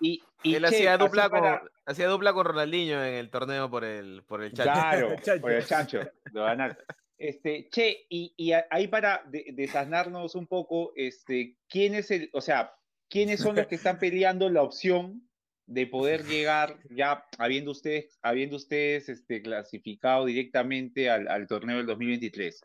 Y, 0.00 0.22
y 0.42 0.54
Él 0.56 0.62
che, 0.62 0.68
hacía 0.68 0.98
dupla, 0.98 1.28
para- 1.30 1.60
con, 1.60 1.68
hacía 1.86 2.08
dupla 2.08 2.32
con 2.32 2.46
Ronaldinho 2.46 3.02
en 3.04 3.14
el 3.14 3.30
torneo 3.30 3.70
por 3.70 3.84
el, 3.84 4.22
por 4.26 4.42
el 4.42 4.52
chat. 4.52 4.64
Claro, 4.64 5.16
por 5.40 5.52
el 5.52 5.64
chancho, 5.64 6.00
lo 6.32 6.42
van 6.42 6.60
a- 6.60 6.78
Este, 7.16 7.68
che, 7.70 8.06
y, 8.08 8.34
y 8.36 8.52
ahí 8.70 8.88
para 8.88 9.22
de- 9.26 9.46
desasnarnos 9.54 10.34
un 10.34 10.46
poco, 10.46 10.92
este, 10.96 11.56
¿quién 11.68 11.94
es 11.94 12.10
el, 12.10 12.28
o 12.32 12.40
sea, 12.40 12.74
quiénes 13.08 13.40
son 13.40 13.54
los 13.56 13.66
que 13.66 13.76
están 13.76 13.98
peleando 13.98 14.50
la 14.50 14.62
opción 14.62 15.28
de 15.66 15.86
poder 15.86 16.24
llegar, 16.26 16.78
ya 16.90 17.24
habiendo 17.38 17.70
ustedes, 17.70 18.18
habiendo 18.20 18.56
ustedes 18.56 19.08
este, 19.08 19.40
clasificado 19.40 20.24
directamente 20.26 21.08
al, 21.08 21.28
al 21.28 21.46
torneo 21.46 21.78
del 21.78 21.86
2023? 21.86 22.60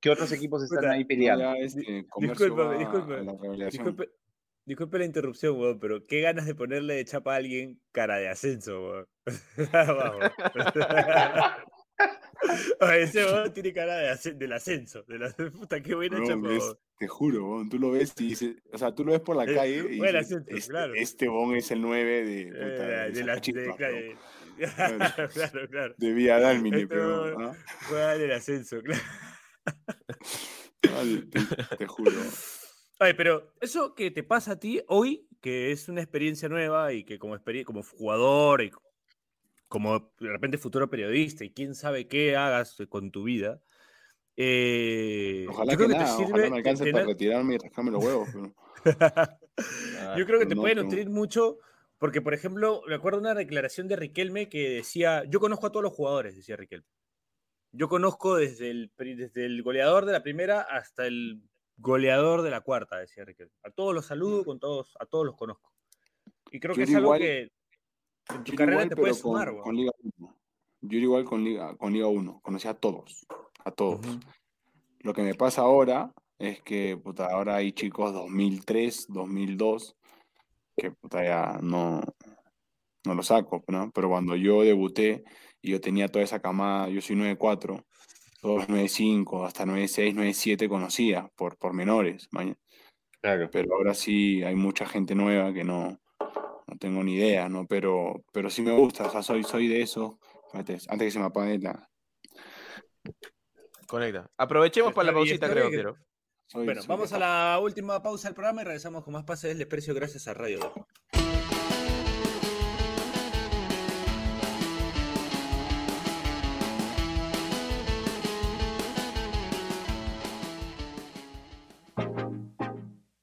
¿Qué 0.00 0.08
otros 0.10 0.32
equipos 0.32 0.62
están 0.64 0.90
ahí 0.90 1.04
peleando? 1.04 1.54
Este, 1.56 2.06
Disculpe, 4.66 4.98
la 4.98 5.04
interrupción, 5.04 5.58
weón, 5.58 5.80
pero 5.80 6.06
qué 6.06 6.20
ganas 6.20 6.46
de 6.46 6.54
ponerle 6.54 6.94
de 6.94 7.04
chapa 7.04 7.32
a 7.34 7.36
alguien 7.36 7.80
cara 7.92 8.18
de 8.18 8.28
ascenso, 8.28 8.80
weón. 8.82 9.06
Vamos. 9.72 10.30
Oye, 12.80 13.02
ese 13.02 13.24
weón 13.24 13.52
tiene 13.52 13.72
cara 13.72 13.96
de 13.98 14.10
ascen- 14.10 14.36
del 14.38 14.52
ascenso. 14.52 15.02
De 15.04 15.18
la, 15.18 15.30
puta, 15.52 15.80
qué 15.82 15.94
buena 15.94 16.18
No, 16.18 16.26
chapa, 16.26 16.48
weón. 16.48 16.78
te 16.98 17.08
juro, 17.08 17.44
weón, 17.50 17.68
tú 17.68 17.78
lo 17.78 17.90
ves 17.90 18.14
y 18.18 18.28
dices, 18.28 18.56
o 18.72 18.78
sea, 18.78 18.94
tú 18.94 19.04
lo 19.04 19.12
ves 19.12 19.20
por 19.20 19.36
la 19.36 19.44
calle 19.46 19.86
y 19.94 19.98
buen 19.98 20.16
acento, 20.16 20.54
este, 20.54 20.70
claro. 20.70 20.94
este 20.94 21.28
bon 21.28 21.54
es 21.56 21.70
el 21.70 21.80
9 21.82 22.24
de, 22.24 22.40
Eh, 22.42 22.46
puta, 22.46 22.60
de, 22.62 22.70
de 22.70 23.10
de 23.12 23.24
la, 23.24 23.34
de, 23.34 23.40
Zacachispa, 23.42 23.76
claro, 23.76 23.96
claro, 25.32 25.68
claro. 25.68 25.94
de 25.96 26.12
Villa 26.12 26.38
Dálmine, 26.38 26.76
Este 26.82 26.88
pero, 26.88 27.22
weón. 27.36 27.56
Juega 27.88 28.18
del 28.18 28.32
ascenso, 28.32 28.80
claro. 28.82 29.00
Te, 31.30 31.76
te 31.76 31.86
juro. 31.86 32.12
Ay, 33.02 33.14
pero 33.14 33.54
eso 33.62 33.94
que 33.94 34.10
te 34.10 34.22
pasa 34.22 34.52
a 34.52 34.60
ti 34.60 34.82
hoy, 34.86 35.26
que 35.40 35.72
es 35.72 35.88
una 35.88 36.02
experiencia 36.02 36.50
nueva 36.50 36.92
y 36.92 37.02
que 37.02 37.18
como, 37.18 37.34
jugador 37.82 38.60
y 38.60 38.70
como 39.68 40.12
de 40.20 40.28
repente 40.28 40.58
futuro 40.58 40.90
periodista 40.90 41.42
y 41.42 41.50
quién 41.50 41.74
sabe 41.74 42.08
qué 42.08 42.36
hagas 42.36 42.76
con 42.90 43.10
tu 43.10 43.22
vida, 43.22 43.62
eh, 44.36 45.46
Ojalá 45.48 45.72
yo 45.72 45.78
que 45.78 45.84
creo 45.86 45.88
que 45.88 45.94
nada, 45.94 46.04
te 46.04 46.12
ojalá 46.12 46.26
sirve 46.26 46.50
me 46.50 46.56
alcance 46.58 46.84
tener- 46.84 46.92
para 46.92 47.06
retirarme 47.06 47.54
y 47.54 47.58
rascarme 47.58 47.90
los 47.90 48.04
huevos. 48.04 48.28
Pero... 48.34 48.54
yo 50.18 50.26
creo 50.26 50.38
que 50.38 50.46
te 50.46 50.54
no, 50.54 50.60
puede 50.60 50.74
nutrir 50.74 51.08
mucho 51.08 51.58
porque, 51.96 52.20
por 52.20 52.34
ejemplo, 52.34 52.82
me 52.86 52.96
acuerdo 52.96 53.18
una 53.18 53.34
declaración 53.34 53.88
de 53.88 53.96
Riquelme 53.96 54.50
que 54.50 54.68
decía, 54.68 55.24
yo 55.24 55.40
conozco 55.40 55.68
a 55.68 55.72
todos 55.72 55.84
los 55.84 55.94
jugadores, 55.94 56.36
decía 56.36 56.56
Riquelme. 56.56 56.86
Yo 57.72 57.88
conozco 57.88 58.36
desde 58.36 58.70
el, 58.70 58.92
desde 58.98 59.46
el 59.46 59.62
goleador 59.62 60.04
de 60.04 60.12
la 60.12 60.22
primera 60.22 60.60
hasta 60.60 61.06
el 61.06 61.40
goleador 61.80 62.42
de 62.42 62.50
la 62.50 62.60
cuarta, 62.60 62.98
decía 62.98 63.24
Riquelme. 63.24 63.52
A 63.64 63.70
todos 63.70 63.94
los 63.94 64.06
saludo, 64.06 64.44
con 64.44 64.58
todos, 64.60 64.94
a 65.00 65.06
todos 65.06 65.26
los 65.26 65.36
conozco. 65.36 65.72
Y 66.50 66.60
creo 66.60 66.74
que 66.74 66.82
es 66.82 66.94
algo 66.94 67.16
igual- 67.16 67.20
que 67.20 67.52
en 68.34 68.44
tu 68.44 68.54
carrera 68.54 68.82
igual, 68.82 68.88
te 68.90 68.96
puede 68.96 69.12
con, 69.12 69.20
sumar, 69.20 69.48
con 69.48 69.56
weón. 69.60 69.76
Liga 69.76 69.92
1. 70.18 70.36
Yo 70.82 70.98
igual 70.98 71.24
con 71.24 71.44
Liga, 71.44 71.76
con 71.76 71.92
Liga 71.92 72.06
1. 72.06 72.40
Conocí 72.42 72.68
a 72.68 72.74
todos. 72.74 73.26
A 73.64 73.70
todos. 73.70 74.06
Ujú. 74.06 74.20
Lo 75.00 75.12
que 75.12 75.22
me 75.22 75.34
pasa 75.34 75.62
ahora 75.62 76.12
es 76.38 76.62
que 76.62 76.96
puta, 76.96 77.26
ahora 77.26 77.56
hay 77.56 77.72
chicos 77.72 78.12
2003, 78.12 79.06
2002, 79.08 79.96
que 80.76 80.90
puta, 80.92 81.22
ya 81.24 81.58
no, 81.62 82.00
no 83.04 83.14
lo 83.14 83.22
saco, 83.22 83.62
¿no? 83.68 83.90
Pero 83.92 84.08
cuando 84.08 84.36
yo 84.36 84.62
debuté 84.62 85.24
y 85.60 85.70
yo 85.72 85.80
tenía 85.80 86.08
toda 86.08 86.24
esa 86.24 86.40
camada, 86.40 86.88
yo 86.88 87.00
soy 87.00 87.16
9-4, 87.16 87.84
todos 88.40 88.68
9-5, 88.68 89.46
hasta 89.46 89.64
9-6, 89.64 90.14
9-7 90.14 90.68
conocía 90.68 91.28
por, 91.36 91.56
por 91.58 91.72
menores. 91.72 92.28
Claro. 93.20 93.50
pero 93.52 93.74
ahora 93.74 93.92
sí 93.94 94.42
hay 94.42 94.54
mucha 94.54 94.86
gente 94.86 95.14
nueva 95.14 95.52
que 95.52 95.62
no, 95.62 96.00
no 96.66 96.76
tengo 96.78 97.04
ni 97.04 97.14
idea, 97.16 97.48
¿no? 97.50 97.66
Pero, 97.66 98.24
pero 98.32 98.48
sí 98.48 98.62
me 98.62 98.72
gusta, 98.72 99.06
o 99.06 99.10
sea, 99.10 99.22
soy, 99.22 99.44
soy 99.44 99.68
de 99.68 99.82
eso. 99.82 100.18
Espérate, 100.46 100.78
antes 100.88 101.06
que 101.06 101.10
se 101.10 101.18
me 101.18 101.26
apague 101.26 101.58
la... 101.58 101.88
Conecta. 103.86 104.30
Aprovechemos 104.36 104.92
para 104.94 105.06
la 105.08 105.12
pausita, 105.12 105.50
creo, 105.50 105.70
soy- 106.46 106.64
Bueno, 106.64 106.80
soy 106.80 106.88
vamos 106.88 107.12
a 107.12 107.18
la 107.18 107.58
última 107.62 108.02
pausa 108.02 108.28
del 108.28 108.34
programa 108.34 108.62
y 108.62 108.64
regresamos 108.64 109.04
con 109.04 109.12
más 109.12 109.24
pases 109.24 109.50
del 109.50 109.58
desprecio 109.58 109.94
gracias 109.94 110.26
a 110.28 110.34
Radio 110.34 110.60
Dog. 110.60 110.86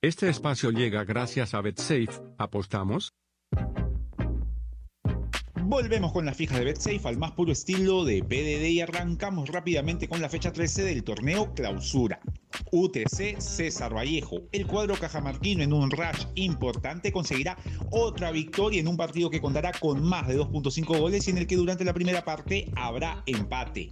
Este 0.08 0.30
espacio 0.30 0.72
llega 0.72 1.04
gracias 1.04 1.54
a 1.54 1.60
BetSafe. 1.60 2.08
¿Apostamos? 2.38 3.12
Volvemos 5.64 6.14
con 6.14 6.26
la 6.26 6.34
fija 6.34 6.58
de 6.58 6.64
BetSafe 6.64 7.10
al 7.10 7.18
más 7.18 7.34
puro 7.34 7.52
estilo 7.52 8.06
de 8.06 8.24
PDD 8.24 8.70
y 8.70 8.80
arrancamos 8.80 9.50
rápidamente 9.50 10.08
con 10.08 10.22
la 10.22 10.30
fecha 10.30 10.54
13 10.54 10.86
del 10.86 11.04
torneo 11.04 11.54
Clausura. 11.54 12.22
UTC 12.72 13.42
César 13.42 13.94
Vallejo. 13.94 14.44
El 14.54 14.66
cuadro 14.66 14.96
cajamarquino 14.96 15.62
en 15.62 15.74
un 15.74 15.92
rush 15.92 16.26
importante 16.36 17.12
conseguirá 17.12 17.58
otra 17.92 18.32
victoria 18.32 18.80
en 18.80 18.88
un 18.88 18.96
partido 18.96 19.30
que 19.30 19.42
contará 19.42 19.74
con 19.74 20.02
más 20.02 20.30
de 20.30 20.40
2.5 20.40 21.00
goles 21.02 21.28
y 21.28 21.32
en 21.32 21.40
el 21.40 21.48
que 21.48 21.58
durante 21.58 21.84
la 21.84 21.94
primera 21.94 22.24
parte 22.24 22.72
habrá 22.78 23.24
empate. 23.26 23.92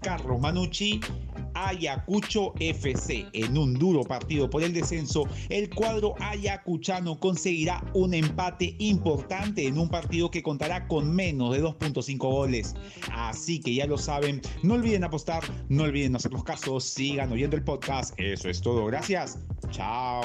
Carlos 0.00 0.40
Manucci, 0.40 1.00
Ayacucho 1.56 2.52
FC. 2.60 3.26
En 3.32 3.56
un 3.56 3.74
duro 3.74 4.04
partido 4.04 4.48
por 4.50 4.62
el 4.62 4.72
descenso, 4.72 5.24
el 5.48 5.70
cuadro 5.70 6.14
ayacuchano 6.20 7.18
conseguirá 7.18 7.82
un 7.94 8.14
empate 8.14 8.76
importante 8.78 9.66
en 9.66 9.78
un 9.78 9.88
partido 9.88 10.30
que 10.30 10.42
contará 10.42 10.86
con 10.86 11.14
menos 11.14 11.52
de 11.52 11.62
2.5 11.62 12.18
goles. 12.18 12.74
Así 13.12 13.60
que 13.60 13.74
ya 13.74 13.86
lo 13.86 13.98
saben, 13.98 14.42
no 14.62 14.74
olviden 14.74 15.04
apostar, 15.04 15.42
no 15.68 15.84
olviden 15.84 16.14
hacer 16.16 16.32
los 16.32 16.44
casos, 16.44 16.84
sigan 16.84 17.32
oyendo 17.32 17.56
el 17.56 17.64
podcast. 17.64 18.14
Eso 18.18 18.48
es 18.48 18.60
todo, 18.60 18.84
gracias. 18.86 19.38
Chao. 19.70 20.22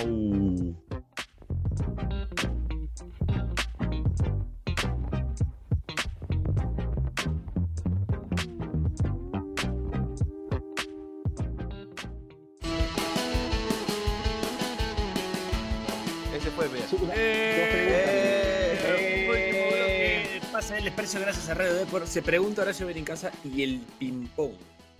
Eh, 17.16 18.78
Eh. 18.84 19.28
último 19.30 19.68
bloque, 19.68 20.52
Pasa 20.52 20.78
el 20.78 20.88
expreso 20.88 21.20
gracias 21.20 21.50
a 21.50 21.54
Radio 21.54 21.74
Depor. 21.76 22.06
Se 22.06 22.22
pregunta 22.22 22.62
Horacio 22.64 22.86
Benincasa 22.88 23.32
y 23.44 23.64
el 23.64 23.80
ping-pong. 24.00 24.54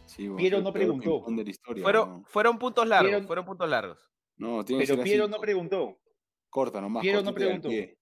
Sí, 0.06 0.24
weón, 0.28 0.38
Piero 0.38 0.62
no 0.62 0.72
preguntó. 0.74 1.24
de 1.28 1.44
la 1.44 1.50
historia, 1.50 1.84
Fueron, 1.84 2.10
weón. 2.10 2.26
fueron 2.26 2.60
puntos 2.60 2.88
largos, 2.88 3.10
Vieron- 3.12 3.28
fueron 3.28 3.46
puntos 3.46 3.70
largos. 3.70 4.00
No, 4.38 4.64
tiene 4.66 4.84
que 4.84 4.88
Pero 4.88 4.96
ser 4.98 5.04
Piero 5.04 5.24
así, 5.26 5.32
no 5.32 5.40
preguntó. 5.40 6.00
corta 6.50 6.82
nomás. 6.82 7.02
Piero 7.02 7.22
no 7.22 7.34
preguntó. 7.34 7.68
Pregunta, 7.70 7.94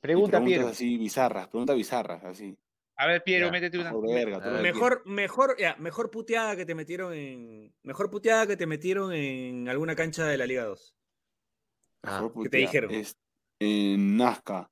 preguntas 0.00 0.42
Piero. 0.42 0.68
así 0.68 0.96
bizarras, 0.98 1.48
preguntas 1.48 1.76
bizarras, 1.76 2.24
así. 2.24 2.56
A 2.96 3.06
ver, 3.06 3.22
Piero, 3.22 3.46
Ya, 3.46 3.52
métete 3.52 3.78
una. 3.78 3.92
Verga, 3.92 4.38
ver. 4.38 4.56
el 4.56 4.62
Mejor, 4.62 5.02
mejor, 5.06 5.56
ya, 5.58 5.74
mejor 5.78 6.10
puteada 6.10 6.54
que 6.56 6.64
te 6.66 6.74
metieron 6.74 7.12
en. 7.14 7.74
Mejor 7.82 8.10
puteada 8.10 8.46
que 8.46 8.56
te 8.56 8.66
metieron 8.66 9.12
en 9.12 9.68
alguna 9.68 9.94
cancha 9.94 10.24
de 10.26 10.36
la 10.36 10.46
Liga 10.46 10.64
2. 10.64 10.96
Ah, 12.02 12.28
¿qué 12.42 12.48
te 12.48 12.58
dijeron? 12.58 12.90
Es- 12.92 13.16
en 13.60 14.16
Nazca. 14.16 14.70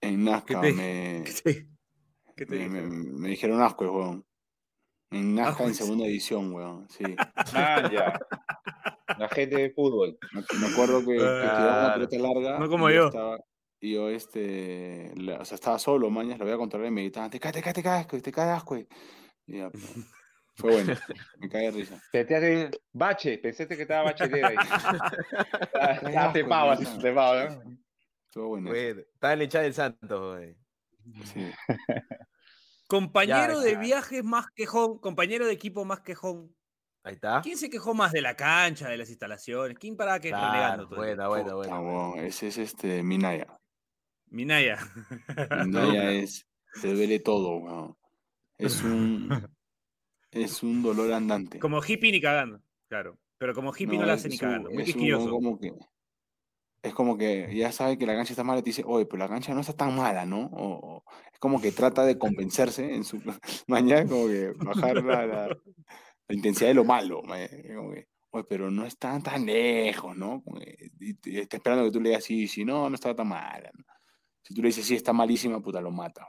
En 0.00 0.24
Nazca 0.24 0.60
te- 0.60 0.72
me, 0.72 1.22
¿Qué 1.24 1.32
te, 1.32 1.68
qué 2.36 2.46
te 2.46 2.54
me, 2.56 2.68
me- 2.68 2.80
dijeron? 2.82 3.20
me 3.20 3.28
dijeron 3.28 3.62
Ascue, 3.62 3.88
weón. 3.88 4.24
En 5.10 5.34
Nazca 5.34 5.64
en 5.64 5.74
segunda 5.74 6.06
edición, 6.06 6.52
weón. 6.54 6.88
Sí. 6.88 7.04
Ah, 7.54 7.88
ya. 7.92 8.18
La 9.18 9.28
gente 9.28 9.56
de 9.56 9.70
fútbol. 9.70 10.18
Me, 10.32 10.42
me 10.58 10.66
acuerdo 10.72 11.00
que, 11.00 11.12
que 11.12 11.18
tiraba 11.18 11.84
una 11.84 11.94
pelota 11.94 12.18
larga. 12.18 12.58
No 12.58 12.68
como 12.68 12.88
y 12.90 12.94
yo. 12.94 13.06
Estaba, 13.08 13.38
y 13.80 13.92
yo, 13.94 14.08
este. 14.08 15.12
la- 15.16 15.40
o 15.40 15.44
sea, 15.44 15.56
estaba 15.56 15.78
solo, 15.78 16.08
mañas, 16.08 16.38
lo 16.38 16.46
voy 16.46 16.54
a 16.54 16.56
controlar 16.56 16.88
y 16.88 16.94
me 16.94 17.02
gritaban: 17.02 17.30
Te 17.30 17.38
cae, 17.38 17.52
te 17.52 17.60
cae, 17.62 17.74
te 17.74 17.82
cae, 17.82 18.00
Ascue, 18.00 18.20
te 18.22 18.32
cae, 18.32 18.50
Ascue. 18.50 18.88
Y 19.46 19.58
ya, 19.58 19.68
pues, 19.70 19.84
fue 20.54 20.72
bueno. 20.72 20.94
Me 21.38 21.48
cae 21.48 21.62
de 21.64 21.70
risa. 21.72 22.00
Te, 22.12 22.24
te 22.24 22.36
hace 22.36 22.70
bache, 22.92 23.38
pensaste 23.38 23.76
que 23.76 23.82
estaba 23.82 24.04
bachelet 24.04 24.44
ahí. 24.44 24.56
Ah, 25.74 25.98
Ay, 26.02 26.14
ah, 26.14 26.20
asco, 26.24 26.32
te 26.34 26.44
pavo, 26.44 26.74
¿no? 26.80 26.98
te 26.98 27.12
pavo, 27.12 27.34
¿no? 27.50 27.78
Estuvo 28.26 28.48
bueno. 28.48 28.70
Bueno, 28.70 29.00
estaba 29.00 29.32
en 29.32 29.38
la 29.40 29.44
hinchada 29.44 29.64
del 29.64 29.74
Santos, 29.74 30.36
güey. 30.36 30.56
Sí. 31.24 31.50
Compañero 32.86 33.54
Ya, 33.54 33.60
de 33.60 33.76
viajes 33.76 34.22
más 34.22 34.46
quejón, 34.54 34.98
compañero 34.98 35.46
de 35.46 35.52
equipo 35.52 35.84
más 35.84 36.00
quejón. 36.00 36.54
Ahí 37.04 37.14
está. 37.14 37.40
¿Quién 37.42 37.56
se 37.56 37.68
quejó 37.70 37.94
más 37.94 38.12
de 38.12 38.20
la 38.20 38.36
cancha, 38.36 38.88
de 38.88 38.96
las 38.98 39.08
instalaciones? 39.08 39.78
¿Quién 39.78 39.96
paraba 39.96 40.20
que 40.20 40.28
Claro, 40.28 40.52
renegando 40.52 40.84
todo 40.88 40.94
el 41.04 41.16
buena, 41.16 41.28
buena, 41.28 41.44
Puta, 41.44 41.54
buena. 41.56 41.78
buena. 41.80 41.98
weón, 42.10 42.18
Ese 42.26 42.48
es 42.48 42.58
este 42.58 43.02
Minaya. 43.02 43.46
Minaya. 44.26 44.78
Minaya 45.64 46.10
es. 46.12 46.46
Te 46.80 46.92
duele 46.94 47.18
todo, 47.20 47.56
weón. 47.56 47.96
Es 48.58 48.82
un. 48.82 49.28
Es 50.32 50.62
un 50.62 50.82
dolor 50.82 51.12
andante. 51.12 51.58
Como 51.58 51.80
hippie 51.86 52.10
ni 52.10 52.20
cagando, 52.20 52.60
claro. 52.88 53.18
Pero 53.38 53.54
como 53.54 53.70
hippie 53.72 53.98
no, 53.98 54.06
la 54.06 54.14
hace 54.14 54.28
ni 54.28 54.38
cagando. 54.38 54.70
Muy 54.70 54.82
es 54.82 54.96
un 54.96 55.28
como 55.30 55.58
que. 55.60 55.72
Es 56.82 56.94
como 56.94 57.16
que 57.16 57.54
ya 57.54 57.70
sabe 57.70 57.96
que 57.96 58.06
la 58.06 58.16
cancha 58.16 58.32
está 58.32 58.42
mala 58.42 58.58
y 58.58 58.62
te 58.62 58.70
dice, 58.70 58.82
oye, 58.84 59.06
pero 59.06 59.18
la 59.18 59.28
cancha 59.28 59.54
no 59.54 59.60
está 59.60 59.72
tan 59.72 59.94
mala, 59.94 60.26
¿no? 60.26 60.46
O, 60.52 61.04
es 61.32 61.38
como 61.38 61.60
que 61.60 61.70
trata 61.70 62.04
de 62.04 62.18
convencerse 62.18 62.92
en 62.94 63.04
su 63.04 63.20
mañana, 63.68 64.08
como 64.08 64.26
que 64.26 64.52
bajar 64.56 64.96
la, 65.04 65.26
la- 65.26 65.46
la 65.48 66.34
intensidad 66.34 66.70
de 66.70 66.74
lo 66.74 66.84
malo. 66.84 67.20
Como 67.20 67.34
que, 67.34 68.06
oye, 68.30 68.44
pero 68.48 68.68
no 68.70 68.84
está 68.84 69.20
tan 69.20 69.46
lejos, 69.46 70.16
¿no? 70.16 70.42
Y, 70.98 71.14
y 71.30 71.38
está 71.38 71.58
esperando 71.58 71.84
que 71.84 71.92
tú 71.92 72.00
le 72.00 72.08
digas 72.08 72.24
sí, 72.24 72.48
sí, 72.48 72.64
no, 72.64 72.88
no 72.88 72.94
está 72.96 73.14
tan 73.14 73.28
mala. 73.28 73.70
¿no? 73.74 73.84
Si 74.42 74.52
tú 74.52 74.60
le 74.62 74.68
dices 74.68 74.84
sí, 74.84 74.96
está 74.96 75.12
malísima, 75.12 75.60
puta, 75.60 75.80
lo 75.80 75.92
mata. 75.92 76.28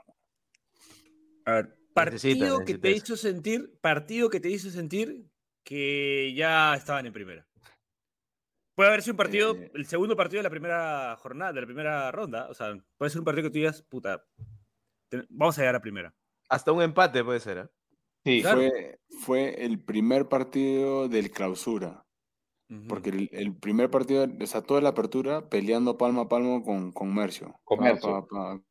A 1.46 1.52
ver, 1.52 1.76
partido 1.94 2.58
Necesita, 2.58 2.64
que 2.66 2.78
te 2.78 2.90
eso. 2.90 2.96
hizo 2.98 3.16
sentir, 3.16 3.78
partido 3.80 4.28
que 4.28 4.40
te 4.40 4.50
hizo 4.50 4.68
sentir 4.70 5.30
que 5.64 6.34
ya 6.36 6.74
estaban 6.74 7.06
en 7.06 7.12
primera. 7.12 7.46
Puede 8.76 8.88
haber 8.90 9.02
sido 9.02 9.12
un 9.12 9.18
partido, 9.18 9.54
Eh. 9.54 9.70
el 9.74 9.86
segundo 9.86 10.16
partido 10.16 10.40
de 10.40 10.42
la 10.44 10.50
primera 10.50 11.16
jornada, 11.18 11.52
de 11.52 11.60
la 11.60 11.66
primera 11.66 12.10
ronda. 12.10 12.48
O 12.50 12.54
sea, 12.54 12.76
puede 12.98 13.10
ser 13.10 13.20
un 13.20 13.24
partido 13.24 13.44
que 13.44 13.50
tú 13.50 13.58
digas, 13.58 13.82
puta, 13.82 14.24
te- 15.08 15.24
vamos 15.30 15.56
a 15.56 15.60
llegar 15.62 15.76
a 15.76 15.80
primera. 15.80 16.14
Hasta 16.48 16.72
un 16.72 16.82
empate 16.82 17.22
puede 17.24 17.40
ser, 17.40 17.58
¿eh? 17.58 17.66
Sí, 18.24 18.40
Claro. 18.42 18.58
Fue, 18.58 18.98
fue 19.20 19.64
el 19.64 19.80
primer 19.80 20.28
partido 20.28 21.08
del 21.08 21.30
clausura. 21.30 22.04
Porque 22.88 23.10
el, 23.10 23.28
el 23.32 23.54
primer 23.54 23.88
partido, 23.90 24.26
o 24.40 24.46
sea, 24.46 24.62
toda 24.62 24.80
la 24.80 24.88
apertura 24.88 25.48
peleando 25.48 25.96
palmo 25.96 26.22
a 26.22 26.28
palmo 26.28 26.64
con 26.64 26.90
Comercio. 26.90 27.60
Comercio. 27.62 28.10
Pa, 28.10 28.26
pa, 28.26 28.56
pa. 28.56 28.62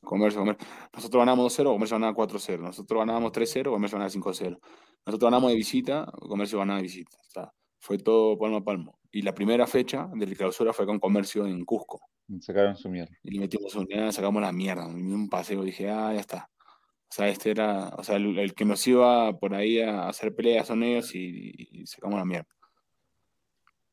Comercio, 0.00 0.40
Comercio. 0.40 0.66
Nosotros 0.92 1.20
ganamos 1.20 1.58
2-0, 1.58 1.72
Comercio 1.72 1.96
ganaba 1.96 2.14
4-0. 2.16 2.58
Nosotros 2.60 2.98
ganábamos 2.98 3.32
3-0, 3.32 3.70
Comercio 3.70 3.98
ganaba 3.98 4.10
5-0. 4.10 4.58
Nosotros 5.06 5.30
ganamos 5.30 5.50
de 5.50 5.56
visita, 5.56 6.06
Comercio 6.18 6.58
ganaba 6.58 6.78
de 6.78 6.82
visita. 6.84 7.16
O 7.16 7.30
sea, 7.30 7.52
fue 7.78 7.98
todo 7.98 8.38
palmo 8.38 8.58
a 8.58 8.64
palmo. 8.64 8.98
Y 9.10 9.22
la 9.22 9.34
primera 9.34 9.66
fecha 9.66 10.08
del 10.14 10.36
clausura 10.36 10.72
fue 10.72 10.86
con 10.86 10.98
Comercio 10.98 11.46
en 11.46 11.64
Cusco. 11.64 12.00
sacaron 12.40 12.76
su 12.76 12.88
mierda. 12.88 13.14
Y 13.22 13.32
le 13.32 13.40
metimos 13.40 13.74
unidad, 13.74 14.12
sacamos 14.12 14.42
la 14.42 14.52
mierda. 14.52 14.86
Un 14.86 15.28
paseo, 15.28 15.62
dije, 15.62 15.90
ah, 15.90 16.12
ya 16.12 16.20
está. 16.20 16.50
O 17.10 17.14
sea, 17.14 17.28
este 17.28 17.50
era, 17.50 17.88
o 17.96 18.04
sea, 18.04 18.16
el, 18.16 18.38
el 18.38 18.54
que 18.54 18.66
nos 18.66 18.86
iba 18.86 19.32
por 19.38 19.54
ahí 19.54 19.80
a 19.80 20.08
hacer 20.08 20.34
peleas 20.34 20.66
son 20.66 20.82
ellos 20.82 21.14
y, 21.14 21.52
y 21.70 21.86
sacamos 21.86 22.18
la 22.18 22.26
mierda. 22.26 22.48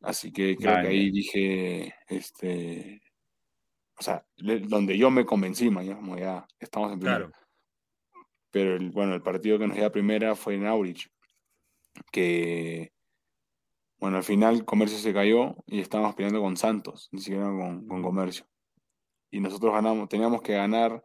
Así 0.01 0.31
que 0.31 0.55
creo 0.55 0.81
que 0.81 0.87
ahí 0.87 1.11
dije, 1.11 1.95
este, 2.07 3.01
o 3.97 4.03
sea, 4.03 4.25
le- 4.37 4.59
donde 4.59 4.97
yo 4.97 5.09
me 5.11 5.25
convencí, 5.25 5.69
mañana, 5.69 5.97
como 5.97 6.17
ya 6.17 6.45
estamos 6.59 6.91
en 6.91 6.99
primera. 6.99 7.17
Claro. 7.27 7.33
Pero 8.51 8.75
el, 8.75 8.89
bueno, 8.91 9.13
el 9.15 9.21
partido 9.21 9.59
que 9.59 9.67
nos 9.67 9.75
dio 9.77 9.85
a 9.85 9.91
primera 9.91 10.35
fue 10.35 10.55
en 10.55 10.65
Aurich, 10.65 11.09
que, 12.11 12.91
bueno, 13.97 14.17
al 14.17 14.23
final 14.23 14.65
Comercio 14.65 14.97
se 14.97 15.13
cayó 15.13 15.55
y 15.65 15.79
estábamos 15.79 16.15
peleando 16.15 16.41
con 16.41 16.57
Santos, 16.57 17.09
ni 17.11 17.19
siquiera 17.21 17.45
con, 17.45 17.87
con 17.87 18.01
Comercio. 18.01 18.45
Y 19.31 19.39
nosotros 19.39 19.73
ganamos, 19.73 20.07
teníamos 20.07 20.41
que 20.41 20.53
ganar 20.53 21.03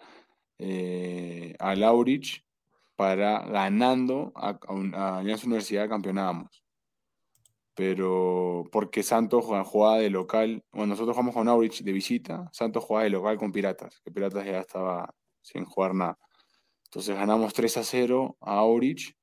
eh, 0.58 1.54
al 1.58 1.82
Aurich 1.82 2.44
para 2.96 3.40
ganando 3.46 4.32
a, 4.36 4.50
a, 4.50 4.58
a 4.94 5.18
Alianza 5.18 5.46
Universidad 5.46 5.88
campeonábamos. 5.88 6.62
Pero 7.74 8.64
porque 8.72 9.02
Santos 9.02 9.44
jugaba, 9.44 9.98
de 9.98 10.10
local, 10.10 10.62
bueno, 10.72 10.88
nosotros 10.88 11.16
jugamos 11.16 11.34
con 11.34 11.48
Aurich 11.48 11.82
de 11.82 11.92
visita, 11.92 12.48
Santos 12.52 12.84
jugaba 12.84 13.04
de 13.04 13.10
local 13.10 13.38
con 13.38 13.52
Piratas, 13.52 14.00
que 14.00 14.10
Piratas 14.10 14.44
ya 14.44 14.60
estaba 14.60 15.14
sin 15.40 15.64
jugar 15.64 15.94
nada. 15.94 16.18
Entonces 16.84 17.16
ganamos 17.16 17.52
3 17.54 17.76
a 17.76 17.84
0 17.84 18.36
a 18.40 18.54
Aurich 18.58 19.16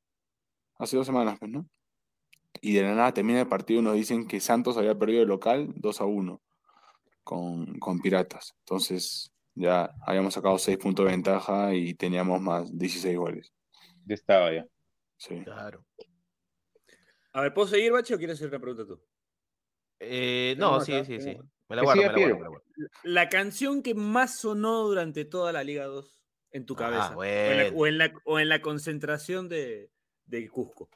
hace 0.78 0.96
dos 0.98 1.06
semanas, 1.06 1.38
pues, 1.40 1.52
¿no? 1.52 1.68
Y 2.62 2.74
de 2.74 2.82
la 2.82 2.96
nada 2.96 3.14
termina 3.14 3.42
el 3.42 3.48
partido 3.48 3.82
y 3.82 3.84
nos 3.84 3.96
dicen 3.96 4.28
que 4.28 4.40
Santos 4.40 4.78
había 4.78 4.98
perdido 4.98 5.22
el 5.22 5.28
local 5.28 5.74
2 5.76 6.02
a 6.02 6.06
1 6.06 6.42
con, 7.24 7.78
con 7.80 8.00
Piratas. 8.00 8.56
Entonces 8.60 9.32
ya 9.54 9.92
habíamos 10.02 10.34
sacado 10.34 10.58
6 10.58 10.78
puntos 10.78 11.06
de 11.06 11.12
ventaja 11.12 11.76
y 11.76 11.94
teníamos 11.94 12.42
más 12.42 12.76
16 12.78 13.18
goles. 13.18 13.54
Ya 14.06 14.16
estaba 14.16 14.54
ya. 14.54 14.66
Sí. 15.18 15.42
Claro. 15.44 15.84
A 17.34 17.42
ver, 17.42 17.54
¿puedo 17.54 17.68
seguir, 17.68 17.92
Bache, 17.92 18.16
o 18.16 18.18
quieres 18.18 18.38
hacer 18.38 18.50
una 18.50 18.60
pregunta 18.60 18.86
tú? 18.88 19.00
Eh, 20.00 20.56
no, 20.58 20.76
acá, 20.76 20.86
sí, 20.86 20.94
sí, 21.06 21.20
sí. 21.20 21.38
Me 21.70 21.76
la 21.76 21.84
guardo, 21.84 22.02
me 22.02 22.08
la 22.08 22.14
guardo, 22.20 22.36
me 22.38 22.42
la 22.44 22.48
guardo. 22.50 22.66
La 23.04 23.30
canción 23.30 23.82
que 23.84 23.94
más 23.96 24.38
sonó 24.40 24.84
durante 24.84 25.26
toda 25.26 25.52
la 25.52 25.64
Liga 25.64 25.86
2 25.86 26.24
en 26.52 26.66
tu 26.66 26.74
Ah, 26.76 26.78
cabeza. 26.78 27.18
o, 27.18 27.24
en 27.24 27.58
la, 27.58 27.64
bueno. 27.64 27.78
o 27.80 27.88
en 27.88 27.98
la- 27.98 28.14
o 28.26 28.40
en 28.40 28.50
la 28.50 28.62
concentración 28.62 29.50
de, 29.50 29.92
de 30.26 30.48
Cusco. 30.50 30.90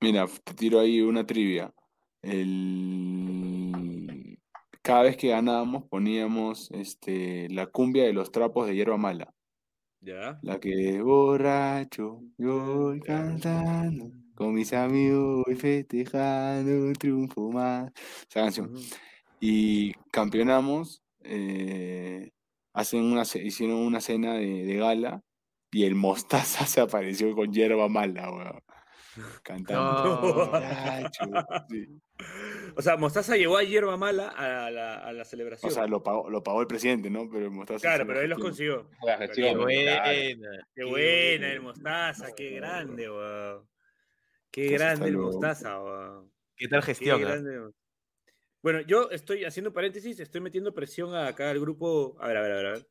Mira, 0.00 0.26
te 0.44 0.54
tiro 0.54 0.80
ahí 0.80 1.00
una 1.00 1.26
trivia. 1.26 1.74
El... 2.22 4.38
Cada 4.82 5.02
vez 5.02 5.16
que 5.16 5.28
ganábamos 5.28 5.84
poníamos 5.88 6.70
este, 6.70 7.48
la 7.50 7.66
cumbia 7.66 8.04
de 8.04 8.12
los 8.12 8.30
trapos 8.32 8.66
de 8.66 8.74
hierba 8.76 8.96
mala. 8.96 9.34
Ya. 10.00 10.38
La 10.42 10.60
que 10.60 11.02
borracho, 11.02 12.22
yo 12.38 12.76
voy 12.76 13.00
cantando, 13.00 14.10
con 14.38 14.54
mis 14.54 14.72
amigos 14.72 15.42
voy 15.44 15.56
festejando 15.56 16.70
un 16.70 16.92
triunfo 16.92 17.50
más. 17.50 17.90
Esa 18.30 18.42
canción. 18.42 18.72
Y 19.40 19.94
campeonamos, 20.12 21.02
eh, 21.24 22.30
hacen 22.72 23.02
una, 23.02 23.22
hicieron 23.22 23.78
una 23.78 24.00
cena 24.00 24.34
de, 24.34 24.64
de 24.64 24.76
gala 24.76 25.24
y 25.72 25.86
el 25.86 25.96
Mostaza 25.96 26.66
se 26.66 26.80
apareció 26.80 27.34
con 27.34 27.52
hierba 27.52 27.88
mala, 27.88 28.30
weón. 28.30 28.62
Cantando. 29.42 30.52
No. 30.52 31.66
sí. 31.68 32.00
O 32.74 32.82
sea, 32.82 32.96
Mostaza 32.96 33.36
llevó 33.36 33.56
a 33.56 33.62
Hierba 33.62 33.96
Mala 33.96 34.28
a 34.28 34.70
la, 34.70 34.96
a 34.98 35.12
la 35.12 35.24
celebración. 35.24 35.70
O 35.70 35.74
sea, 35.74 35.86
lo 35.86 36.02
pagó, 36.02 36.28
lo 36.28 36.42
pagó 36.42 36.60
el 36.60 36.66
presidente, 36.66 37.10
¿no? 37.10 37.28
Pero 37.30 37.46
el 37.46 37.50
Mostaza 37.52 37.80
claro, 37.80 38.06
pero 38.06 38.20
él 38.20 38.30
los 38.30 38.38
consiguió. 38.40 38.88
Qué 39.34 39.54
buena. 39.54 40.02
Qué 40.74 40.84
buena 40.84 41.52
el 41.52 41.60
Mostaza, 41.60 42.32
qué 42.36 42.50
grande, 42.50 43.08
weón. 43.08 43.68
Qué 44.50 44.68
grande 44.68 45.08
el. 45.08 45.16
Mostaza. 45.16 45.78
¿Qué 46.56 46.68
tal 46.68 46.80
Qué 46.80 46.86
gestión? 46.86 47.22
ah? 47.22 47.26
grande. 47.26 47.72
Bueno, 48.62 48.80
yo 48.80 49.10
estoy 49.10 49.44
haciendo 49.44 49.72
paréntesis, 49.72 50.18
estoy 50.18 50.40
metiendo 50.40 50.74
presión 50.74 51.14
acá 51.14 51.50
al 51.50 51.60
grupo. 51.60 52.16
A 52.20 52.28
ver, 52.28 52.36
a 52.36 52.42
ver, 52.42 52.52
a 52.52 52.56
ver. 52.56 52.66
a 52.66 52.70
ver. 52.72 52.86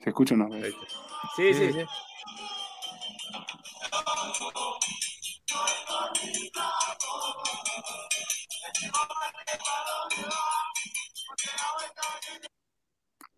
¿Se 0.00 0.10
escucha 0.10 0.34
o 0.34 0.38
no? 0.38 0.48
Sí, 1.36 1.54
sí, 1.54 1.72
sí. 1.72 1.84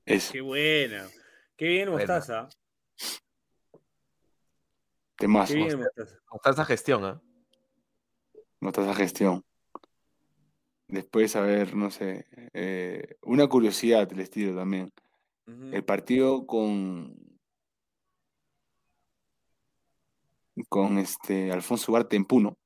Es 0.04 0.30
Qué 0.30 0.40
buena. 0.40 1.08
Qué 1.56 1.66
bien 1.68 1.90
Buena. 1.90 2.14
Mostaza. 2.14 2.48
temazo. 5.16 5.54
Qué 5.54 5.64
bien 5.64 5.78
Mostaza. 5.78 6.18
Mostaza 6.30 6.64
gestión, 6.64 7.04
¿ah? 7.04 7.22
Mostaza 8.60 8.94
gestión. 8.94 9.44
Después, 10.88 11.34
a 11.36 11.40
ver, 11.40 11.74
no 11.74 11.90
sé. 11.90 12.26
eh, 12.52 13.16
una 13.22 13.48
curiosidad 13.48 14.06
del 14.06 14.20
estilo 14.20 14.54
también. 14.54 14.92
El 15.46 15.84
partido 15.84 16.46
con. 16.46 17.16
Con 20.68 20.98
este 20.98 21.50
Alfonso 21.50 21.90
Ugarte 21.90 22.14
en 22.14 22.24
Puno, 22.24 22.56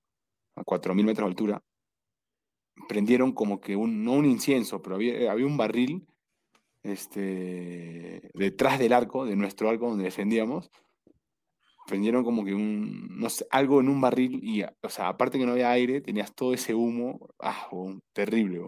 a 0.57 0.63
4.000 0.63 1.05
metros 1.05 1.25
de 1.27 1.31
altura, 1.31 1.63
prendieron 2.87 3.33
como 3.33 3.61
que 3.61 3.77
un, 3.77 4.05
no 4.05 4.13
un 4.13 4.27
incienso, 4.27 4.83
pero 4.83 4.97
había, 4.97 5.33
había 5.33 5.47
un 5.47 5.57
barril 5.57 6.07
este, 6.83 8.31
detrás 8.35 8.79
del 8.79 8.93
arco, 8.93 9.25
de 9.27 9.37
nuestro 9.37 9.69
arco 9.69 9.89
donde 9.89 10.05
defendíamos. 10.05 10.71
Prendieron 11.87 12.23
como 12.23 12.45
que 12.45 12.53
un, 12.55 13.19
no 13.19 13.31
sé, 13.31 13.47
algo 13.51 13.81
en 13.81 13.89
un 13.89 14.01
barril 14.01 14.41
y, 14.43 14.63
o 14.63 14.89
sea, 14.91 15.09
aparte 15.09 15.39
que 15.39 15.47
no 15.47 15.53
había 15.53 15.71
aire, 15.71 16.03
tenías 16.03 16.35
todo 16.35 16.53
ese 16.53 16.75
humo, 16.75 17.31
ah, 17.39 17.69
terrible. 18.13 18.61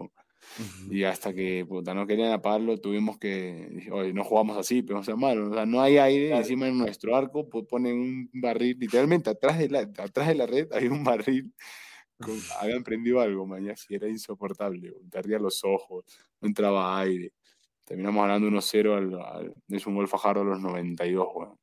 Y 0.89 1.03
hasta 1.03 1.33
que 1.33 1.65
puta, 1.67 1.93
no 1.93 2.07
querían 2.07 2.31
apagarlo, 2.33 2.77
tuvimos 2.79 3.19
que. 3.19 3.87
Oye, 3.91 4.13
no 4.13 4.23
jugamos 4.23 4.57
así, 4.57 4.81
pero 4.83 4.99
o 4.99 5.03
sea, 5.03 5.15
malo. 5.15 5.51
O 5.51 5.53
sea, 5.53 5.65
no 5.67 5.81
hay 5.81 5.97
aire. 5.99 6.35
Encima 6.35 6.67
en 6.67 6.77
nuestro 6.79 7.15
arco 7.15 7.47
pues, 7.49 7.65
ponen 7.67 7.97
un 7.99 8.29
barril, 8.33 8.77
literalmente 8.79 9.29
atrás 9.29 9.59
de 9.59 9.69
la, 9.69 9.79
atrás 9.81 10.27
de 10.27 10.35
la 10.35 10.47
red 10.47 10.67
hay 10.73 10.87
un 10.87 11.03
barril. 11.03 11.53
con- 12.19 12.39
habían 12.61 12.83
prendido 12.83 13.19
algo, 13.21 13.45
mañana, 13.47 13.75
y 13.89 13.95
era 13.95 14.07
insoportable. 14.09 14.93
Te 15.11 15.19
ardía 15.19 15.39
los 15.39 15.63
ojos, 15.65 16.05
no 16.41 16.47
entraba 16.49 16.99
aire. 16.99 17.33
Terminamos 17.85 18.23
ganando 18.25 18.47
1-0 18.47 18.95
al, 18.95 19.21
al- 19.21 19.53
Es 19.69 19.85
un 19.87 19.95
gol 19.95 20.07
fajardo 20.07 20.41
a 20.41 20.45
los 20.45 20.59
92, 20.61 21.27
weón. 21.33 21.57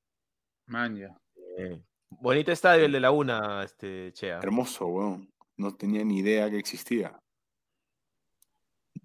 Man, 0.66 0.96
ya. 0.96 1.16
Eh, 1.56 1.80
Bonito 2.10 2.52
estadio 2.52 2.86
el 2.86 2.92
de 2.92 3.00
la 3.00 3.10
una, 3.10 3.62
este, 3.64 4.12
Chea. 4.12 4.38
Hermoso, 4.42 4.86
weón. 4.86 5.30
No 5.56 5.74
tenía 5.76 6.04
ni 6.04 6.18
idea 6.20 6.50
que 6.50 6.58
existía. 6.58 7.18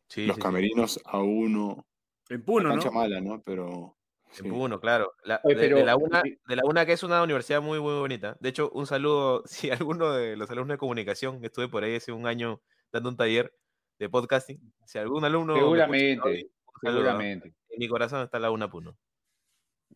Sí, 0.08 0.26
Los 0.26 0.36
sí, 0.36 0.42
sí. 0.42 0.44
camerinos 0.44 1.00
a 1.06 1.20
uno. 1.20 1.86
En 2.30 2.44
Puno, 2.44 2.70
cancha 2.70 2.90
¿no? 2.90 2.94
mala, 2.96 3.20
¿no? 3.22 3.42
Pero. 3.42 3.98
En. 4.44 4.50
Puno, 4.52 4.80
claro. 4.80 5.14
La- 5.24 5.42
Oye, 5.44 5.56
de, 5.56 5.84
la 5.86 5.96
una, 5.96 6.22
de 6.24 6.56
la 6.56 6.64
una 6.66 6.86
que 6.86 6.94
es 6.94 7.04
una 7.04 7.22
universidad 7.24 7.62
muy, 7.62 7.80
muy 7.80 7.94
bonita. 7.94 8.38
De 8.40 8.50
hecho, 8.50 8.70
un 8.72 8.86
saludo, 8.88 9.44
si 9.46 9.70
alguno 9.72 10.12
de 10.12 10.36
los 10.38 10.50
alumnos 10.52 10.76
de 10.76 10.80
comunicación, 10.80 11.44
estuve 11.44 11.68
por 11.70 11.84
ahí 11.84 11.96
hace 11.96 12.12
un 12.12 12.28
año 12.28 12.62
dando 12.92 13.10
un 13.10 13.18
taller 13.18 13.54
de 14.00 14.10
podcasting. 14.10 14.74
Si 14.86 14.98
algún 14.98 15.24
alumno... 15.26 15.56
Seguramente, 15.56 16.50
seguramente. 16.82 17.54
En 17.70 17.80
mi 17.80 17.88
corazón 17.88 18.22
está 18.24 18.40
la 18.40 18.52
una 18.52 18.70
Puno. 18.70 18.98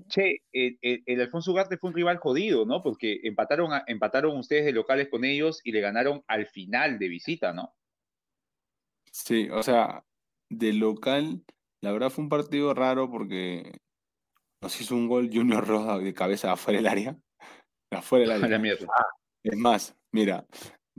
Che, 0.09 0.43
el, 0.51 0.77
el- 0.81 1.03
el 1.05 1.21
Alfonso 1.21 1.51
Ugarte 1.51 1.77
fue 1.77 1.89
un 1.89 1.95
rival 1.95 2.17
jodido, 2.17 2.65
¿no? 2.65 2.83
Porque 2.83 3.19
empataron, 3.23 3.73
a- 3.73 3.83
empataron 3.87 4.37
ustedes 4.37 4.65
de 4.65 4.71
locales 4.71 5.09
con 5.09 5.25
ellos 5.25 5.59
y 5.63 5.71
le 5.71 5.81
ganaron 5.81 6.23
al 6.27 6.45
final 6.47 6.99
de 6.99 7.07
visita, 7.07 7.51
¿no? 7.53 7.73
Sí, 9.11 9.49
o 9.49 9.63
sea, 9.63 10.03
de 10.49 10.73
local, 10.73 11.43
la 11.81 11.91
verdad 11.91 12.09
fue 12.11 12.23
un 12.23 12.29
partido 12.29 12.73
raro 12.73 13.09
porque 13.09 13.79
nos 14.61 14.79
hizo 14.79 14.95
un 14.95 15.07
gol 15.07 15.29
Junior 15.33 15.65
Roda 15.65 15.97
de 15.97 16.13
cabeza 16.13 16.51
afuera 16.51 16.77
del 16.77 16.87
área. 16.87 17.17
Afuera 17.91 18.25
del 18.25 18.43
área. 18.43 18.47
la 18.57 18.59
mierda. 18.59 18.87
Es 19.43 19.57
más, 19.57 19.97
mira, 20.11 20.45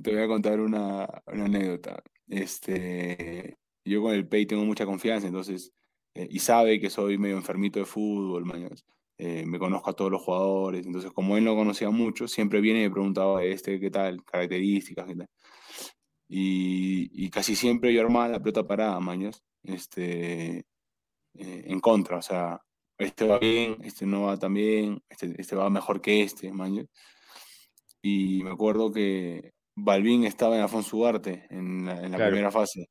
te 0.02 0.12
voy 0.14 0.22
a 0.22 0.26
contar 0.26 0.58
una, 0.58 1.06
una 1.26 1.44
anécdota. 1.44 2.02
Este, 2.26 3.57
yo 3.88 4.02
con 4.02 4.14
el 4.14 4.28
Pei 4.28 4.46
tengo 4.46 4.64
mucha 4.64 4.86
confianza, 4.86 5.26
entonces, 5.28 5.72
eh, 6.14 6.26
y 6.30 6.38
sabe 6.40 6.80
que 6.80 6.90
soy 6.90 7.18
medio 7.18 7.36
enfermito 7.36 7.78
de 7.80 7.86
fútbol, 7.86 8.44
mañas. 8.44 8.84
Eh, 9.18 9.44
me 9.46 9.58
conozco 9.58 9.90
a 9.90 9.94
todos 9.94 10.10
los 10.12 10.22
jugadores, 10.22 10.86
entonces 10.86 11.10
como 11.12 11.36
él 11.36 11.44
no 11.44 11.56
conocía 11.56 11.90
mucho, 11.90 12.28
siempre 12.28 12.60
viene 12.60 12.80
y 12.80 12.84
me 12.84 12.90
preguntaba, 12.92 13.42
este, 13.44 13.80
¿qué 13.80 13.90
tal? 13.90 14.24
Características, 14.24 15.06
¿qué 15.06 15.16
tal? 15.16 15.28
Y, 16.28 17.08
y 17.26 17.30
casi 17.30 17.56
siempre 17.56 17.92
yo 17.94 18.00
armaba 18.02 18.28
la 18.28 18.40
pelota 18.40 18.66
parada, 18.66 19.00
mañas, 19.00 19.42
este, 19.62 20.58
eh, 20.58 20.64
en 21.66 21.80
contra, 21.80 22.18
o 22.18 22.22
sea, 22.22 22.60
este 22.98 23.26
va 23.26 23.38
bien, 23.38 23.78
este 23.84 24.06
no 24.06 24.24
va 24.24 24.38
tan 24.38 24.54
bien, 24.54 25.00
este, 25.10 25.34
este 25.40 25.56
va 25.56 25.70
mejor 25.70 26.00
que 26.02 26.22
este, 26.22 26.52
mañas. 26.52 26.86
Y 28.02 28.42
me 28.44 28.50
acuerdo 28.50 28.92
que 28.92 29.52
Balvin 29.76 30.24
estaba 30.24 30.56
en 30.56 30.62
Alfonso 30.62 30.96
Ugarte 30.96 31.46
en 31.50 31.86
la, 31.86 32.02
en 32.04 32.12
la 32.12 32.18
Claro. 32.18 32.22
primera 32.22 32.50
fase. 32.50 32.86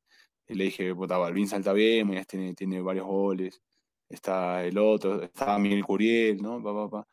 Y 0.48 0.54
le 0.54 0.64
dije, 0.64 0.94
puta, 0.94 1.18
Balvin 1.18 1.46
salta 1.46 1.72
bien, 1.72 2.06
mañana 2.06 2.24
tiene, 2.24 2.54
tiene 2.54 2.80
varios 2.80 3.06
goles. 3.06 3.60
Está 4.08 4.64
el 4.64 4.78
otro, 4.78 5.22
está 5.22 5.58
Miguel 5.58 5.84
Curiel, 5.84 6.38
¿no? 6.40 6.62
Pa, 6.62 6.72
pa, 6.72 6.88
pa. 6.90 7.08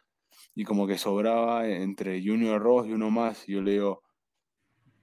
Y 0.54 0.64
como 0.64 0.88
que 0.88 0.98
sobraba 0.98 1.68
entre 1.68 2.22
Junior 2.24 2.62
Ross 2.62 2.88
y 2.88 2.94
uno 2.94 3.12
más. 3.12 3.48
Y 3.50 3.54
yo 3.54 3.62
le 3.62 3.72
digo, 3.74 4.02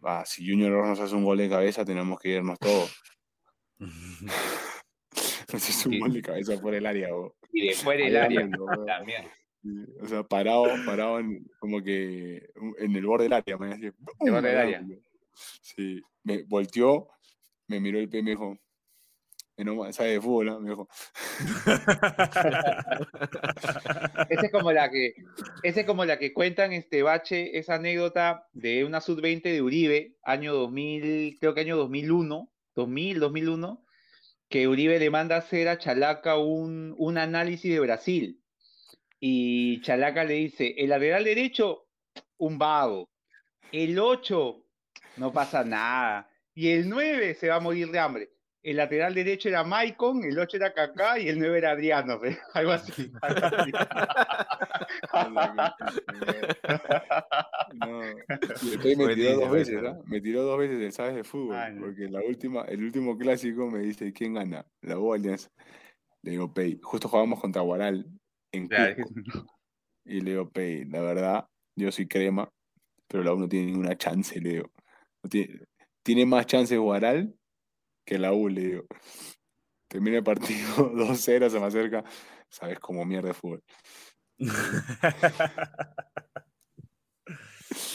"Ah, 0.03 0.25
si 0.27 0.49
Junior 0.49 0.73
Ross 0.73 0.89
nos 0.89 1.01
hace 1.01 1.15
un 1.15 1.25
gol 1.25 1.39
de 1.39 1.51
cabeza, 1.51 1.85
tenemos 1.85 2.19
que 2.19 2.31
irnos 2.31 2.59
todos. 2.59 2.91
Nos 5.53 5.69
hizo 5.69 5.91
un 5.91 5.99
gol 6.01 6.13
de 6.15 6.23
cabeza 6.23 6.59
por 6.59 6.75
el 6.75 6.87
área, 6.87 7.13
bo. 7.13 7.37
Y 7.53 7.67
después 7.67 7.99
del 7.99 8.17
área. 8.17 8.49
Sí, 9.63 9.69
O 10.01 10.07
sea, 10.09 10.23
parado, 10.23 10.65
parado 10.87 11.19
en, 11.19 11.45
como 11.61 11.83
que 11.83 12.51
en 12.79 12.97
el 12.97 13.05
borde 13.07 13.25
del 13.25 13.35
área, 13.35 13.59
man, 13.59 13.73
así, 13.75 13.91
¡pum! 13.91 14.31
borde 14.31 14.49
del 14.49 14.59
área. 14.59 14.83
Sí, 15.63 16.01
me 16.25 16.43
volteó, 16.43 17.09
me 17.73 17.81
miró 17.81 17.99
el 17.99 18.09
pie 18.09 18.21
y 18.21 18.23
me 18.23 18.31
dijo, 18.33 18.59
"Menos 19.57 19.77
mal, 19.77 19.93
sabe 19.95 20.11
de 20.13 20.21
fútbol, 20.21 20.47
¿no?", 20.47 20.61
me 20.61 20.71
dijo. 20.71 20.89
Esa 24.29 24.47
es 24.47 24.53
como 24.53 24.73
la 24.73 24.91
que, 24.91 25.15
esa 25.63 25.81
es 25.81 25.87
como 25.87 26.05
la 26.05 26.19
que 26.19 26.33
cuentan 26.33 26.73
este 26.73 27.03
Bache, 27.03 27.59
esa 27.59 27.75
anécdota 27.77 28.47
de 28.53 28.85
una 28.85 29.01
sub-20 29.01 29.43
de 29.43 29.63
Uribe, 29.63 30.17
año 30.23 30.55
2000, 30.55 31.39
creo 31.41 31.55
que 31.55 31.61
año 31.63 31.77
2001, 31.77 32.51
2000, 32.75 33.21
2001, 33.21 33.85
que 34.49 34.69
Uribe 34.69 34.99
le 34.99 35.11
manda 35.11 35.37
a 35.37 35.41
hacer 35.41 35.69
a 35.69 35.79
Chalaca 35.79 36.37
un, 36.37 36.95
un 36.99 37.19
análisis 37.19 37.73
de 37.73 37.81
Brasil. 37.81 38.43
Y 39.21 39.81
Chalaca 39.83 40.25
le 40.25 40.35
dice, 40.35 40.75
el 40.79 40.91
lateral 40.91 41.25
derecho, 41.25 41.87
un 42.39 42.59
vago. 42.59 43.09
El 43.71 43.99
8, 43.99 44.65
no 45.17 45.33
pasa 45.33 45.65
nada. 45.65 46.29
Y 46.55 46.69
el 46.71 46.89
9 46.89 47.35
se 47.35 47.49
va 47.49 47.57
a 47.57 47.61
morir 47.61 47.91
de 47.91 47.99
hambre. 47.99 48.31
El 48.65 48.77
lateral 48.77 49.13
derecho 49.15 49.49
era 49.49 49.65
Maicon, 49.65 50.23
el 50.23 50.39
8 50.39 50.57
era 50.57 50.73
Kaká 50.73 51.19
y 51.19 51.29
el 51.29 51.39
9 51.39 51.59
era 51.59 51.71
Adriano. 51.73 52.21
Algo 52.55 52.71
así. 52.73 53.11
algo 53.21 53.47
así. 53.47 53.73
No, 57.75 58.03
y 58.63 58.71
después 58.71 58.97
me 58.97 59.15
tiró 59.15 59.37
dos 59.41 59.51
veces. 59.51 59.83
¿ah? 59.85 59.99
Me 60.07 60.21
tiró 60.21 60.43
dos 60.43 60.59
veces 60.59 60.81
el 60.81 60.93
sabes 60.93 61.15
de 61.17 61.25
fútbol, 61.25 61.57
Ah, 61.57 61.71
no. 61.71 61.87
porque 61.87 62.09
la 62.09 62.21
última, 62.21 62.63
el 62.63 62.83
último 62.85 63.17
clásico 63.19 63.71
me 63.71 63.81
dice, 63.81 64.13
¿quién 64.13 64.35
gana? 64.35 64.67
La 64.83 64.99
U 64.99 65.13
Alianza. 65.13 65.51
Le 66.23 66.33
digo, 66.33 66.53
Pei, 66.53 66.79
justo 66.83 67.09
jugamos 67.09 67.41
contra 67.41 67.63
Guaral 67.63 68.07
en 68.53 68.69
Claro, 68.69 68.97
Cusco. 68.97 69.13
Y 70.05 70.21
le 70.21 70.33
digo, 70.33 70.51
Pei, 70.51 70.85
la 70.85 71.01
verdad, 71.01 71.47
yo 71.77 71.91
soy 71.93 72.07
crema, 72.09 72.49
pero 73.09 73.23
la 73.23 73.33
U 73.35 73.39
no 73.39 73.49
tiene 73.49 73.67
ninguna 73.67 73.97
chance, 73.97 74.41
le 74.41 74.51
digo. 74.51 74.71
No 75.25 75.31
tiene, 75.31 75.61
tiene 76.03 76.27
más 76.27 76.47
chances 76.47 76.79
Guaral 76.79 77.35
que 78.05 78.19
la 78.19 78.33
U, 78.33 78.49
le 78.49 78.61
digo. 78.61 78.87
Termina 79.89 80.19
el 80.19 80.25
partido 80.25 80.69
2-0, 80.95 81.51
se 81.51 81.61
me 81.61 81.67
acerca. 81.67 82.05
Sabes 82.49 82.79
cómo 82.81 83.05
mierda 83.05 83.29
de 83.29 83.35
fútbol. 83.35 83.63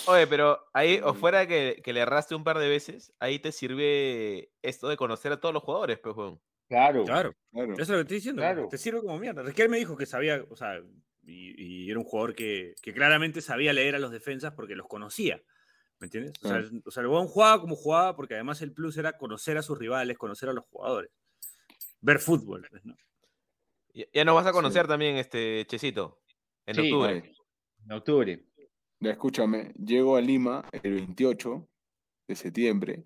Oye, 0.08 0.26
pero 0.28 0.60
ahí, 0.74 1.00
o 1.04 1.14
fuera 1.14 1.46
que, 1.48 1.82
que 1.84 1.94
le 1.94 2.00
erraste 2.00 2.34
un 2.34 2.44
par 2.44 2.58
de 2.58 2.68
veces, 2.70 3.14
ahí 3.20 3.40
te 3.40 3.52
sirve 3.52 4.52
esto 4.62 4.88
de 4.88 4.98
conocer 4.98 5.32
a 5.32 5.40
todos 5.40 5.54
los 5.54 5.62
jugadores, 5.64 6.00
pues, 6.00 6.16
weón. 6.16 6.42
Claro. 6.70 7.04
Claro, 7.06 7.34
Claro. 7.52 7.74
eso 7.74 7.82
es 7.82 7.90
lo 7.90 7.96
que 7.98 8.02
estoy 8.02 8.18
diciendo. 8.18 8.42
Claro. 8.42 8.68
Te 8.70 8.78
sirve 8.78 9.02
como 9.02 9.20
mierda. 9.20 9.44
Riquelme 9.44 9.72
me 9.74 9.78
dijo 9.78 9.96
que 9.96 10.06
sabía, 10.06 10.44
o 10.50 10.56
sea, 10.56 10.80
y, 11.24 11.86
y 11.86 11.90
era 11.92 12.00
un 12.00 12.06
jugador 12.06 12.36
que, 12.36 12.74
que 12.82 12.94
claramente 12.94 13.42
sabía 13.42 13.72
leer 13.74 13.96
a 13.96 14.00
los 14.00 14.12
defensas 14.12 14.54
porque 14.54 14.76
los 14.76 14.88
conocía. 14.88 15.42
¿Me 16.00 16.06
entiendes? 16.06 16.34
O 16.44 16.48
sea, 16.48 16.58
el- 16.58 16.84
o 16.86 16.92
sea, 16.92 17.02
el 17.04 17.10
jugaba 17.10 17.60
como 17.62 17.76
jugaba 17.76 18.16
porque 18.16 18.36
además 18.36 18.62
el 18.62 18.72
plus 18.74 18.98
era 18.98 19.18
conocer 19.18 19.58
a 19.58 19.64
sus 19.64 19.78
rivales, 19.78 20.18
conocer 20.18 20.50
a 20.50 20.54
los 20.54 20.66
jugadores. 20.66 21.12
Ver 22.02 22.20
fútbol. 22.20 22.68
pues, 22.70 22.86
¿no? 22.86 22.96
Ya, 23.94 24.06
ya 24.14 24.26
nos 24.26 24.36
vas 24.36 24.46
a 24.46 24.50
Sí. 24.50 24.54
conocer 24.56 24.88
también, 24.88 25.16
este 25.18 25.66
Chesito, 25.66 26.20
en 26.68 26.76
Sí, 26.76 26.82
octubre. 26.82 27.20
Vale. 27.22 27.34
En 27.86 27.92
octubre. 27.92 28.44
Ya 29.00 29.12
escúchame, 29.12 29.74
llego 29.74 30.16
a 30.16 30.22
Lima 30.22 30.64
el 30.84 30.94
28 30.96 31.68
de 32.28 32.36
septiembre. 32.36 33.04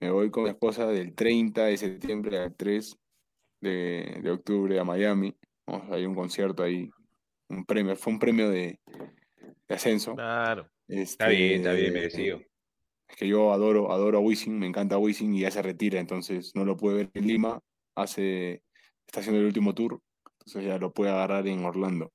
Me 0.00 0.10
voy 0.10 0.30
con 0.30 0.44
mi 0.44 0.50
esposa 0.50 0.86
del 0.86 1.14
30 1.14 1.66
de 1.66 1.76
septiembre 1.76 2.38
al 2.38 2.54
3 2.56 2.96
de, 3.60 4.20
de 4.22 4.30
octubre 4.30 4.78
a 4.78 4.84
Miami. 4.84 5.36
Vamos, 5.66 5.90
hay 5.92 6.06
un 6.06 6.14
concierto 6.14 6.62
ahí, 6.62 6.88
un 7.48 7.64
premio, 7.64 7.94
fue 7.96 8.12
un 8.12 8.18
premio 8.18 8.48
de, 8.48 8.80
de 9.68 9.74
ascenso. 9.74 10.14
Claro. 10.14 10.68
Está 10.88 11.28
bien, 11.28 11.60
está 11.60 11.72
bien, 11.72 11.86
Este, 11.86 11.98
merecido. 11.98 12.40
Es 13.08 13.16
que 13.16 13.28
yo 13.28 13.52
adoro, 13.52 13.92
adoro 13.92 14.18
a 14.18 14.20
Wisin, 14.20 14.58
me 14.58 14.66
encanta 14.66 14.98
Wisin 14.98 15.34
y 15.34 15.40
ya 15.40 15.50
se 15.50 15.62
retira, 15.62 16.00
entonces 16.00 16.52
no 16.54 16.64
lo 16.64 16.76
puede 16.76 16.96
ver 16.96 17.10
en 17.14 17.26
Lima, 17.26 17.60
hace, 17.94 18.62
está 19.06 19.20
haciendo 19.20 19.40
el 19.40 19.46
último 19.46 19.74
tour, 19.74 20.00
entonces 20.40 20.64
ya 20.64 20.78
lo 20.78 20.92
puede 20.92 21.10
agarrar 21.10 21.46
en 21.46 21.64
Orlando. 21.64 22.12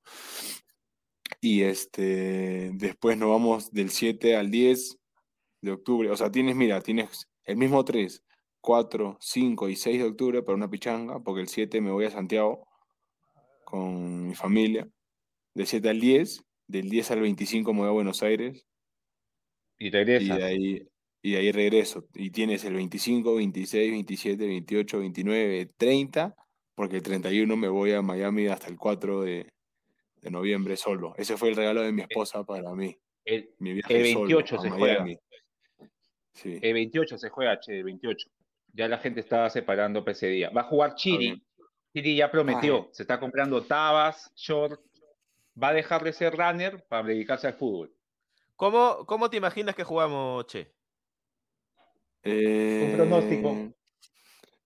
Y 1.40 1.62
este, 1.62 2.70
después 2.74 3.18
nos 3.18 3.30
vamos 3.30 3.72
del 3.72 3.90
7 3.90 4.36
al 4.36 4.50
10 4.50 4.98
de 5.62 5.70
octubre, 5.72 6.10
o 6.10 6.16
sea, 6.16 6.30
tienes, 6.30 6.54
mira, 6.56 6.80
tienes 6.80 7.28
el 7.44 7.56
mismo 7.56 7.84
3, 7.84 8.22
4, 8.60 9.18
5 9.20 9.68
y 9.68 9.76
6 9.76 9.98
de 9.98 10.08
octubre 10.08 10.42
para 10.42 10.56
una 10.56 10.70
pichanga, 10.70 11.20
porque 11.20 11.42
el 11.42 11.48
7 11.48 11.80
me 11.80 11.90
voy 11.90 12.06
a 12.06 12.10
Santiago 12.10 12.66
con 13.64 14.28
mi 14.28 14.34
familia, 14.34 14.88
del 15.54 15.66
7 15.66 15.88
al 15.88 16.00
10, 16.00 16.44
del 16.66 16.88
10 16.88 17.10
al 17.12 17.20
25 17.20 17.72
me 17.72 17.80
voy 17.80 17.88
a 17.88 17.92
Buenos 17.92 18.22
Aires, 18.22 18.66
Y 19.78 19.88
y 19.88 19.90
regresa. 19.90 20.36
de 20.36 20.44
ahí, 20.44 20.88
y 21.22 21.32
de 21.32 21.38
ahí 21.38 21.52
regreso. 21.52 22.06
Y 22.14 22.30
tienes 22.30 22.64
el 22.64 22.74
25, 22.74 23.34
26, 23.36 23.90
27, 23.90 24.46
28, 24.46 24.98
29, 24.98 25.66
30, 25.76 26.34
porque 26.74 26.96
el 26.96 27.02
31 27.02 27.56
me 27.56 27.68
voy 27.68 27.92
a 27.92 28.02
Miami 28.02 28.46
hasta 28.48 28.68
el 28.68 28.76
4 28.76 29.22
de, 29.22 29.52
de 30.20 30.30
noviembre 30.30 30.76
solo. 30.76 31.14
Ese 31.16 31.36
fue 31.36 31.50
el 31.50 31.56
regalo 31.56 31.82
de 31.82 31.92
mi 31.92 32.02
esposa 32.02 32.44
para 32.44 32.74
mí, 32.74 32.96
El, 33.24 33.50
mi 33.58 33.74
viaje 33.74 34.00
el 34.00 34.12
solo 34.12 34.26
28 34.26 34.56
a 34.56 34.62
se 34.62 34.70
juega. 34.70 35.06
Sí, 36.32 36.58
el 36.60 36.72
28 36.74 37.18
se 37.18 37.28
juega, 37.28 37.60
che, 37.60 37.78
el 37.78 37.84
28. 37.84 38.28
Ya 38.72 38.88
la 38.88 38.98
gente 38.98 39.20
está 39.20 39.48
separando 39.50 40.02
para 40.02 40.12
ese 40.12 40.26
día. 40.28 40.50
Va 40.50 40.62
a 40.62 40.64
jugar 40.64 40.96
Chiri. 40.96 41.40
Chiri 41.92 42.16
ya 42.16 42.28
prometió. 42.28 42.88
Se 42.90 43.04
está 43.04 43.20
comprando 43.20 43.62
tabas, 43.62 44.32
short. 44.34 44.80
Va 45.60 45.68
a 45.68 45.72
dejar 45.72 46.02
de 46.02 46.12
ser 46.12 46.36
runner 46.36 46.84
para 46.88 47.06
dedicarse 47.06 47.46
al 47.46 47.54
fútbol. 47.54 47.94
¿Cómo, 48.56 49.04
¿Cómo 49.06 49.30
te 49.30 49.36
imaginas 49.36 49.74
que 49.74 49.84
jugamos, 49.84 50.46
Che? 50.46 50.72
pronóstico. 52.22 53.50
Eh, 53.50 53.72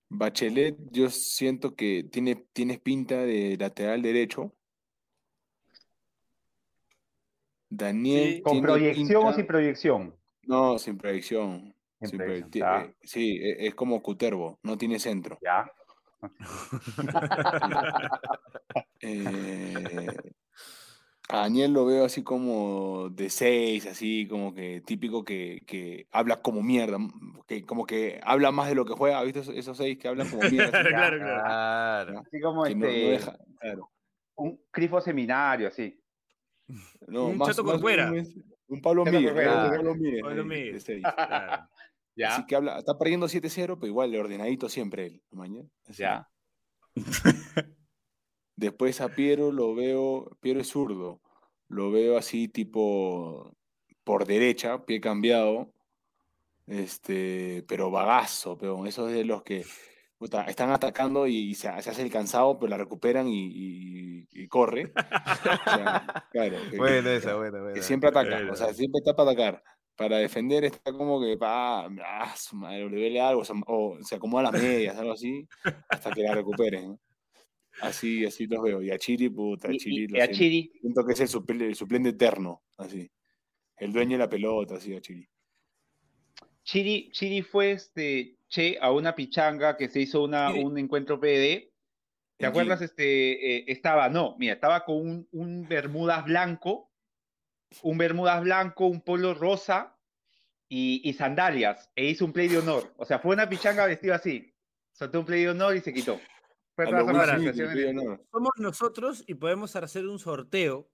Bachelet, 0.08 0.76
yo 0.90 1.10
siento 1.10 1.74
que 1.74 2.04
tiene, 2.10 2.36
tienes 2.52 2.78
pinta 2.80 3.16
de 3.16 3.56
lateral 3.58 4.00
derecho. 4.00 4.54
Daniel 7.68 8.36
Sí. 8.36 8.42
¿Con 8.42 8.62
proyección 8.62 9.26
o 9.26 9.32
sin 9.32 9.46
proyección? 9.46 10.16
No, 10.42 10.78
sin 10.78 10.96
proyección. 10.96 11.74
Sin 12.00 12.08
sin 12.10 12.18
proyección, 12.18 12.50
proye- 12.50 12.60
ya. 12.60 12.80
eh, 12.86 12.94
sí, 13.02 13.36
e- 13.42 13.66
es 13.66 13.74
como 13.74 14.00
Cutervo, 14.02 14.58
no 14.62 14.78
tiene 14.78 14.98
centro. 14.98 15.38
Ya. 15.42 15.70
Eh, 19.00 20.16
a 21.30 21.38
Daniel 21.40 21.72
lo 21.72 21.84
veo 21.86 22.04
así 22.06 22.22
como 22.22 23.08
de 23.10 23.28
seis, 23.30 23.86
así 23.86 24.26
como 24.28 24.54
que 24.54 24.80
típico 24.80 25.24
que, 25.24 25.62
que 25.66 26.06
habla 26.10 26.40
como 26.40 26.62
mierda, 26.62 26.96
m- 26.96 27.10
que 27.46 27.64
como 27.66 27.84
que 27.86 28.18
habla 28.22 28.50
más 28.50 28.68
de 28.68 28.74
lo 28.74 28.84
que 28.84 28.94
juega. 28.94 29.18
¿Has 29.18 29.24
visto 29.24 29.40
esos, 29.40 29.54
esos 29.54 29.76
seis 29.76 29.98
que 29.98 30.08
hablan 30.08 30.28
como 30.30 30.42
mierda? 30.50 30.80
así? 30.80 30.88
claro, 30.88 31.18
claro. 31.18 31.42
Claro. 31.44 32.18
Así 32.20 32.40
como 32.40 32.64
Que 32.64 32.74
no- 32.74 32.80
no 32.80 32.86
este, 32.86 33.10
deja- 33.10 33.38
claro. 33.60 33.90
un 34.36 34.60
crifo 34.70 35.00
seminario, 35.00 35.68
así. 35.68 36.00
No, 37.06 37.26
Un 37.26 37.38
más- 37.38 37.48
Chato 37.48 37.62
más 37.64 37.72
Corcuera. 37.74 38.10
un, 38.10 38.44
un 38.68 38.80
Pablo 38.82 39.04
Miguel, 39.04 39.28
sí. 39.36 39.44
Pablo 39.46 39.94
Miguel, 39.94 40.20
Pablo 40.22 40.44
Miguel. 40.44 40.72
de 40.74 40.80
seis. 40.80 41.02
Claro. 41.02 41.68
Ya, 42.16 42.34
Así 42.34 42.46
que 42.46 42.56
habla, 42.56 42.78
está 42.80 42.98
perdiendo 42.98 43.26
7-0, 43.28 43.76
pero 43.78 43.86
igual 43.86 44.12
ordenadito 44.16 44.68
siempre 44.68 45.06
él. 45.06 45.22
mañana. 45.30 45.68
Así. 45.86 46.02
ya. 46.02 46.28
Después 48.58 49.00
a 49.00 49.14
Piero 49.14 49.52
lo 49.52 49.72
veo, 49.76 50.36
Piero 50.40 50.60
es 50.60 50.66
zurdo, 50.68 51.20
lo 51.68 51.92
veo 51.92 52.18
así 52.18 52.48
tipo 52.48 53.54
por 54.02 54.24
derecha, 54.26 54.84
pie 54.84 55.00
cambiado, 55.00 55.72
este, 56.66 57.64
pero 57.68 57.90
bagazo, 57.92 58.58
pero 58.58 58.84
esos 58.86 59.12
de 59.12 59.24
los 59.24 59.42
que 59.44 59.64
puta, 60.18 60.42
están 60.46 60.70
atacando 60.70 61.28
y 61.28 61.54
se, 61.54 61.68
se 61.82 61.90
hace 61.90 62.02
el 62.02 62.10
cansado, 62.10 62.58
pero 62.58 62.70
la 62.70 62.78
recuperan 62.78 63.28
y, 63.28 63.46
y- 63.46 64.26
y 64.32 64.48
corre. 64.48 64.92
O 65.66 65.70
sea, 65.70 66.26
claro, 66.32 66.56
que, 66.70 66.76
Buena 66.76 67.10
que- 67.10 67.16
esa, 67.16 67.36
buena, 67.36 67.58
buena. 67.60 67.74
que 67.74 67.82
siempre 67.82 68.10
ataca, 68.10 68.36
Buena. 68.36 68.52
o 68.52 68.56
sea, 68.56 68.74
siempre 68.74 68.98
está 68.98 69.14
para 69.14 69.30
atacar. 69.30 69.62
Para 69.94 70.16
defender 70.18 70.64
está 70.64 70.92
como 70.92 71.20
que, 71.20 71.36
pa, 71.36 71.84
ah, 71.86 72.34
su 72.36 72.56
madre, 72.56 72.88
le 72.90 72.96
duele 72.96 73.20
algo, 73.20 73.42
o 73.66 73.98
se 74.02 74.14
acomoda 74.16 74.50
las 74.50 74.52
medias, 74.60 74.96
algo 74.96 75.12
así, 75.12 75.46
hasta 75.88 76.10
que 76.12 76.22
la 76.22 76.34
recuperen. 76.34 76.98
Así, 77.80 78.24
así 78.24 78.46
los 78.46 78.62
veo. 78.62 78.82
Y 78.82 78.90
a 78.90 78.98
Chiri, 78.98 79.28
puta, 79.28 79.72
Y, 79.72 79.78
Chiri 79.78 80.04
a 80.04 80.24
siento. 80.26 80.32
Chiri, 80.32 80.72
Siento 80.80 81.06
que 81.06 81.12
es 81.12 81.20
el 81.20 81.28
suplente, 81.28 81.66
el 81.66 81.74
suplente 81.74 82.08
eterno, 82.10 82.62
así. 82.76 83.10
El 83.76 83.92
dueño 83.92 84.12
de 84.12 84.18
la 84.18 84.28
pelota, 84.28 84.76
así, 84.76 84.94
a 84.94 85.00
Chiri. 85.00 85.28
Chiri, 86.64 87.10
Chiri 87.12 87.42
fue 87.42 87.72
este, 87.72 88.36
che, 88.48 88.78
a 88.80 88.92
una 88.92 89.14
pichanga 89.14 89.76
que 89.76 89.88
se 89.88 90.00
hizo 90.00 90.22
una, 90.22 90.52
un 90.52 90.76
encuentro 90.78 91.20
PD. 91.20 91.72
¿Te 92.36 92.44
¿En 92.44 92.50
acuerdas? 92.50 92.82
Este, 92.82 93.56
eh, 93.56 93.64
estaba, 93.68 94.08
no, 94.08 94.36
mira, 94.38 94.54
estaba 94.54 94.84
con 94.84 94.96
un, 94.96 95.28
un 95.32 95.68
Bermudas 95.68 96.24
blanco, 96.24 96.92
un 97.82 97.98
Bermudas 97.98 98.42
blanco, 98.42 98.86
un 98.86 99.00
polo 99.00 99.34
rosa 99.34 99.96
y, 100.68 101.00
y 101.08 101.14
sandalias, 101.14 101.90
e 101.96 102.06
hizo 102.06 102.24
un 102.24 102.32
play 102.32 102.48
de 102.48 102.58
honor. 102.58 102.92
O 102.96 103.04
sea, 103.04 103.18
fue 103.18 103.34
una 103.34 103.48
pichanga 103.48 103.86
vestido 103.86 104.14
así. 104.14 104.54
Soltó 104.92 105.20
un 105.20 105.26
play 105.26 105.42
de 105.42 105.50
honor 105.50 105.76
y 105.76 105.80
se 105.80 105.92
quitó. 105.92 106.20
A. 106.84 108.18
Somos 108.32 108.50
nosotros 108.58 109.24
y 109.26 109.34
podemos 109.34 109.74
hacer 109.76 110.06
un 110.06 110.18
sorteo 110.18 110.88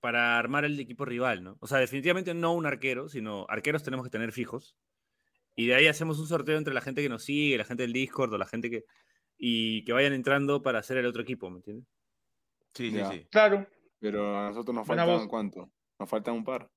para 0.00 0.38
armar 0.38 0.64
el 0.64 0.78
equipo 0.80 1.04
rival, 1.04 1.42
¿no? 1.44 1.56
O 1.60 1.66
sea, 1.66 1.78
definitivamente 1.78 2.32
no 2.34 2.54
un 2.54 2.66
arquero, 2.66 3.08
sino 3.08 3.44
arqueros 3.48 3.82
tenemos 3.82 4.04
que 4.04 4.10
tener 4.10 4.32
fijos. 4.32 4.76
Y 5.56 5.66
de 5.66 5.74
ahí 5.74 5.86
hacemos 5.88 6.18
un 6.18 6.26
sorteo 6.26 6.56
entre 6.56 6.72
la 6.72 6.80
gente 6.80 7.02
que 7.02 7.08
nos 7.08 7.24
sigue, 7.24 7.58
la 7.58 7.64
gente 7.64 7.82
del 7.82 7.92
Discord 7.92 8.32
o 8.32 8.38
la 8.38 8.46
gente 8.46 8.70
que. 8.70 8.84
Y 9.36 9.84
que 9.84 9.92
vayan 9.92 10.12
entrando 10.12 10.62
para 10.62 10.78
hacer 10.80 10.98
el 10.98 11.06
otro 11.06 11.22
equipo, 11.22 11.48
¿me 11.50 11.56
entiendes? 11.56 11.86
Sí, 12.74 12.90
sí, 12.90 12.96
Ya. 12.96 13.10
sí. 13.10 13.26
Claro, 13.30 13.66
Pero 13.98 14.38
a 14.38 14.48
nosotros 14.48 14.74
nos 14.74 14.86
faltan, 14.86 15.06
voz. 15.06 15.26
¿cuánto? 15.26 15.70
Nos 15.98 16.08
faltan 16.08 16.34
un 16.34 16.44
par. 16.44 16.70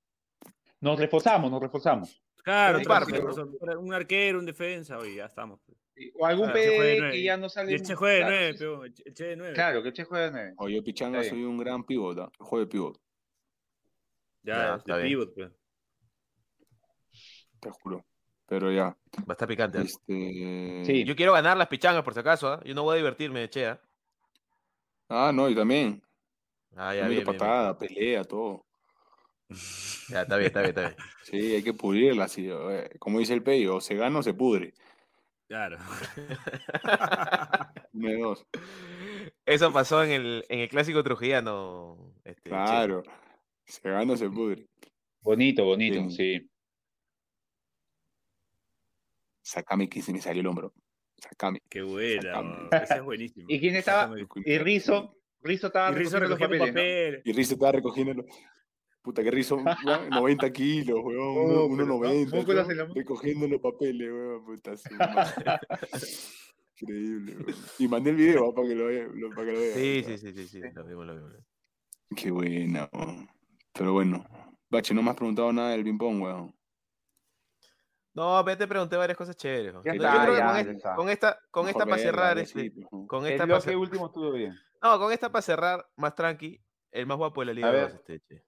nos 0.81 0.99
reforzamos, 0.99 1.49
nos 1.51 1.61
reforzamos. 1.61 2.21
Claro, 2.43 2.79
Un 2.79 2.83
par, 2.83 3.03
un- 3.05 3.77
un 3.87 3.93
arquero, 3.93 4.39
un 4.39 4.45
defensa, 4.45 4.97
oye, 4.97 5.15
ya 5.15 5.25
estamos. 5.27 5.61
O 6.15 6.25
algún 6.25 6.45
Claro, 6.51 6.59
PD 6.59 7.11
que 7.11 7.23
ya 7.23 7.37
no 7.37 7.45
Y 7.47 7.49
sale. 7.49 7.73
el 7.73 7.81
Che 7.83 7.95
juega 7.95 8.13
de 8.15 8.21
claro, 8.21 8.35
nueve, 8.35 8.53
sí, 8.53 8.57
pero 8.59 8.83
el 8.85 8.93
Che- 8.93 9.03
el 9.05 9.13
de 9.13 9.35
nueve. 9.35 9.53
Claro, 9.53 9.81
que 9.81 9.87
el 9.89 9.93
Che 9.93 10.03
juega 10.03 10.25
de 10.25 10.31
nueve. 10.31 10.53
O 10.57 10.69
yo, 10.69 10.83
Pichanga, 10.83 11.23
soy 11.23 11.43
un 11.43 11.57
gran 11.57 11.83
pivot, 11.85 12.17
¿ah? 12.19 12.31
Juego 12.39 12.65
de 12.65 12.67
pivot, 12.71 13.01
Ya, 14.43 14.55
Ya, 14.55 14.71
de 14.71 14.77
está 14.77 14.97
bien. 14.97 15.07
pivot, 15.09 15.33
pues. 15.33 15.51
te 17.59 17.69
juro. 17.69 18.05
Pero 18.45 18.71
ya. 18.71 18.85
Va 19.19 19.25
a 19.29 19.31
estar 19.33 19.47
picante. 19.47 19.79
¿eh? 19.79 19.81
Este... 19.85 20.83
Sí. 20.85 21.03
Yo 21.05 21.15
quiero 21.15 21.31
ganar 21.33 21.55
las 21.57 21.67
pichangas, 21.67 22.03
por 22.03 22.13
si 22.13 22.19
acaso. 22.19 22.47
¿ah? 22.49 22.61
Yo 22.65 22.75
no 22.75 22.83
voy 22.83 22.95
a 22.95 22.97
divertirme, 22.97 23.49
Che. 23.49 23.67
¿ah? 23.67 23.81
Ah, 25.09 25.31
no, 25.33 25.47
yo 25.49 25.55
también. 25.55 26.01
Ah, 26.75 26.93
ya, 26.93 27.07
bien, 27.07 27.23
bien, 27.23 27.23
bien. 27.25 27.37
patada, 27.37 27.77
pelea, 27.77 28.23
todo. 28.23 28.65
Ya, 30.09 30.23
está 30.23 30.37
bien, 30.37 30.47
está 30.47 30.59
bien, 30.61 30.69
está 30.69 30.81
bien. 30.81 30.95
Sí, 31.23 31.55
hay 31.55 31.63
que 31.63 31.73
pudrirla, 31.73 32.25
así. 32.25 32.49
eh, 32.49 32.89
Como 32.99 33.19
dice 33.19 33.33
el 33.33 33.43
Peyo, 33.43 33.77
o 33.77 33.81
se 33.81 33.95
gana 33.95 34.19
o 34.19 34.23
se 34.23 34.33
pudre. 34.33 34.73
Claro. 35.53 35.77
De 37.93 38.17
dos. 38.17 38.43
Eso 39.45 39.71
pasó 39.71 40.03
en 40.03 40.09
el, 40.09 40.43
en 40.49 40.61
el 40.61 40.67
clásico 40.67 41.03
trujillano. 41.03 42.15
Este. 42.23 42.49
Claro. 42.49 43.03
Se 43.63 43.87
gana 43.87 44.17
se 44.17 44.31
pudre. 44.31 44.65
Bonito, 45.21 45.63
bonito, 45.63 45.99
Bien. 45.99 46.09
sí. 46.09 46.49
Sácame 49.43 49.87
que 49.87 50.01
se 50.01 50.11
me 50.11 50.21
salió 50.21 50.41
el 50.41 50.47
hombro. 50.47 50.73
Sakami. 51.17 51.59
Qué 51.69 51.83
buena. 51.83 52.33
Sacame. 52.33 52.69
Ese 52.71 52.95
es 52.95 53.03
buenísimo. 53.03 53.45
¿Y 53.47 53.59
quién 53.59 53.75
estaba? 53.75 54.15
Y 54.45 54.57
Rizo, 54.57 55.17
Rizo 55.41 55.67
estaba 55.67 55.91
Y 55.91 55.99
Rizzo 55.99 56.17
recogiendo 56.17 56.29
los 56.29 56.39
recogiendo 56.39 56.65
papeles, 56.65 56.73
¿no? 56.73 57.13
papel. 57.13 57.21
Y 57.25 57.33
Rizo 57.37 57.53
estaba 57.53 57.71
recogiendo. 57.73 58.25
Puta, 59.03 59.21
que 59.21 59.31
Rizo, 59.31 59.57
weón, 59.57 59.65
90 60.09 60.51
kilos, 60.53 60.99
weón. 61.03 61.19
Oh, 61.37 61.65
uno- 61.65 61.75
pero, 61.75 61.87
¿no? 61.87 61.99
1,90. 61.99 62.33
Músculos 62.35 62.67
¿no? 62.69 62.93
Recogiendo 62.95 63.47
los 63.47 63.59
papeles, 63.61 64.09
weón. 64.11 64.45
Puta, 64.45 64.71
madre. 64.99 65.59
Increíble, 66.79 67.35
weón. 67.37 67.55
Y 67.79 67.87
mandé 67.87 68.09
el 68.11 68.15
video 68.15 68.53
para 68.53 68.67
que 68.67 68.75
lo 68.75 68.85
vean. 68.87 69.11
Para 69.35 69.45
que 69.47 69.51
lo 69.53 69.59
vean. 69.59 69.73
Sí, 69.73 70.03
sí, 70.05 70.17
sí, 70.17 70.33
sí, 70.33 70.47
sí, 70.47 70.61
lo 70.73 70.85
vimos, 70.85 71.05
lo 71.05 71.15
vimos. 71.15 71.33
Qué 72.15 72.31
buena, 72.31 72.89
weón. 72.93 73.29
Pero 73.73 73.93
bueno. 73.93 74.25
Bache, 74.69 74.93
no 74.93 75.03
me 75.03 75.09
has 75.11 75.15
preguntado 75.17 75.51
nada 75.53 75.71
del 75.71 75.83
ping-pong, 75.83 76.21
weón. 76.23 76.55
No, 78.15 78.43
te 78.45 78.67
pregunté 78.67 78.95
varias 78.95 79.17
cosas 79.17 79.35
chéveres. 79.35 79.73
Ya 79.83 79.93
Yo 79.95 80.03
está, 80.03 80.11
que 80.21 80.27
con, 80.27 80.37
ya 80.37 80.59
esta- 80.59 80.71
está. 80.71 80.95
con 80.95 81.09
esta, 81.09 81.39
con 81.51 81.65
Mejor 81.65 81.81
esta 81.81 81.89
para 81.89 82.01
cerrar, 82.01 82.37
este, 82.39 82.71
pues, 82.71 82.87
¿no? 82.91 83.07
con 83.07 83.25
El 83.25 83.31
esta 83.31 83.43
para 83.43 83.55
bloque 83.55 83.63
cerrar, 83.63 83.77
último 83.79 84.05
estuvo 84.05 84.31
bien. 84.31 84.55
no, 84.83 84.99
con 84.99 85.11
esta 85.11 85.31
para 85.31 85.41
cerrar, 85.41 85.87
más 85.97 86.13
tranqui, 86.15 86.61
el 86.91 87.07
más 87.07 87.17
guapo 87.17 87.41
de 87.41 87.45
la 87.47 87.53
Liga 87.53 87.69
A 87.69 87.71
2, 87.71 87.81
ver. 87.81 87.91
este, 87.95 88.19
che. 88.19 88.43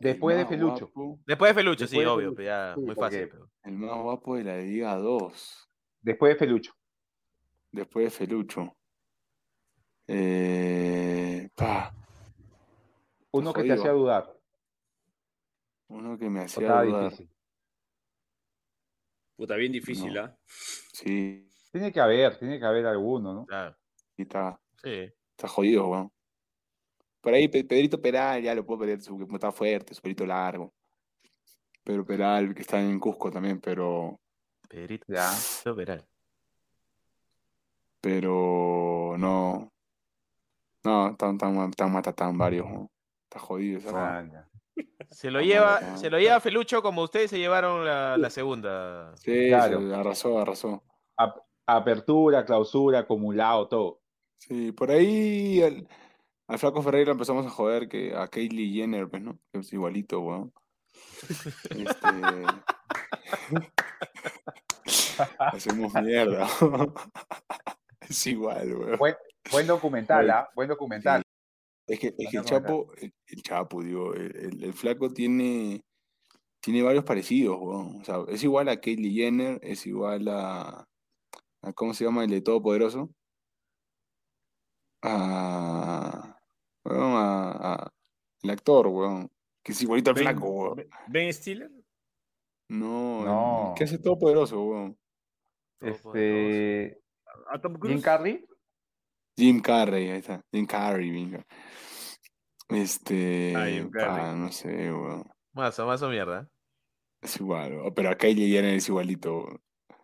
Después 0.00 0.36
de 0.38 0.46
Felucho. 0.46 0.90
guapo- 0.94 1.20
Después 1.26 1.50
de 1.50 1.54
Felucho, 1.60 1.86
sí, 1.86 1.98
de 1.98 2.06
obvio, 2.06 2.16
Felucho, 2.32 2.36
pero 2.36 2.48
ya 2.48 2.74
sí, 2.74 2.80
muy 2.80 2.94
fácil. 2.94 3.28
pero- 3.28 3.50
El 3.64 3.72
más 3.76 4.02
guapo 4.02 4.36
de 4.36 4.44
la 4.44 4.56
Liga 4.56 4.96
2. 4.96 5.70
Después 6.00 6.32
de 6.32 6.38
Felucho. 6.38 6.72
Después 7.70 8.04
de 8.06 8.10
Felucho. 8.10 8.76
Eh, 10.06 11.48
pa, 11.54 11.94
Uno 13.32 13.52
que 13.52 13.62
te 13.62 13.72
hacía 13.74 13.92
dudar. 13.92 14.36
uno 15.88 16.18
que 16.18 16.28
me 16.28 16.40
hacía 16.40 16.62
Estaba 16.62 16.82
dudar. 16.84 17.04
difícil. 17.04 17.30
Puta, 19.36 19.54
bien 19.56 19.72
difícil, 19.72 20.14
No. 20.14 20.20
¿ah? 20.22 20.36
Sí, 20.46 21.46
Tiene 21.72 21.92
que 21.92 22.00
haber, 22.00 22.36
tiene 22.38 22.58
que 22.58 22.64
haber 22.64 22.84
alguno, 22.86 23.32
¿no? 23.32 23.46
Claro, 23.46 23.76
sí 24.16 24.22
está, 24.22 24.60
sí. 24.82 25.08
está 25.36 25.46
jodido, 25.46 25.88
weón. 25.88 26.12
Por 27.20 27.34
ahí 27.34 27.48
Pe- 27.48 27.64
Pedrito 27.64 28.00
Peral 28.00 28.42
ya 28.42 28.54
lo 28.54 28.64
puedo 28.64 28.80
pedir, 28.80 29.00
su- 29.02 29.28
está 29.32 29.52
fuerte, 29.52 29.94
su 29.94 30.00
pelito 30.02 30.24
largo. 30.26 30.72
Pero 31.84 32.04
Peral, 32.04 32.54
que 32.54 32.62
está 32.62 32.80
en 32.80 32.98
Cusco 32.98 33.30
también, 33.30 33.60
pero, 33.60 34.18
Pedrito, 34.68 35.04
Ya. 35.08 35.30
Peral. 35.74 36.04
pero 38.00 39.14
no. 39.18 39.72
No, 40.82 41.14
tan, 41.16 41.36
tan, 41.36 41.70
tan 41.72 41.92
matatán 41.92 42.38
varios, 42.38 42.66
weón. 42.66 42.88
Está 43.24 43.38
jodido 43.38 43.78
esa. 43.78 44.18
Ah. 44.18 44.46
Se 45.10 45.30
lo 45.30 45.40
lleva, 45.40 45.96
se 45.98 46.08
lo 46.08 46.18
lleva 46.18 46.40
Felucho 46.40 46.80
como 46.82 47.02
ustedes 47.02 47.30
se 47.30 47.38
llevaron 47.38 47.84
la, 47.84 48.16
la 48.16 48.30
segunda. 48.30 49.14
Sí, 49.16 49.48
Claro. 49.48 49.80
se 49.86 49.94
arrasó, 49.94 50.38
arrasó. 50.38 50.82
Ap- 51.16 51.42
Apertura, 51.66 52.44
clausura, 52.44 53.00
acumulado, 53.00 53.68
todo. 53.68 54.00
Sí, 54.38 54.72
por 54.72 54.90
ahí 54.90 55.86
al 56.50 56.58
Flaco 56.58 56.82
Ferreira 56.82 57.12
empezamos 57.12 57.46
a 57.46 57.50
joder 57.50 57.88
que 57.88 58.12
a 58.12 58.26
Kylie 58.26 58.72
Jenner, 58.74 59.08
pues, 59.08 59.22
¿no? 59.22 59.38
Que 59.52 59.60
es 59.60 59.72
igualito, 59.72 60.20
weón. 60.20 60.52
Este... 61.70 62.08
Hacemos 65.38 65.94
mierda. 65.94 66.48
es 68.00 68.26
igual, 68.26 68.74
weón. 68.74 68.98
Buen, 68.98 69.14
buen 69.52 69.66
documental, 69.68 70.28
¿ah? 70.30 70.50
Buen 70.56 70.68
documental. 70.68 71.22
Es 71.86 72.00
que, 72.00 72.08
es 72.18 72.30
que 72.30 72.38
el 72.38 72.44
Chapo, 72.44 72.92
el, 72.96 73.14
el 73.28 73.42
Chapo, 73.42 73.84
digo, 73.84 74.14
el, 74.14 74.72
Flaco 74.72 75.12
tiene, 75.12 75.84
tiene 76.60 76.82
varios 76.82 77.04
parecidos, 77.04 77.58
weón. 77.60 78.00
O 78.00 78.04
sea, 78.04 78.24
es 78.26 78.42
igual 78.42 78.68
a 78.68 78.80
Kylie 78.80 79.12
Jenner, 79.12 79.60
es 79.62 79.86
igual 79.86 80.26
a, 80.26 80.84
a 81.62 81.72
¿cómo 81.74 81.94
se 81.94 82.04
llama 82.04 82.24
el 82.24 82.30
de 82.30 82.40
Todopoderoso? 82.40 83.08
A, 85.02 86.39
weón, 86.84 87.12
a, 87.16 87.50
a- 87.74 87.92
el 88.42 88.50
actor, 88.50 88.86
weón. 88.88 89.30
Que 89.62 89.72
es 89.72 89.82
igualito 89.82 90.10
al 90.10 90.14
Ben- 90.14 90.24
Flaco, 90.24 90.48
weón. 90.50 90.86
Ben- 91.08 91.32
Stiller. 91.32 91.70
No, 92.68 93.24
No. 93.24 93.74
¿qué 93.76 93.84
hace 93.84 93.98
Todopoderoso, 93.98 94.62
weón? 94.62 94.96
Este. 95.80 97.00
A 97.50 97.60
Tom 97.60 97.72
Jim 97.72 97.80
Cruise. 97.80 98.02
Carrey. 98.04 98.44
Jim 99.36 99.60
Carrey, 99.60 100.10
ahí 100.10 100.18
está. 100.18 100.40
Jim 100.52 100.66
Carrey, 100.66 101.10
venga. 101.10 101.44
Este, 102.68 103.54
Ah, 103.56 103.66
Jim 103.66 103.90
Carrey. 103.90 104.36
no 104.38 104.52
sé, 104.52 104.92
weón. 104.92 105.24
Mazo, 105.52 105.86
mazo 105.86 106.08
mierda. 106.08 106.48
Es 107.22 107.40
igual, 107.40 107.74
weón. 107.74 107.94
pero 107.94 108.10
a 108.10 108.14
Kylie 108.16 108.48
Jenner 108.48 108.74
es 108.74 108.88
igualito. 108.88 109.38
weón. 109.44 109.60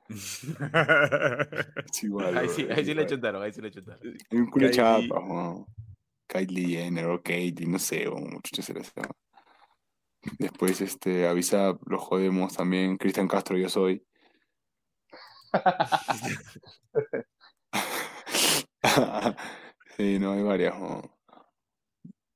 Es 1.92 2.02
igual. 2.04 2.36
Ahí 2.38 2.48
sí, 2.48 2.66
ahí 2.70 2.84
sí 2.84 2.94
le 2.94 3.06
chuntaron, 3.06 3.42
ahí 3.42 3.52
sí 3.52 3.60
le 3.60 3.70
chuntaron. 3.70 4.00
Hay 4.30 4.38
un 4.38 4.50
culo 4.50 4.70
chapas, 4.70 5.08
weón. 5.10 5.66
Kylie 6.26 6.68
Jenner 6.68 7.06
o 7.06 7.22
Katie, 7.22 7.66
no 7.66 7.78
sé, 7.78 8.08
weón, 8.08 8.30
muchachos 8.30 8.64
se 8.64 8.74
les 8.74 8.92
llama. 8.94 9.14
Después, 10.38 10.80
este, 10.80 11.26
avisa, 11.28 11.78
lo 11.86 11.98
jodemos 11.98 12.56
también. 12.56 12.96
Cristian 12.96 13.28
Castro, 13.28 13.56
yo 13.56 13.68
soy. 13.68 14.04
sí, 19.96 20.18
no, 20.18 20.32
hay 20.32 20.42
varias. 20.42 20.74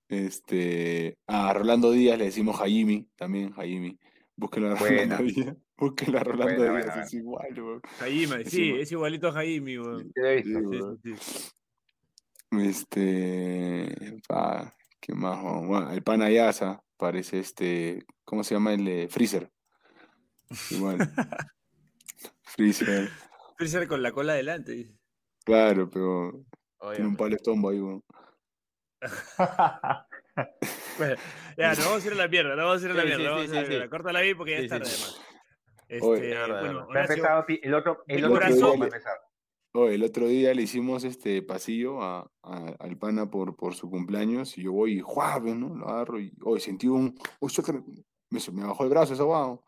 Este, 0.08 1.18
a 1.26 1.52
Rolando 1.52 1.90
Díaz 1.92 2.18
le 2.18 2.24
decimos 2.26 2.58
Jaime, 2.58 3.06
también 3.16 3.52
Jaime. 3.52 3.98
Búsquenlo 4.36 4.70
a 4.70 4.74
Buena. 4.74 5.16
Rolando 5.16 5.24
Díaz. 5.24 5.56
Búsquenlo 5.76 6.18
a 6.18 6.24
Rolando 6.24 6.56
Buena, 6.56 6.78
Díaz, 6.80 7.06
es 7.06 7.14
igual, 7.14 7.62
weón. 7.62 7.80
Jaime, 7.98 8.44
sí, 8.44 8.70
es 8.72 8.92
igualito 8.92 9.28
a 9.28 9.32
Jaime, 9.32 9.80
weón. 9.80 10.12
¿Qué 10.14 10.38
he 10.38 10.42
Sí, 10.42 10.54
sí, 11.02 11.14
sí. 11.18 11.50
Este, 12.52 14.20
pa, 14.26 14.74
¿qué 15.00 15.14
más? 15.14 15.40
Bueno, 15.42 15.90
el 15.92 16.02
pan 16.02 16.22
Ayasa 16.22 16.82
parece 16.96 17.38
este, 17.38 18.04
¿cómo 18.24 18.42
se 18.42 18.54
llama 18.54 18.72
el 18.74 18.84
de 18.84 19.08
Freezer? 19.08 19.50
Igual. 20.70 20.98
Freezer, 22.42 23.08
Freezer 23.56 23.86
con 23.86 24.02
la 24.02 24.12
cola 24.12 24.32
adelante, 24.32 24.72
dice. 24.72 24.98
claro, 25.44 25.88
pero 25.88 26.44
Oye, 26.78 26.96
tiene 26.96 27.08
un 27.10 27.16
palo 27.16 27.36
estombo 27.36 27.70
ahí, 27.70 27.80
weón. 27.80 28.02
Bueno, 30.96 31.16
ya, 31.56 31.68
nos 31.74 31.84
vamos 31.84 32.04
a 32.04 32.06
ir 32.06 32.12
a 32.12 32.16
la 32.16 32.28
mierda, 32.28 32.56
nos 32.56 32.64
vamos 32.64 32.82
a 32.82 32.86
ir 32.86 32.90
a 32.92 32.94
la 32.94 33.02
Sí, 33.02 33.06
mierda, 33.08 33.42
sí, 33.42 33.48
sí, 33.48 33.50
a 33.50 33.50
ir 33.50 33.50
a 33.50 33.60
la 33.60 33.64
sí, 33.66 33.88
mierda. 33.88 34.18
ahí 34.18 34.34
porque 34.34 34.52
ya 34.52 34.58
Sí, 34.58 34.64
es 34.64 34.70
tarde 34.70 34.86
además. 34.86 35.20
Este, 35.88 36.06
bueno, 36.06 36.86
Horacio, 36.86 37.44
el 37.62 37.74
otro, 37.74 38.04
el 38.06 38.24
otro 38.24 38.34
corazón. 38.34 38.90
Oh, 39.72 39.88
el 39.88 40.02
otro 40.02 40.26
día 40.26 40.52
le 40.52 40.62
hicimos 40.62 41.04
este 41.04 41.42
pasillo 41.42 42.02
a, 42.02 42.28
a- 42.42 42.74
al 42.80 42.96
pana 42.98 43.30
por, 43.30 43.54
por 43.54 43.74
su 43.74 43.88
cumpleaños 43.88 44.58
y 44.58 44.64
yo 44.64 44.72
voy 44.72 44.98
y 44.98 45.00
¡juave! 45.00 45.54
¿no? 45.54 45.74
Lo 45.76 45.88
agarro 45.88 46.18
y 46.20 46.32
hoy 46.42 46.58
sentí 46.60 46.88
un. 46.88 47.16
Suéltame. 47.48 47.82
me, 48.30 48.40
me 48.52 48.64
bajó 48.66 48.82
el 48.84 48.90
brazo 48.90 49.14
ese 49.14 49.22
guau. 49.22 49.62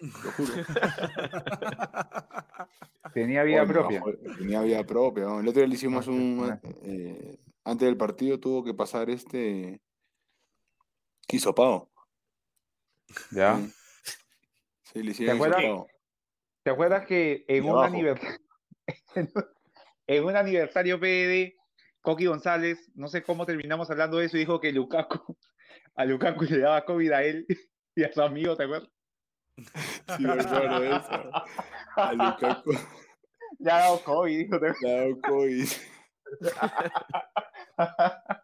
Lo 0.00 0.30
juro. 0.32 0.52
Tenía 3.14 3.42
vida 3.42 3.66
propia. 3.66 4.00
bajó- 4.00 4.36
tenía 4.38 4.60
vida 4.62 4.84
propia. 4.84 5.24
¿no? 5.24 5.40
El 5.40 5.48
otro 5.48 5.60
día 5.60 5.68
le 5.68 5.74
hicimos 5.74 6.06
Ah, 6.06 6.10
un. 6.10 6.20
impresionante. 6.20 6.76
eh, 6.84 7.38
antes 7.64 7.86
del 7.86 7.96
partido 7.96 8.38
tuvo 8.38 8.62
que 8.62 8.74
pasar 8.74 9.10
este. 9.10 9.80
Hisopado. 11.30 11.90
¿Ya? 13.32 13.58
Sí. 14.84 15.02
Le 15.02 15.10
hicieron 15.10 15.36
acuerdas? 15.36 15.60
hisopado. 15.62 15.86
¿Te 16.62 16.70
acuerdas 16.70 17.06
que 17.06 17.44
en 17.48 17.64
un, 17.64 17.82
aniversario, 17.82 18.38
en 20.06 20.24
un 20.24 20.36
aniversario 20.36 20.98
PDD, 20.98 21.54
Coqui 22.00 22.24
González, 22.26 22.90
no 22.94 23.08
sé 23.08 23.22
cómo 23.22 23.44
terminamos 23.46 23.90
hablando 23.90 24.18
de 24.18 24.26
eso, 24.26 24.36
y 24.36 24.40
dijo 24.40 24.60
que 24.60 24.72
Lukaku, 24.72 25.38
a 25.94 26.04
Lukaku 26.04 26.44
le 26.44 26.58
daba 26.60 26.84
COVID 26.84 27.12
a 27.12 27.22
él 27.22 27.46
y 27.94 28.04
a 28.04 28.12
su 28.12 28.20
amigo, 28.22 28.56
¿te 28.56 28.64
acuerdas? 28.64 28.90
Sí, 30.16 30.22
me 30.22 30.32
acuerdo 30.32 30.80
de 30.80 30.88
eso. 30.88 31.30
A 31.96 32.12
Lukaku 32.12 32.72
Le 33.58 33.70
ha 33.70 33.78
dado 33.78 34.02
COVID, 34.04 34.38
dijo, 34.38 34.60
¿te 34.60 34.68
acuerdas? 34.68 34.82
le 34.82 34.92
ha 34.92 35.00
dado 35.00 35.20
COVID. 35.20 35.68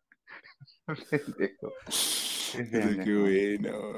Qué 3.04 3.18
bueno. 3.58 3.94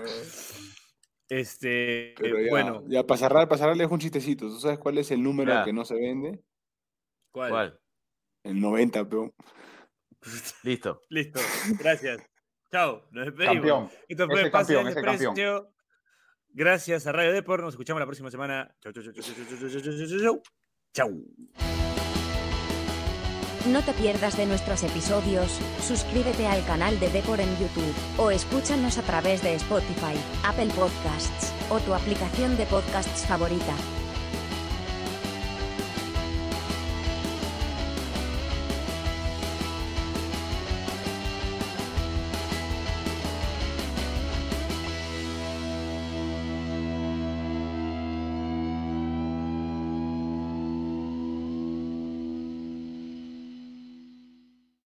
Este, 1.28 2.14
Pero 2.18 2.38
bueno. 2.50 2.84
Ya, 2.86 3.04
para 3.04 3.18
cerrar, 3.18 3.48
para 3.48 3.58
cerrar, 3.58 3.92
un 3.92 3.98
chistecito. 3.98 4.46
¿Tú 4.46 4.60
sabes 4.60 4.78
cuál 4.78 4.98
es 4.98 5.10
el 5.10 5.22
número 5.22 5.64
que 5.64 5.72
no 5.72 5.84
se 5.84 5.94
vende? 5.94 6.40
¿Cuál? 7.32 7.50
¿Cuál? 7.50 7.80
El 8.44 8.60
90, 8.60 9.08
peón. 9.08 9.34
Listo. 10.62 11.02
Listo. 11.08 11.40
Gracias. 11.78 12.22
Chao. 12.70 13.06
Nos 13.10 13.26
despedimos. 13.26 13.54
Campeón. 13.54 13.90
Esto 14.08 14.26
fue 14.26 14.50
Pase 14.50 14.74
campeón. 15.02 15.68
Gracias 16.48 17.06
a 17.06 17.12
Radio 17.12 17.32
Deport. 17.32 17.62
Nos 17.62 17.74
escuchamos 17.74 18.00
la 18.00 18.06
próxima 18.06 18.30
semana. 18.30 18.74
Chau, 18.80 18.92
chau, 18.92 19.02
chau, 19.02 19.12
chau, 19.12 19.22
chau, 19.22 19.68
chau, 19.68 20.06
chau, 20.08 20.20
chau. 20.20 20.42
Chau. 20.92 21.85
No 23.66 23.82
te 23.82 23.92
pierdas 23.94 24.36
de 24.36 24.46
nuestros 24.46 24.84
episodios, 24.84 25.58
suscríbete 25.84 26.46
al 26.46 26.64
canal 26.66 27.00
de 27.00 27.08
Depor 27.08 27.40
en 27.40 27.50
YouTube, 27.58 27.94
o 28.16 28.30
escúchanos 28.30 28.96
a 28.96 29.02
través 29.02 29.42
de 29.42 29.54
Spotify, 29.54 30.14
Apple 30.44 30.68
Podcasts, 30.68 31.52
o 31.68 31.80
tu 31.80 31.92
aplicación 31.92 32.56
de 32.56 32.64
podcasts 32.66 33.26
favorita. 33.26 33.74